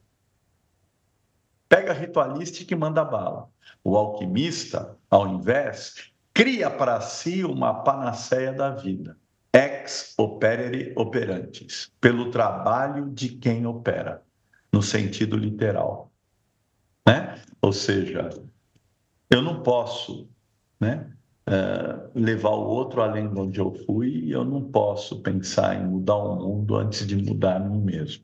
Pega 1.69 1.93
ritualística 1.93 2.73
e 2.73 2.77
manda 2.77 3.05
bala. 3.05 3.49
O 3.81 3.95
alquimista, 3.95 4.97
ao 5.09 5.27
invés, 5.29 6.11
cria 6.33 6.69
para 6.69 6.99
si 6.99 7.45
uma 7.45 7.83
panaceia 7.83 8.51
da 8.51 8.71
vida. 8.71 9.17
Ex 9.53 10.13
opere 10.17 10.93
operantes, 10.95 11.91
pelo 11.99 12.31
trabalho 12.31 13.09
de 13.09 13.29
quem 13.29 13.65
opera, 13.65 14.23
no 14.71 14.81
sentido 14.81 15.35
literal. 15.35 16.09
Né? 17.05 17.41
Ou 17.61 17.73
seja, 17.73 18.29
eu 19.29 19.41
não 19.41 19.61
posso 19.61 20.29
né, 20.79 21.11
uh, 21.47 22.09
levar 22.15 22.51
o 22.51 22.65
outro 22.65 23.01
além 23.01 23.31
de 23.31 23.39
onde 23.39 23.59
eu 23.59 23.73
fui 23.85 24.09
e 24.09 24.31
eu 24.31 24.45
não 24.45 24.63
posso 24.63 25.21
pensar 25.21 25.75
em 25.75 25.85
mudar 25.85 26.15
o 26.15 26.35
mundo 26.35 26.77
antes 26.77 27.05
de 27.05 27.15
mudar 27.17 27.57
a 27.57 27.59
mim 27.59 27.81
mesmo. 27.81 28.23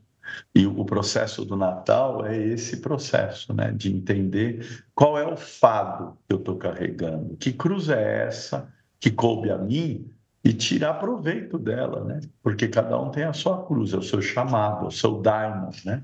E 0.54 0.66
o 0.66 0.84
processo 0.84 1.44
do 1.44 1.56
Natal 1.56 2.24
é 2.26 2.36
esse 2.36 2.78
processo, 2.78 3.52
né, 3.54 3.72
de 3.72 3.94
entender 3.94 4.84
qual 4.94 5.18
é 5.18 5.26
o 5.26 5.36
fado 5.36 6.16
que 6.26 6.34
eu 6.34 6.38
estou 6.38 6.56
carregando, 6.56 7.36
que 7.36 7.52
cruz 7.52 7.88
é 7.88 8.26
essa 8.26 8.72
que 9.00 9.10
coube 9.10 9.50
a 9.50 9.58
mim 9.58 10.10
e 10.44 10.52
tirar 10.52 10.94
proveito 10.94 11.58
dela, 11.58 12.04
né? 12.04 12.20
Porque 12.42 12.68
cada 12.68 13.00
um 13.00 13.10
tem 13.10 13.24
a 13.24 13.32
sua 13.32 13.66
cruz, 13.66 13.92
é 13.92 13.96
o 13.96 14.02
seu 14.02 14.22
chamado, 14.22 14.84
é 14.84 14.88
o 14.88 14.90
seu 14.90 15.20
daimon, 15.20 15.70
né? 15.84 16.00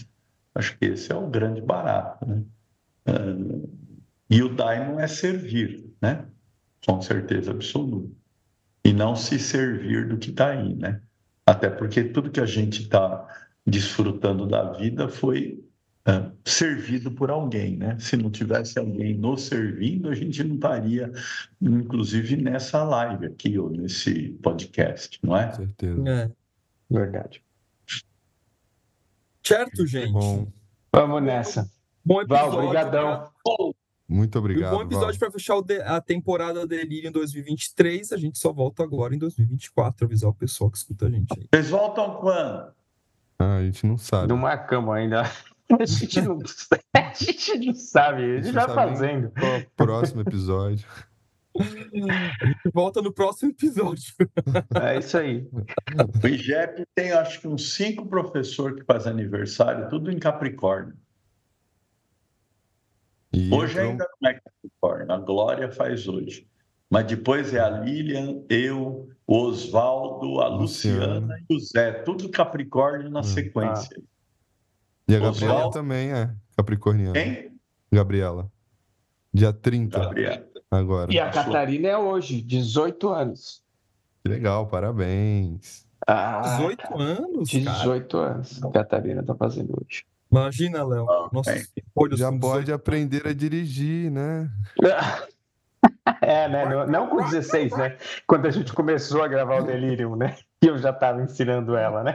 Acho 0.55 0.77
que 0.79 0.87
esse 0.87 1.11
é 1.11 1.15
o 1.15 1.29
grande 1.29 1.61
barato, 1.61 2.27
né? 2.27 2.43
Uh, 3.09 3.69
e 4.31 4.43
o 4.43 4.55
daimon 4.55 4.99
é 4.99 5.07
servir, 5.07 5.85
né? 6.01 6.27
com 6.87 7.01
certeza 7.01 7.51
absoluta. 7.51 8.15
E 8.85 8.93
não 8.93 9.17
se 9.17 9.39
servir 9.39 10.09
do 10.09 10.19
que 10.19 10.31
está 10.31 10.51
aí, 10.51 10.75
né? 10.75 11.01
Até 11.47 11.71
porque 11.71 12.05
tudo 12.05 12.31
que 12.31 12.41
a 12.41 12.47
gente 12.47 12.83
está 12.83 13.27
desfrutando 13.67 14.47
da 14.47 14.73
vida 14.73 15.09
foi 15.09 15.65
uh, 16.09 16.33
servido 16.45 17.11
por 17.11 17.31
alguém, 17.31 17.77
né? 17.77 17.97
Se 17.99 18.17
não 18.17 18.31
tivesse 18.31 18.79
alguém 18.79 19.15
nos 19.15 19.43
servindo, 19.43 20.09
a 20.09 20.15
gente 20.15 20.43
não 20.45 20.55
estaria, 20.55 21.13
inclusive, 21.61 22.37
nessa 22.37 22.83
live 22.85 23.27
aqui 23.27 23.59
ou 23.59 23.71
nesse 23.71 24.31
podcast, 24.43 25.19
não 25.23 25.37
é? 25.37 25.49
Com 25.49 25.57
certeza. 25.57 26.09
É. 26.09 26.31
Verdade. 26.91 27.43
Certo, 29.43 29.87
gente. 29.87 30.13
Bom. 30.13 30.47
Vamos 30.93 31.23
nessa. 31.23 31.71
Bom 32.05 32.21
episódio. 32.21 32.51
Val, 32.51 32.65
obrigadão. 32.65 33.33
Muito 34.09 34.39
obrigado. 34.39 34.73
E 34.73 34.75
um 34.75 34.79
bom 34.79 34.83
episódio 34.83 35.19
para 35.19 35.31
fechar 35.31 35.57
a 35.87 36.01
temporada 36.01 36.67
Delírio 36.67 37.09
em 37.09 37.13
2023. 37.13 38.13
A 38.13 38.17
gente 38.17 38.39
só 38.39 38.53
volta 38.53 38.83
agora 38.83 39.15
em 39.15 39.19
2024, 39.19 40.07
avisar 40.07 40.31
o 40.31 40.35
pessoal 40.35 40.71
que 40.71 40.79
escuta 40.79 41.07
a 41.07 41.11
gente 41.11 41.33
aí. 41.39 41.49
Vocês 41.53 41.71
voltam 41.71 42.17
quando? 42.17 42.73
Ah, 43.39 43.57
a 43.57 43.63
gente 43.65 43.87
não 43.87 43.99
sabe. 43.99 44.29
Não 44.29 44.37
marcamos 44.37 44.95
ainda. 44.95 45.25
A 45.81 45.87
gente 45.87 46.21
não, 46.21 46.39
a 46.95 47.13
gente 47.15 47.59
não 47.59 47.75
sabe, 47.75 48.23
a 48.23 48.41
gente, 48.43 48.53
vai 48.53 48.69
fazendo. 48.69 49.33
Próximo 49.77 50.21
episódio. 50.21 50.87
A 51.57 52.47
gente 52.47 52.71
volta 52.73 53.01
no 53.01 53.13
próximo 53.13 53.53
episódio. 53.53 54.13
É 54.83 54.99
isso 54.99 55.17
aí. 55.17 55.49
O 56.23 56.27
IGEP 56.27 56.85
tem, 56.97 57.13
acho 57.13 57.41
que, 57.41 57.47
uns 57.47 57.75
cinco 57.75 58.07
professores 58.07 58.81
que 58.81 58.85
fazem 58.85 59.13
aniversário, 59.13 59.89
tudo 59.89 60.11
em 60.11 60.19
Capricórnio. 60.19 60.97
E 63.33 63.55
hoje 63.55 63.75
então... 63.75 63.91
ainda 63.91 64.09
não 64.21 64.31
é 64.31 64.41
Capricórnio, 64.41 65.13
a 65.13 65.19
Glória 65.19 65.71
faz 65.71 66.09
hoje. 66.09 66.45
Mas 66.91 67.07
depois 67.07 67.55
é 67.55 67.61
a 67.61 67.71
Lilian, 67.71 68.43
eu, 68.49 69.09
o 69.25 69.37
Oswaldo, 69.37 70.41
a 70.41 70.49
Luciana. 70.49 71.21
Luciana 71.21 71.45
e 71.49 71.55
o 71.55 71.61
Zé, 71.61 71.93
tudo 72.03 72.29
Capricórnio 72.29 73.11
na 73.11 73.21
hum. 73.21 73.25
sequência. 73.25 73.97
Ah. 73.97 74.14
E 75.09 75.15
a 75.15 75.19
Gabriela 75.19 75.55
Oswaldo... 75.55 75.79
também 75.79 76.13
é 76.13 76.31
capricorniana. 76.57 77.13
Quem? 77.13 77.53
Gabriela. 77.93 78.51
Dia 79.33 79.53
30. 79.53 79.99
Gabriela. 79.99 80.47
Agora. 80.71 81.13
E 81.13 81.19
a 81.19 81.31
Catarina 81.31 81.89
é 81.89 81.97
hoje, 81.97 82.41
18 82.43 83.09
anos. 83.09 83.63
Que 84.23 84.29
legal, 84.29 84.67
parabéns. 84.67 85.87
Ah, 86.07 86.57
18 86.59 87.01
anos? 87.01 87.49
18 87.49 88.17
cara. 88.17 88.35
anos. 88.35 88.63
A 88.63 88.71
Catarina 88.71 89.21
está 89.21 89.35
fazendo 89.35 89.79
hoje. 89.81 90.05
Imagina, 90.31 90.85
Léo. 90.85 91.07
Nossa, 91.33 91.55
Já 92.13 92.33
pode 92.33 92.73
aprender 92.73 93.27
a 93.27 93.33
dirigir, 93.33 94.11
né? 94.11 94.51
É, 96.21 96.49
né? 96.49 96.65
Não, 96.67 96.87
não, 96.87 97.09
com 97.09 97.17
16, 97.23 97.77
né? 97.77 97.97
Quando 98.27 98.47
a 98.47 98.51
gente 98.51 98.73
começou 98.73 99.23
a 99.23 99.29
gravar 99.29 99.63
o 99.63 99.67
Delirium, 99.67 100.17
né? 100.17 100.37
E 100.63 100.67
eu 100.67 100.79
já 100.79 100.91
estava 100.91 101.23
ensinando 101.23 101.77
ela, 101.77 102.03
né? 102.03 102.15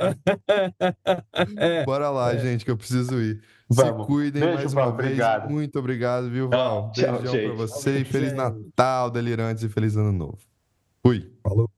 É, 1.58 1.84
Bora 1.86 2.10
lá, 2.10 2.34
é. 2.34 2.40
gente, 2.40 2.66
que 2.66 2.72
eu 2.72 2.78
preciso 2.78 3.20
ir. 3.22 3.42
Vamos. 3.70 4.02
Se 4.02 4.08
cuidem 4.08 4.42
Beijo, 4.42 4.58
mais 4.58 4.74
uma 4.74 4.86
Val, 4.86 4.96
vez. 4.96 5.08
Obrigado. 5.10 5.50
Muito 5.50 5.80
obrigado, 5.80 6.30
viu, 6.30 6.50
Val? 6.50 6.92
Tchau, 6.92 7.20
Beijão 7.20 7.56
para 7.56 7.68
você. 7.68 8.04
Feliz 8.04 8.34
Natal, 8.34 9.12
Delirantes, 9.12 9.64
e 9.64 9.70
feliz 9.70 9.96
Ano 9.96 10.12
Novo. 10.12 10.40
Fui. 11.04 11.32
Falou. 11.44 11.70